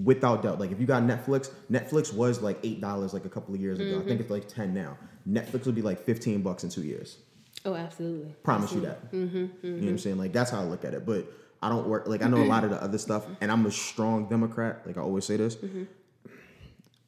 without 0.02 0.42
doubt, 0.42 0.58
like 0.58 0.72
if 0.72 0.80
you 0.80 0.86
got 0.86 1.02
Netflix, 1.02 1.50
Netflix 1.70 2.12
was 2.12 2.40
like 2.40 2.58
eight 2.62 2.80
dollars 2.80 3.12
like 3.12 3.26
a 3.26 3.30
couple 3.30 3.54
of 3.54 3.60
years 3.60 3.78
ago. 3.78 3.90
I 3.90 3.92
think 3.98 4.04
mm-hmm. 4.08 4.20
it's 4.20 4.30
like 4.30 4.48
ten 4.48 4.72
now. 4.72 4.96
Netflix 5.28 5.66
would 5.66 5.74
be 5.74 5.82
like 5.82 6.00
fifteen 6.00 6.42
bucks 6.42 6.64
in 6.64 6.70
two 6.70 6.82
years. 6.82 7.18
Oh, 7.64 7.74
absolutely. 7.74 8.34
Promise 8.42 8.72
you 8.72 8.80
that. 8.80 9.12
Mm-hmm, 9.12 9.36
You 9.36 9.42
know 9.42 9.48
what 9.60 9.68
I'm 9.68 9.80
mm-hmm. 9.80 9.96
saying? 9.98 10.18
Like 10.18 10.32
that's 10.32 10.50
how 10.50 10.60
I 10.60 10.64
look 10.64 10.84
at 10.84 10.94
it. 10.94 11.06
But 11.06 11.26
I 11.62 11.68
don't 11.68 11.86
work 11.86 12.08
like 12.08 12.22
I 12.22 12.28
know 12.28 12.42
a 12.42 12.44
lot 12.44 12.64
of 12.64 12.70
the 12.70 12.82
other 12.82 12.98
stuff, 12.98 13.26
and 13.40 13.50
I'm 13.50 13.64
a 13.66 13.70
strong 13.70 14.28
Democrat. 14.28 14.82
Like 14.86 14.96
I 14.96 15.00
always 15.00 15.24
say 15.24 15.36
this. 15.36 15.56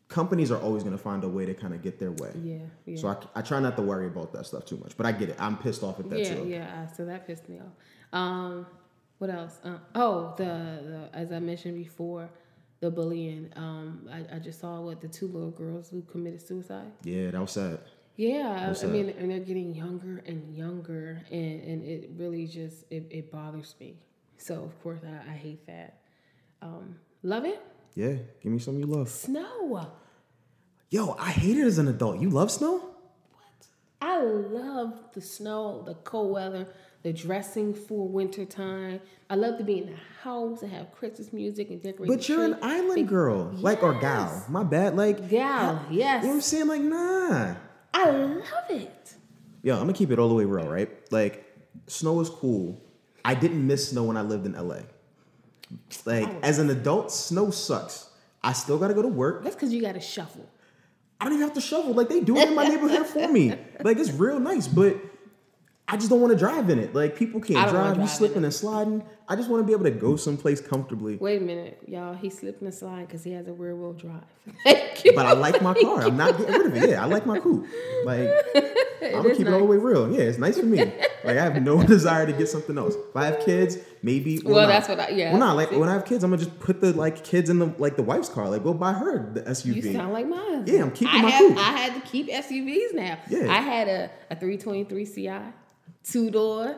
Companies 0.09 0.53
are 0.53 0.61
always 0.61 0.85
going 0.85 0.97
to 0.97 1.03
find 1.03 1.25
a 1.25 1.29
way 1.29 1.45
to 1.45 1.55
kind 1.55 1.75
of 1.75 1.83
get 1.83 1.99
their 1.99 2.13
way. 2.13 2.31
Yeah, 2.41 2.59
yeah. 2.85 2.97
So 2.97 3.09
I, 3.09 3.17
I 3.41 3.43
try 3.43 3.59
not 3.59 3.75
to 3.77 3.83
worry 3.83 4.07
about 4.07 4.33
that 4.35 4.47
stuff 4.47 4.65
too 4.65 4.77
much. 4.77 4.97
But 4.97 5.07
I 5.07 5.13
get 5.13 5.31
it. 5.31 5.37
I'm 5.41 5.57
pissed 5.57 5.83
off 5.83 5.99
at 5.99 6.09
that 6.11 6.21
yeah, 6.21 6.35
too. 6.35 6.47
yeah. 6.47 6.87
So 6.93 7.05
that 7.07 7.27
pissed 7.27 7.49
me 7.49 7.59
off. 7.59 7.73
Um, 8.17 8.67
what 9.19 9.31
else? 9.31 9.59
Uh, 9.65 9.79
oh, 9.97 10.35
the, 10.37 10.45
the 10.45 11.09
as 11.13 11.33
I 11.33 11.41
mentioned 11.41 11.77
before, 11.77 12.31
the 12.81 12.91
bullying. 12.91 13.51
Um, 13.57 14.09
I, 14.13 14.37
I 14.37 14.39
just 14.39 14.61
saw 14.61 14.81
what 14.81 15.01
the 15.01 15.09
two 15.09 15.27
little 15.27 15.51
girls 15.51 15.89
who 15.91 16.03
committed 16.03 16.47
suicide. 16.47 16.93
Yeah, 17.03 17.31
that 17.33 17.41
was 17.41 17.51
sad. 17.53 17.81
Yeah, 18.17 18.69
What's 18.69 18.85
I 18.85 18.87
that? 18.87 18.93
mean, 18.93 19.09
and 19.19 19.31
they're 19.31 19.41
getting 19.41 19.75
younger 19.75 20.23
and 20.25 20.55
younger, 20.55 21.23
and, 21.33 21.61
and 21.63 21.85
it 21.85 22.11
really 22.17 22.47
just 22.47 22.85
it, 22.91 23.07
it 23.11 23.33
bothers 23.33 23.75
me. 23.81 23.97
So 24.39 24.63
of 24.63 24.83
course 24.83 25.01
I, 25.05 25.33
I 25.33 25.35
hate 25.35 25.67
that. 25.67 26.01
Um, 26.63 26.97
love 27.23 27.45
it. 27.45 27.61
Yeah, 27.95 28.15
give 28.43 28.53
me 28.53 28.59
some 28.59 28.79
you 28.79 28.87
love. 28.87 29.09
Snow. 29.09 29.91
Yo, 30.91 31.17
I 31.19 31.31
hate 31.31 31.57
it 31.57 31.67
as 31.67 31.79
an 31.79 31.89
adult. 31.89 32.21
You 32.21 32.31
love 32.31 32.51
snow? 32.51 32.79
What? 33.33 33.67
I 34.01 34.21
love 34.21 34.95
the 35.13 35.21
snow, 35.21 35.83
the 35.85 35.95
cold 35.95 36.33
weather, 36.33 36.69
the 37.03 37.13
dressing 37.13 37.75
for 37.75 38.09
wintertime. 38.09 39.01
I 39.29 39.35
love 39.37 39.59
to 39.59 39.65
be 39.65 39.79
in 39.79 39.87
the 39.87 39.99
house 40.23 40.63
and 40.63 40.73
have 40.73 40.93
Christmas 40.93 41.33
music 41.33 41.71
and 41.71 41.83
decorate. 41.83 42.09
But 42.09 42.29
you're 42.29 42.45
an 42.45 42.59
island 42.63 43.09
girl, 43.09 43.51
like 43.55 43.83
or 43.83 43.95
gal. 43.95 44.45
My 44.49 44.63
bad. 44.63 44.97
Like 44.97 45.29
Gal, 45.29 45.85
yes. 45.91 46.23
You 46.23 46.29
know 46.29 46.29
what 46.29 46.35
I'm 46.35 46.41
saying? 46.41 46.69
Like 46.69 46.83
nah. 46.83 47.55
I 47.93 48.11
love 48.11 48.71
it. 48.71 49.15
Yo, 49.63 49.75
I'm 49.75 49.81
gonna 49.81 49.95
keep 49.95 50.11
it 50.11 50.19
all 50.19 50.29
the 50.29 50.35
way 50.35 50.45
real, 50.45 50.69
right? 50.69 50.91
Like, 51.11 51.45
snow 51.87 52.21
is 52.21 52.29
cool. 52.29 52.84
I 53.25 53.35
didn't 53.35 53.67
miss 53.67 53.91
snow 53.91 54.05
when 54.05 54.17
I 54.17 54.23
lived 54.23 54.47
in 54.47 54.53
LA. 54.53 54.81
Like, 56.05 56.29
oh. 56.29 56.41
as 56.43 56.59
an 56.59 56.71
adult, 56.71 57.11
snow 57.11 57.51
sucks. 57.51 58.11
I 58.43 58.53
still 58.53 58.79
gotta 58.79 58.95
go 58.95 59.03
to 59.03 59.09
work. 59.09 59.43
That's 59.43 59.57
because 59.57 59.73
you 59.73 59.81
got 59.81 59.95
to 59.95 60.01
shuffle. 60.01 60.49
I 61.21 61.25
don't 61.25 61.35
even 61.35 61.47
have 61.47 61.55
to 61.55 61.61
shovel. 61.61 61.95
Like, 61.95 62.09
they 62.09 62.21
do 62.21 62.37
it 62.37 62.49
in 62.49 62.55
my 62.55 62.67
neighborhood 62.67 63.07
for 63.07 63.29
me. 63.29 63.57
Like, 63.83 63.99
it's 63.99 64.13
real 64.13 64.41
nice, 64.41 64.67
but 64.67 64.97
I 65.87 65.97
just 65.99 66.09
don't 66.09 66.21
want 66.21 66.33
to 66.33 66.39
drive 66.39 66.71
in 66.71 66.79
it. 66.79 66.95
Like, 66.95 67.15
people 67.15 67.41
can't 67.41 67.69
drive. 67.69 67.99
You 67.99 68.07
slipping 68.09 68.43
and 68.45 68.55
sliding. 68.55 69.05
I 69.29 69.37
just 69.37 69.51
want 69.51 69.63
to 69.63 69.67
be 69.67 69.73
able 69.75 69.85
to 69.85 69.91
go 69.91 70.17
someplace 70.17 70.61
comfortably. 70.61 71.17
Wait 71.17 71.43
a 71.43 71.45
minute, 71.45 71.79
y'all. 71.87 72.15
He's 72.15 72.39
slipping 72.39 72.67
and 72.67 72.75
sliding 72.75 73.05
because 73.07 73.23
he 73.23 73.33
has 73.33 73.47
a 73.49 73.53
rear 73.53 73.77
wheel 73.77 73.93
drive. 73.93 74.25
But 75.15 75.27
I 75.27 75.33
like 75.35 75.61
my 75.61 75.75
car. 75.75 76.01
I'm 76.07 76.17
not 76.17 76.39
getting 76.39 76.55
rid 76.55 76.67
of 76.67 76.77
it. 76.77 76.89
Yeah, 76.89 77.03
I 77.03 77.07
like 77.07 77.27
my 77.27 77.39
coupe. 77.39 77.67
Like, 78.07 78.27
I'm 79.03 79.23
gonna 79.23 79.35
keep 79.35 79.47
it 79.47 79.53
all 79.53 79.59
the 79.59 79.65
way 79.67 79.77
real. 79.77 80.11
Yeah, 80.11 80.23
it's 80.23 80.39
nice 80.39 80.59
for 80.59 80.65
me. 80.65 80.79
Like, 80.79 81.37
I 81.37 81.43
have 81.43 81.61
no 81.63 81.83
desire 81.87 82.25
to 82.25 82.33
get 82.33 82.49
something 82.49 82.79
else. 82.79 82.95
If 82.95 83.15
I 83.15 83.27
have 83.27 83.41
kids, 83.41 83.77
maybe. 84.03 84.41
Well, 84.43 84.67
that's 84.67 84.89
what 84.89 85.01
I- 85.01 85.11
yeah. 85.11 85.31
Well, 85.33 85.41
not 85.41 85.57
like 85.57 85.71
when 85.73 85.91
I 85.91 85.93
have 85.93 86.07
kids, 86.07 86.25
I'm 86.25 86.31
gonna 86.31 86.43
just 86.43 86.59
put 86.59 86.81
the 86.81 86.95
like 86.95 87.23
kids 87.23 87.51
in 87.51 87.59
the 87.59 87.67
like 87.77 87.97
the 87.97 88.03
wife's 88.03 88.31
car. 88.31 88.49
Like, 88.49 88.63
go 88.63 88.73
buy 88.73 88.95
her 88.95 89.31
the 89.35 89.43
SUV. 89.43 89.83
You 89.83 89.93
sound 89.93 90.15
like 90.15 90.27
mine. 90.27 90.65
Yeah, 90.67 90.81
I'm 90.83 90.91
keeping 90.91 91.21
I 91.21 91.23
my 91.23 91.31
have, 91.31 91.49
coupe. 91.51 91.59
I 91.59 91.71
had 91.73 91.95
to 91.95 92.01
keep 92.11 92.29
SUVs 92.31 92.95
now. 92.95 93.19
Yeah. 93.29 93.53
I 93.53 93.61
had 93.61 93.89
a, 93.89 94.11
a 94.31 94.37
323 94.37 95.05
Ci, 95.05 95.29
two 96.05 96.31
door. 96.31 96.77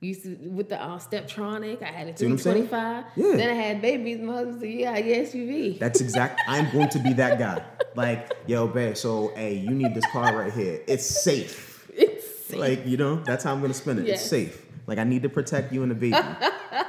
Used 0.00 0.24
to 0.24 0.36
with 0.50 0.68
the 0.68 0.80
uh, 0.80 0.98
Steptronic. 0.98 1.82
I 1.82 1.86
had 1.86 2.06
a 2.08 2.10
I'm 2.10 2.16
saying? 2.16 2.68
325. 2.68 3.04
Yeah. 3.16 3.36
Then 3.36 3.50
I 3.50 3.54
had 3.54 3.80
babies. 3.80 4.20
My 4.20 4.34
husband 4.34 4.60
said, 4.60 4.70
"Yeah, 4.70 4.92
I 4.92 5.00
get 5.00 5.32
SUV." 5.32 5.78
That's 5.78 6.02
exact. 6.02 6.42
I'm 6.48 6.70
going 6.70 6.90
to 6.90 6.98
be 6.98 7.14
that 7.14 7.38
guy. 7.38 7.64
Like, 7.94 8.30
yo, 8.46 8.66
babe. 8.66 8.96
So, 8.96 9.32
hey, 9.34 9.54
you 9.54 9.70
need 9.70 9.94
this 9.94 10.04
car 10.12 10.36
right 10.36 10.52
here. 10.52 10.82
It's 10.86 11.06
safe. 11.06 11.88
it's 11.94 12.46
safe. 12.46 12.58
Like, 12.58 12.86
you 12.86 12.98
know, 12.98 13.16
that's 13.16 13.42
how 13.44 13.52
I'm 13.52 13.62
gonna 13.62 13.72
spend 13.72 14.00
it. 14.00 14.06
Yes. 14.06 14.20
It's 14.20 14.28
safe. 14.28 14.66
Like, 14.86 14.98
I 14.98 15.04
need 15.04 15.22
to 15.22 15.30
protect 15.30 15.72
you 15.72 15.82
and 15.82 15.90
the 15.90 15.94
baby. 15.94 16.16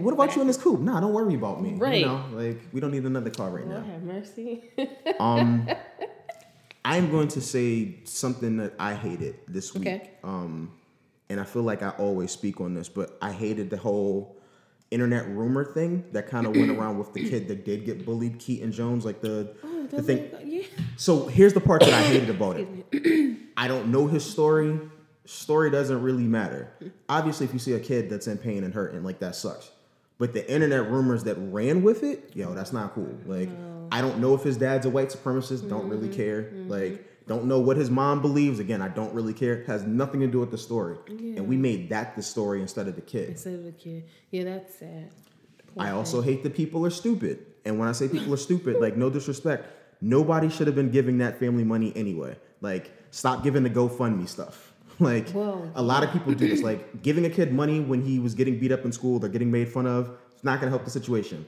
What 0.00 0.12
about 0.12 0.34
you 0.34 0.40
in 0.40 0.48
this 0.48 0.56
coupe? 0.56 0.80
Nah, 0.80 0.98
don't 0.98 1.12
worry 1.12 1.34
about 1.34 1.62
me. 1.62 1.74
Right. 1.74 2.00
You 2.00 2.06
know, 2.06 2.24
like 2.32 2.60
we 2.72 2.80
don't 2.80 2.90
need 2.90 3.04
another 3.04 3.30
car 3.30 3.50
right 3.50 3.64
Lord 3.64 3.86
now. 3.86 3.92
have 3.92 4.02
mercy. 4.02 4.64
Um, 5.20 5.68
I'm 6.84 7.10
going 7.10 7.28
to 7.28 7.40
say 7.40 7.96
something 8.04 8.56
that 8.58 8.74
I 8.78 8.94
hated 8.94 9.36
this 9.48 9.74
week. 9.74 9.86
Okay. 9.86 10.10
Um, 10.24 10.72
and 11.28 11.40
I 11.40 11.44
feel 11.44 11.62
like 11.62 11.82
I 11.82 11.90
always 11.90 12.30
speak 12.30 12.60
on 12.60 12.74
this, 12.74 12.88
but 12.88 13.16
I 13.20 13.32
hated 13.32 13.70
the 13.70 13.76
whole 13.76 14.36
internet 14.90 15.28
rumor 15.28 15.64
thing 15.64 16.04
that 16.12 16.28
kind 16.28 16.46
of 16.46 16.54
went 16.54 16.70
around 16.70 16.98
with 16.98 17.12
the 17.12 17.28
kid 17.28 17.48
that 17.48 17.64
did 17.64 17.84
get 17.84 18.04
bullied, 18.04 18.38
Keaton 18.38 18.72
Jones, 18.72 19.04
like 19.04 19.20
the 19.20 19.54
oh, 19.64 19.86
the 19.88 20.02
thing. 20.02 20.30
yeah. 20.44 20.62
So 20.96 21.26
here's 21.26 21.52
the 21.52 21.60
part 21.60 21.80
that 21.82 21.92
I 21.92 22.02
hated 22.02 22.30
about 22.30 22.56
it. 22.58 23.36
I 23.56 23.68
don't 23.68 23.90
know 23.90 24.06
his 24.06 24.24
story. 24.24 24.78
Story 25.24 25.70
doesn't 25.70 26.02
really 26.02 26.24
matter. 26.24 26.72
Obviously, 27.08 27.46
if 27.46 27.52
you 27.52 27.58
see 27.58 27.72
a 27.72 27.80
kid 27.80 28.08
that's 28.08 28.28
in 28.28 28.38
pain 28.38 28.62
and 28.62 28.72
hurt 28.72 28.92
and 28.92 29.04
like 29.04 29.18
that 29.18 29.34
sucks. 29.34 29.70
But 30.18 30.32
the 30.32 30.50
internet 30.50 30.88
rumors 30.90 31.24
that 31.24 31.34
ran 31.34 31.82
with 31.82 32.02
it, 32.02 32.30
yo, 32.34 32.54
that's 32.54 32.72
not 32.72 32.94
cool. 32.94 33.18
Like, 33.26 33.50
I 33.92 34.00
don't 34.00 34.18
know 34.18 34.34
if 34.34 34.42
his 34.42 34.56
dad's 34.56 34.86
a 34.86 34.90
white 34.90 35.08
supremacist. 35.08 35.68
Don't 35.68 35.88
really 35.88 36.08
care. 36.08 36.50
Like, 36.68 37.04
don't 37.26 37.46
know 37.46 37.58
what 37.58 37.76
his 37.76 37.90
mom 37.90 38.22
believes. 38.22 38.60
Again, 38.60 38.80
I 38.80 38.88
don't 38.88 39.12
really 39.12 39.32
care. 39.32 39.64
Has 39.66 39.82
nothing 39.84 40.20
to 40.20 40.28
do 40.28 40.38
with 40.38 40.50
the 40.50 40.58
story. 40.58 40.96
And 41.08 41.48
we 41.48 41.56
made 41.56 41.88
that 41.90 42.14
the 42.14 42.22
story 42.22 42.62
instead 42.62 42.86
of 42.86 42.94
the 42.94 43.00
kid. 43.00 43.30
Instead 43.30 43.54
of 43.54 43.64
the 43.64 43.72
kid. 43.72 44.04
Yeah, 44.30 44.44
that's 44.44 44.78
sad. 44.78 45.10
Poor 45.74 45.84
I 45.84 45.90
also 45.90 46.20
hate 46.20 46.42
that 46.44 46.54
people 46.54 46.86
are 46.86 46.90
stupid. 46.90 47.44
And 47.64 47.78
when 47.78 47.88
I 47.88 47.92
say 47.92 48.08
people 48.08 48.32
are 48.32 48.38
stupid, 48.38 48.80
like 48.80 48.96
no 48.96 49.10
disrespect, 49.10 49.66
nobody 50.00 50.48
should 50.48 50.68
have 50.68 50.76
been 50.76 50.90
giving 50.90 51.18
that 51.18 51.40
family 51.40 51.64
money 51.64 51.92
anyway. 51.96 52.36
Like 52.60 52.92
stop 53.10 53.42
giving 53.42 53.64
the 53.64 53.70
GoFundMe 53.70 54.28
stuff. 54.28 54.72
Like 54.98 55.28
Whoa. 55.28 55.70
a 55.74 55.82
lot 55.82 56.04
of 56.04 56.10
people 56.10 56.32
do 56.32 56.48
this. 56.48 56.62
Like 56.62 57.02
giving 57.02 57.26
a 57.26 57.28
kid 57.28 57.52
money 57.52 57.80
when 57.80 58.00
he 58.00 58.18
was 58.18 58.34
getting 58.34 58.58
beat 58.58 58.72
up 58.72 58.86
in 58.86 58.92
school, 58.92 59.18
they're 59.18 59.28
getting 59.28 59.50
made 59.50 59.68
fun 59.68 59.86
of. 59.86 60.16
It's 60.32 60.42
not 60.42 60.58
gonna 60.58 60.70
help 60.70 60.86
the 60.86 60.90
situation. 60.90 61.46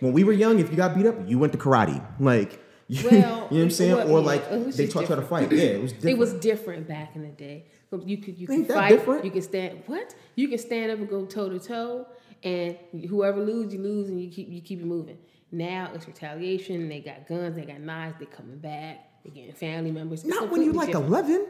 When 0.00 0.14
we 0.14 0.24
were 0.24 0.32
young, 0.32 0.58
if 0.58 0.70
you 0.70 0.76
got 0.78 0.94
beat 0.94 1.04
up, 1.04 1.16
you 1.26 1.38
went 1.38 1.52
to 1.52 1.58
karate. 1.58 2.02
Like 2.18 2.61
you, 2.92 3.08
Well, 3.10 3.12
you 3.20 3.20
know 3.20 3.40
what 3.46 3.52
I'm 3.52 3.70
saying? 3.70 4.10
or 4.10 4.20
like 4.20 4.48
they 4.72 4.86
taught 4.86 5.02
you 5.02 5.08
how 5.08 5.14
to 5.16 5.22
fight. 5.22 5.50
Yeah, 5.52 5.62
it 5.62 5.82
was 5.82 5.92
different. 5.92 6.10
It 6.16 6.18
was 6.18 6.32
different 6.34 6.88
back 6.88 7.16
in 7.16 7.22
the 7.22 7.28
day. 7.28 7.66
You 8.04 8.16
could 8.16 8.38
you 8.38 8.46
could 8.46 8.66
fight. 8.68 8.88
different? 8.90 9.24
You 9.24 9.30
can 9.30 9.42
stand 9.42 9.82
what? 9.86 10.14
You 10.34 10.48
can 10.48 10.58
stand 10.58 10.90
up 10.90 10.98
and 10.98 11.08
go 11.08 11.24
toe 11.26 11.48
to 11.50 11.58
toe, 11.58 12.06
and 12.42 12.76
whoever 13.08 13.40
lose, 13.44 13.72
you 13.72 13.80
lose, 13.80 14.08
and 14.08 14.20
you 14.20 14.30
keep 14.30 14.48
you 14.50 14.60
keep 14.60 14.80
it 14.80 14.86
moving. 14.86 15.18
Now 15.50 15.90
it's 15.94 16.06
retaliation. 16.06 16.88
They 16.88 17.00
got 17.00 17.28
guns. 17.28 17.56
They 17.56 17.64
got 17.64 17.80
knives. 17.80 18.16
They 18.18 18.24
coming 18.26 18.58
back. 18.58 19.22
They 19.24 19.30
getting 19.30 19.52
family 19.52 19.92
members. 19.92 20.24
Not 20.24 20.50
when 20.50 20.62
you're 20.62 20.72
like 20.72 20.86
different. 20.88 21.08
11. 21.08 21.46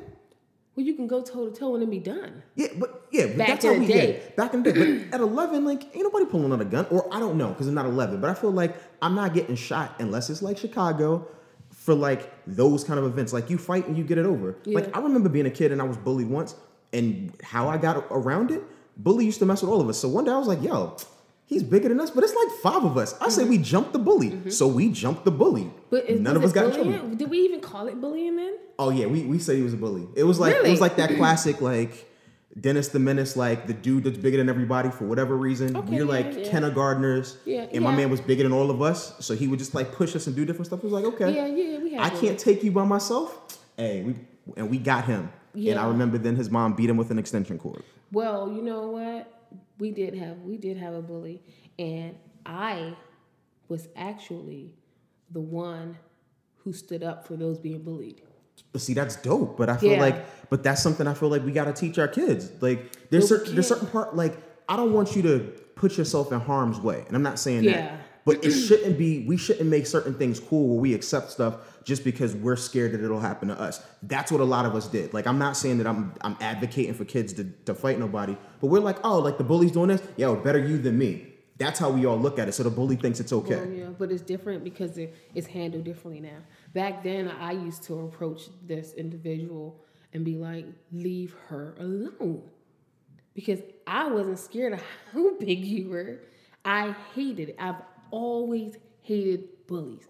Well, 0.75 0.87
you 0.87 0.95
can 0.95 1.07
go 1.07 1.23
toe 1.23 1.51
to 1.51 1.55
toe 1.55 1.75
and 1.75 1.83
then 1.83 1.91
be 1.91 1.99
done. 1.99 2.43
Yeah, 2.55 2.69
but 2.79 3.07
yeah, 3.11 3.27
but 3.27 3.39
Back 3.39 3.49
that's 3.49 3.65
how 3.67 3.75
we 3.75 3.87
did. 3.87 4.35
Back 4.37 4.55
in 4.55 4.63
the 4.63 4.73
day. 4.73 5.05
But 5.05 5.17
at 5.17 5.21
11, 5.21 5.67
like, 5.67 5.85
ain't 5.95 6.03
nobody 6.03 6.25
pulling 6.25 6.51
out 6.51 6.63
a 6.63 6.65
gun. 6.65 6.87
Or 6.91 7.15
I 7.15 7.21
don't 7.21 7.37
know, 7.37 7.49
because 7.49 7.69
I'm 7.69 7.75
not 7.75 7.85
11. 7.85 8.23
But 8.23 8.31
I 8.31 8.35
feel 8.35 8.53
like 8.53 8.75
I'm 9.03 9.15
not 9.15 9.35
getting 9.35 9.55
shot 9.55 9.95
unless 9.99 10.31
it's 10.31 10.41
like 10.41 10.57
Chicago 10.57 11.29
for 11.73 11.95
like 11.95 12.33
those 12.47 12.85
kind 12.85 12.99
of 12.99 13.05
events. 13.05 13.35
Like 13.35 13.51
you 13.51 13.59
fight 13.59 13.87
and 13.87 13.99
you 13.99 14.05
get 14.05 14.17
it 14.17 14.25
over. 14.25 14.57
Like 14.65 14.97
I 14.97 15.01
remember 15.01 15.29
being 15.29 15.47
a 15.47 15.51
kid 15.51 15.73
and 15.73 15.83
I 15.83 15.85
was 15.85 15.99
bullied 15.99 16.29
once, 16.29 16.55
and 16.93 17.35
how 17.43 17.69
I 17.69 17.77
got 17.77 18.07
around 18.11 18.51
it, 18.51 18.63
bully 18.97 19.27
used 19.27 19.41
to 19.41 19.47
mess 19.47 19.61
with 19.63 19.71
all 19.71 19.81
of 19.81 19.89
us. 19.89 19.99
So 19.99 20.09
one 20.09 20.25
day 20.25 20.31
I 20.31 20.39
was 20.39 20.49
like, 20.49 20.63
yo, 20.63 20.97
he's 21.45 21.63
bigger 21.63 21.89
than 21.89 22.01
us, 22.01 22.11
but 22.11 22.25
it's 22.25 22.35
like 22.35 22.61
five 22.63 22.85
of 22.85 22.97
us. 22.97 23.15
I 23.21 23.29
say 23.29 23.43
mm-hmm. 23.43 23.51
we 23.51 23.59
jumped 23.59 23.93
the 23.93 23.99
bully. 23.99 24.31
Mm-hmm. 24.31 24.51
So 24.51 24.67
we 24.67 24.91
jumped 24.91 25.25
the 25.25 25.31
bully. 25.31 25.71
But 25.93 26.09
is, 26.09 26.21
None 26.21 26.37
of 26.37 26.43
us 26.43 26.53
got 26.53 26.65
in 26.65 26.73
trouble. 26.73 27.17
Did 27.17 27.29
we 27.29 27.41
even 27.41 27.61
call 27.61 27.87
it 27.87 28.01
bullying 28.01 28.37
then? 28.37 28.57
Oh 28.79 28.89
yeah, 28.89 29.05
we, 29.05 29.25
we 29.25 29.39
said 29.39 29.57
he 29.57 29.63
was 29.63 29.75
a 29.75 29.77
bully. 29.77 30.09
It 30.17 30.25
was 30.25 30.41
like 30.41 30.55
it 30.55 30.63
was 30.63 30.81
like 30.81 30.97
that 30.97 31.15
classic 31.17 31.61
like 31.61 32.11
Dennis 32.59 32.89
the 32.89 32.99
Menace, 32.99 33.37
like 33.37 33.67
the 33.67 33.75
dude 33.75 34.05
that's 34.05 34.17
bigger 34.17 34.39
than 34.39 34.49
everybody 34.49 34.89
for 34.89 35.05
whatever 35.05 35.37
reason. 35.37 35.77
Okay, 35.77 35.91
We're 35.91 36.05
yeah, 36.05 36.11
like 36.11 36.35
yeah. 36.35 36.51
kindergartners, 36.51 37.37
Yeah, 37.45 37.67
and 37.71 37.85
my 37.85 37.95
man 37.95 38.09
was 38.09 38.23
bigger 38.23 38.43
than 38.43 38.53
all 38.53 38.71
of 38.71 38.81
us, 38.81 39.23
so 39.23 39.35
he 39.35 39.49
would 39.49 39.59
just 39.59 39.75
like 39.75 39.93
push 39.93 40.17
us 40.17 40.27
and 40.27 40.35
do 40.35 40.47
different 40.47 40.69
stuff. 40.69 40.79
It 40.79 40.85
was 40.85 40.95
like 40.95 41.05
okay, 41.05 41.35
Yeah, 41.35 41.47
yeah, 41.47 41.79
we 41.79 41.93
had 41.93 42.01
I 42.01 42.09
can't 42.09 42.39
take 42.39 42.65
you 42.65 42.73
by 42.73 42.87
myself. 42.87 43.61
Hey, 43.77 44.01
we 44.01 44.15
and 44.57 44.71
we 44.71 44.79
got 44.79 45.05
him. 45.05 45.31
And 45.53 45.79
I 45.79 45.87
remember 45.89 46.17
then 46.17 46.37
his 46.37 46.49
mom 46.49 46.73
beat 46.73 46.89
him 46.89 46.97
with 46.97 47.11
an 47.11 47.19
extension 47.19 47.59
cord. 47.59 47.83
Well, 48.13 48.51
you 48.51 48.63
know 48.63 48.87
what? 48.87 49.31
We 49.79 49.91
did 49.91 50.15
have 50.15 50.39
we 50.39 50.57
did 50.57 50.79
have 50.79 50.95
a 50.95 51.03
bully, 51.03 51.43
and 51.79 52.17
I 52.47 52.97
was 53.69 53.89
actually 53.95 54.73
the 55.33 55.41
one 55.41 55.97
who 56.59 56.73
stood 56.73 57.03
up 57.03 57.27
for 57.27 57.37
those 57.37 57.59
being 57.59 57.83
bullied. 57.83 58.23
But 58.73 58.81
see, 58.81 58.95
that's 58.95 59.17
dope. 59.17 59.57
But 59.57 59.69
I 59.69 59.77
feel 59.77 59.93
Yeah. 59.93 60.01
like, 60.01 60.49
but 60.51 60.63
that's 60.63 60.83
something 60.83 61.07
I 61.07 61.15
feel 61.15 61.29
like 61.29 61.45
we 61.45 61.53
got 61.53 61.65
to 61.65 61.73
teach 61.73 61.99
our 61.99 62.09
kids. 62.09 62.51
Like, 62.61 63.09
there's 63.11 63.29
certain, 63.29 63.55
there's 63.55 63.67
certain 63.67 63.89
part. 63.89 64.15
Like, 64.15 64.37
I 64.69 64.77
don't 64.77 64.93
want 64.93 65.17
you 65.17 65.23
to 65.23 65.39
put 65.75 65.97
yourself 65.99 66.33
in 66.33 66.41
harm's 66.41 66.79
way, 66.81 67.05
and 67.07 67.17
I'm 67.17 67.23
not 67.23 67.39
saying 67.39 67.65
Yeah. 67.65 67.73
that. 67.73 67.99
But 68.25 68.45
it 68.45 68.53
shouldn't 68.53 68.99
be. 68.99 69.27
We 69.27 69.37
shouldn't 69.37 69.69
make 69.69 69.85
certain 69.85 70.15
things 70.15 70.39
cool 70.39 70.69
where 70.69 70.81
we 70.81 70.95
accept 70.95 71.33
stuff 71.33 71.57
just 71.83 72.05
because 72.05 72.37
we're 72.37 72.55
scared 72.55 72.93
that 72.93 73.03
it'll 73.03 73.19
happen 73.19 73.49
to 73.49 73.61
us. 73.61 73.83
That's 74.05 74.31
what 74.31 74.41
a 74.41 74.45
lot 74.45 74.65
of 74.65 74.77
us 74.77 74.87
did. 74.87 75.13
Like, 75.13 75.27
I'm 75.27 75.41
not 75.41 75.57
saying 75.57 75.79
that 75.79 75.89
I'm 75.89 76.15
I'm 76.21 76.37
advocating 76.41 76.95
for 76.95 77.05
kids 77.05 77.33
to, 77.33 77.45
to 77.65 77.75
fight 77.75 77.99
nobody, 77.99 78.37
but 78.61 78.69
we're 78.69 78.79
like, 78.79 78.99
oh, 79.05 79.19
like 79.19 79.39
the 79.39 79.45
bully's 79.45 79.73
doing 79.73 79.89
this. 79.89 80.01
Yo, 80.17 80.37
better 80.37 80.61
you 80.61 80.79
than 80.79 80.97
me. 80.99 81.32
That's 81.63 81.79
how 81.79 81.91
we 81.91 82.07
all 82.07 82.19
look 82.19 82.39
at 82.39 82.49
it. 82.49 82.53
So 82.53 82.63
the 82.63 82.71
bully 82.71 82.97
thinks 82.97 83.21
it's 83.21 83.33
okay. 83.33 83.57
Well, 83.57 83.71
yeah, 83.71 83.87
but 83.99 84.11
it's 84.11 84.23
different 84.23 84.65
because 84.65 84.99
it, 84.99 85.15
it's 85.35 85.47
handled 85.47 85.85
differently 85.85 86.21
now. 86.21 86.39
Back 86.75 87.03
then, 87.03 87.29
I 87.29 87.53
used 87.53 87.83
to 87.85 88.01
approach 88.01 88.43
this 88.67 88.95
individual 88.95 89.81
and 90.13 90.25
be 90.25 90.37
like, 90.37 90.67
leave 90.91 91.35
her 91.49 91.75
alone. 91.79 92.43
Because 93.35 93.61
I 93.87 94.09
wasn't 94.09 94.39
scared 94.39 94.75
of 94.75 94.83
how 95.13 95.37
big 95.39 95.65
you 95.65 95.91
were. 95.91 96.21
I 96.65 96.95
hated 97.15 97.51
it. 97.51 97.57
I've 97.59 97.83
always 98.11 98.77
hated 99.03 99.67
bullies. 99.67 100.07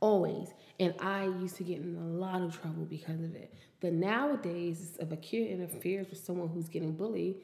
Always. 0.00 0.52
And 0.80 0.94
I 1.00 1.24
used 1.24 1.56
to 1.56 1.64
get 1.64 1.78
in 1.78 1.96
a 1.96 2.04
lot 2.04 2.42
of 2.42 2.60
trouble 2.60 2.84
because 2.84 3.20
of 3.20 3.34
it. 3.34 3.54
But 3.80 3.92
nowadays, 3.92 4.96
if 5.00 5.12
a 5.12 5.16
kid 5.16 5.50
interferes 5.50 6.08
with 6.10 6.18
someone 6.18 6.48
who's 6.48 6.68
getting 6.68 6.92
bullied, 6.92 7.36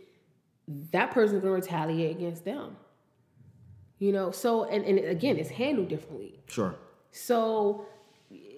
that 0.93 1.11
person's 1.11 1.43
gonna 1.43 1.53
retaliate 1.53 2.17
against 2.17 2.45
them. 2.45 2.77
You 4.01 4.13
know, 4.13 4.31
so 4.31 4.65
and, 4.65 4.85
and 4.85 4.99
again, 4.99 5.37
it's 5.37 5.51
handled 5.51 5.89
differently. 5.89 6.35
Sure. 6.49 6.75
So 7.13 7.87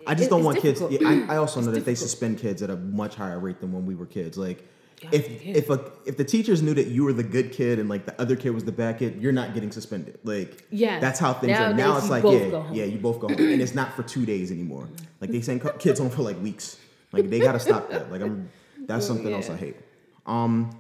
I 0.07 0.15
just 0.15 0.29
it- 0.29 0.31
don't 0.31 0.45
want 0.45 0.61
kids. 0.61 0.81
Yeah, 0.89 1.01
I, 1.05 1.35
I 1.35 1.37
also 1.37 1.61
know 1.61 1.69
It's 1.69 1.79
that 1.79 1.85
they 1.85 1.97
suspend 1.97 2.39
kids 2.39 2.63
at 2.63 2.71
a 2.71 2.77
much 2.77 3.17
higher 3.17 3.39
rate 3.39 3.61
than 3.61 3.73
when 3.73 3.85
we 3.85 3.95
were 3.97 4.07
kids. 4.07 4.39
Like, 4.39 4.65
God 5.03 5.15
if 5.15 5.45
if 5.45 5.69
a 5.69 5.91
if 6.07 6.17
the 6.17 6.25
teachers 6.25 6.63
knew 6.63 6.75
that 6.75 6.87
you 6.87 7.03
were 7.03 7.13
the 7.13 7.25
good 7.25 7.51
kid 7.51 7.81
and 7.81 7.89
like 7.89 8.07
the 8.07 8.19
other 8.21 8.37
kid 8.37 8.51
was 8.51 8.65
the 8.65 8.71
bad 8.71 9.01
kid, 9.01 9.21
you're 9.21 9.33
not 9.33 9.53
getting 9.53 9.73
suspended. 9.73 10.21
Like, 10.23 10.65
yeah, 10.71 11.01
that's 11.01 11.19
how 11.19 11.33
things 11.35 11.59
are. 11.59 11.75
Now 11.75 11.99
it's 11.99 12.09
like, 12.09 12.23
yeah, 12.23 12.73
yeah, 12.73 12.85
you 12.85 12.99
both 12.99 13.19
go 13.19 13.27
home, 13.27 13.37
and 13.37 13.61
it's 13.61 13.75
not 13.75 13.95
for 13.95 14.05
two 14.05 14.25
days 14.25 14.53
anymore. 14.53 14.89
Like 15.21 15.31
they 15.31 15.41
send 15.41 15.61
kids 15.81 15.99
home 15.99 16.11
for 16.11 16.23
like 16.23 16.41
weeks. 16.41 16.79
Like 17.11 17.29
they 17.29 17.41
got 17.41 17.53
to 17.53 17.61
stop 17.61 17.91
that. 17.91 18.13
Like 18.13 18.23
I'm, 18.23 18.49
that's 18.87 19.07
something 19.07 19.33
else 19.33 19.51
I 19.51 19.57
hate. 19.57 19.77
Um, 20.25 20.71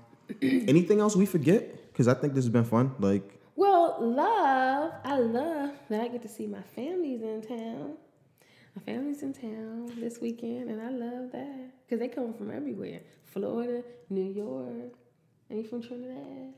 anything 0.40 1.00
else 1.00 1.16
we 1.16 1.26
forget? 1.26 1.92
Because 1.92 2.06
I 2.06 2.14
think 2.14 2.34
this 2.34 2.44
has 2.44 2.52
been 2.52 2.64
fun. 2.64 2.94
Like, 3.00 3.41
Well, 3.62 3.96
love, 4.00 4.92
I 5.04 5.18
love 5.18 5.70
that 5.88 6.00
I 6.00 6.08
get 6.08 6.22
to 6.22 6.28
see 6.28 6.48
my 6.48 6.62
families 6.74 7.22
in 7.22 7.42
town. 7.42 7.92
My 8.74 8.82
family's 8.82 9.22
in 9.22 9.32
town 9.32 9.92
this 10.00 10.18
weekend, 10.20 10.68
and 10.68 10.82
I 10.82 10.90
love 10.90 11.30
that 11.30 11.70
because 11.84 12.00
they 12.00 12.08
come 12.08 12.34
from 12.34 12.50
everywhere 12.50 13.02
Florida, 13.26 13.84
New 14.10 14.32
York, 14.32 14.94
and 15.48 15.60
you 15.60 15.64
from 15.64 15.80
Trinidad. 15.80 16.16
I 16.18 16.52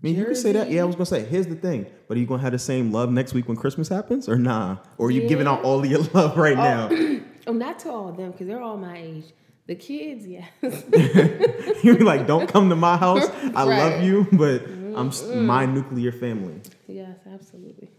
mean, 0.00 0.16
you 0.16 0.24
can 0.24 0.34
say 0.34 0.52
that. 0.52 0.70
Yeah, 0.70 0.80
I 0.80 0.84
was 0.86 0.94
gonna 0.96 1.04
say. 1.04 1.22
Here's 1.22 1.48
the 1.48 1.54
thing. 1.54 1.84
But 2.08 2.16
are 2.16 2.20
you 2.20 2.24
gonna 2.24 2.40
have 2.40 2.52
the 2.52 2.58
same 2.58 2.90
love 2.90 3.10
next 3.12 3.34
week 3.34 3.46
when 3.46 3.58
Christmas 3.58 3.90
happens, 3.90 4.26
or 4.26 4.38
nah? 4.38 4.78
Or 4.96 5.08
are 5.08 5.10
you 5.10 5.28
giving 5.28 5.46
out 5.46 5.64
all 5.64 5.80
of 5.80 5.84
your 5.84 6.00
love 6.14 6.38
right 6.38 6.56
oh, 6.56 6.88
now? 6.88 7.20
Oh, 7.46 7.52
not 7.52 7.78
to 7.80 7.90
all 7.90 8.08
of 8.08 8.16
them 8.16 8.30
because 8.30 8.46
they're 8.46 8.62
all 8.62 8.78
my 8.78 8.96
age. 8.96 9.26
The 9.66 9.74
kids, 9.74 10.26
yes. 10.26 10.48
You're 11.84 11.98
like, 11.98 12.26
don't 12.26 12.48
come 12.48 12.70
to 12.70 12.76
my 12.76 12.96
house. 12.96 13.28
I 13.54 13.64
love 13.64 14.02
you, 14.02 14.26
but 14.32 14.62
I'm 14.96 15.46
my 15.46 15.66
nuclear 15.66 16.12
family. 16.12 16.60
yes, 16.86 17.18
absolutely. 17.32 17.90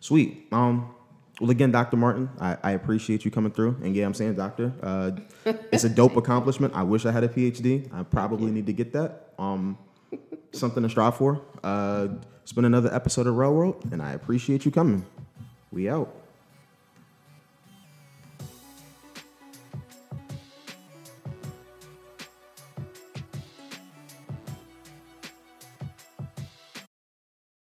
Sweet. 0.00 0.48
Um. 0.52 0.94
Well, 1.40 1.50
again, 1.50 1.72
Dr. 1.72 1.96
Martin, 1.96 2.28
I, 2.38 2.56
I 2.62 2.70
appreciate 2.72 3.24
you 3.24 3.30
coming 3.30 3.50
through. 3.50 3.76
And 3.82 3.96
yeah, 3.96 4.04
I'm 4.04 4.14
saying, 4.14 4.34
doctor, 4.34 4.72
uh, 4.82 5.12
it's 5.72 5.82
a 5.82 5.88
dope 5.88 6.16
accomplishment. 6.16 6.74
I 6.76 6.82
wish 6.82 7.04
I 7.06 7.10
had 7.10 7.24
a 7.24 7.28
PhD. 7.28 7.92
I 7.92 8.02
probably 8.04 8.52
need 8.52 8.66
to 8.66 8.72
get 8.72 8.92
that. 8.92 9.32
Um, 9.38 9.78
something 10.52 10.82
to 10.82 10.88
strive 10.88 11.16
for. 11.16 11.40
Uh, 11.64 12.08
it's 12.42 12.52
been 12.52 12.66
another 12.66 12.94
episode 12.94 13.26
of 13.26 13.34
Railroad, 13.36 13.92
and 13.92 14.02
I 14.02 14.12
appreciate 14.12 14.64
you 14.64 14.70
coming. 14.70 15.04
We 15.72 15.88
out. 15.88 16.14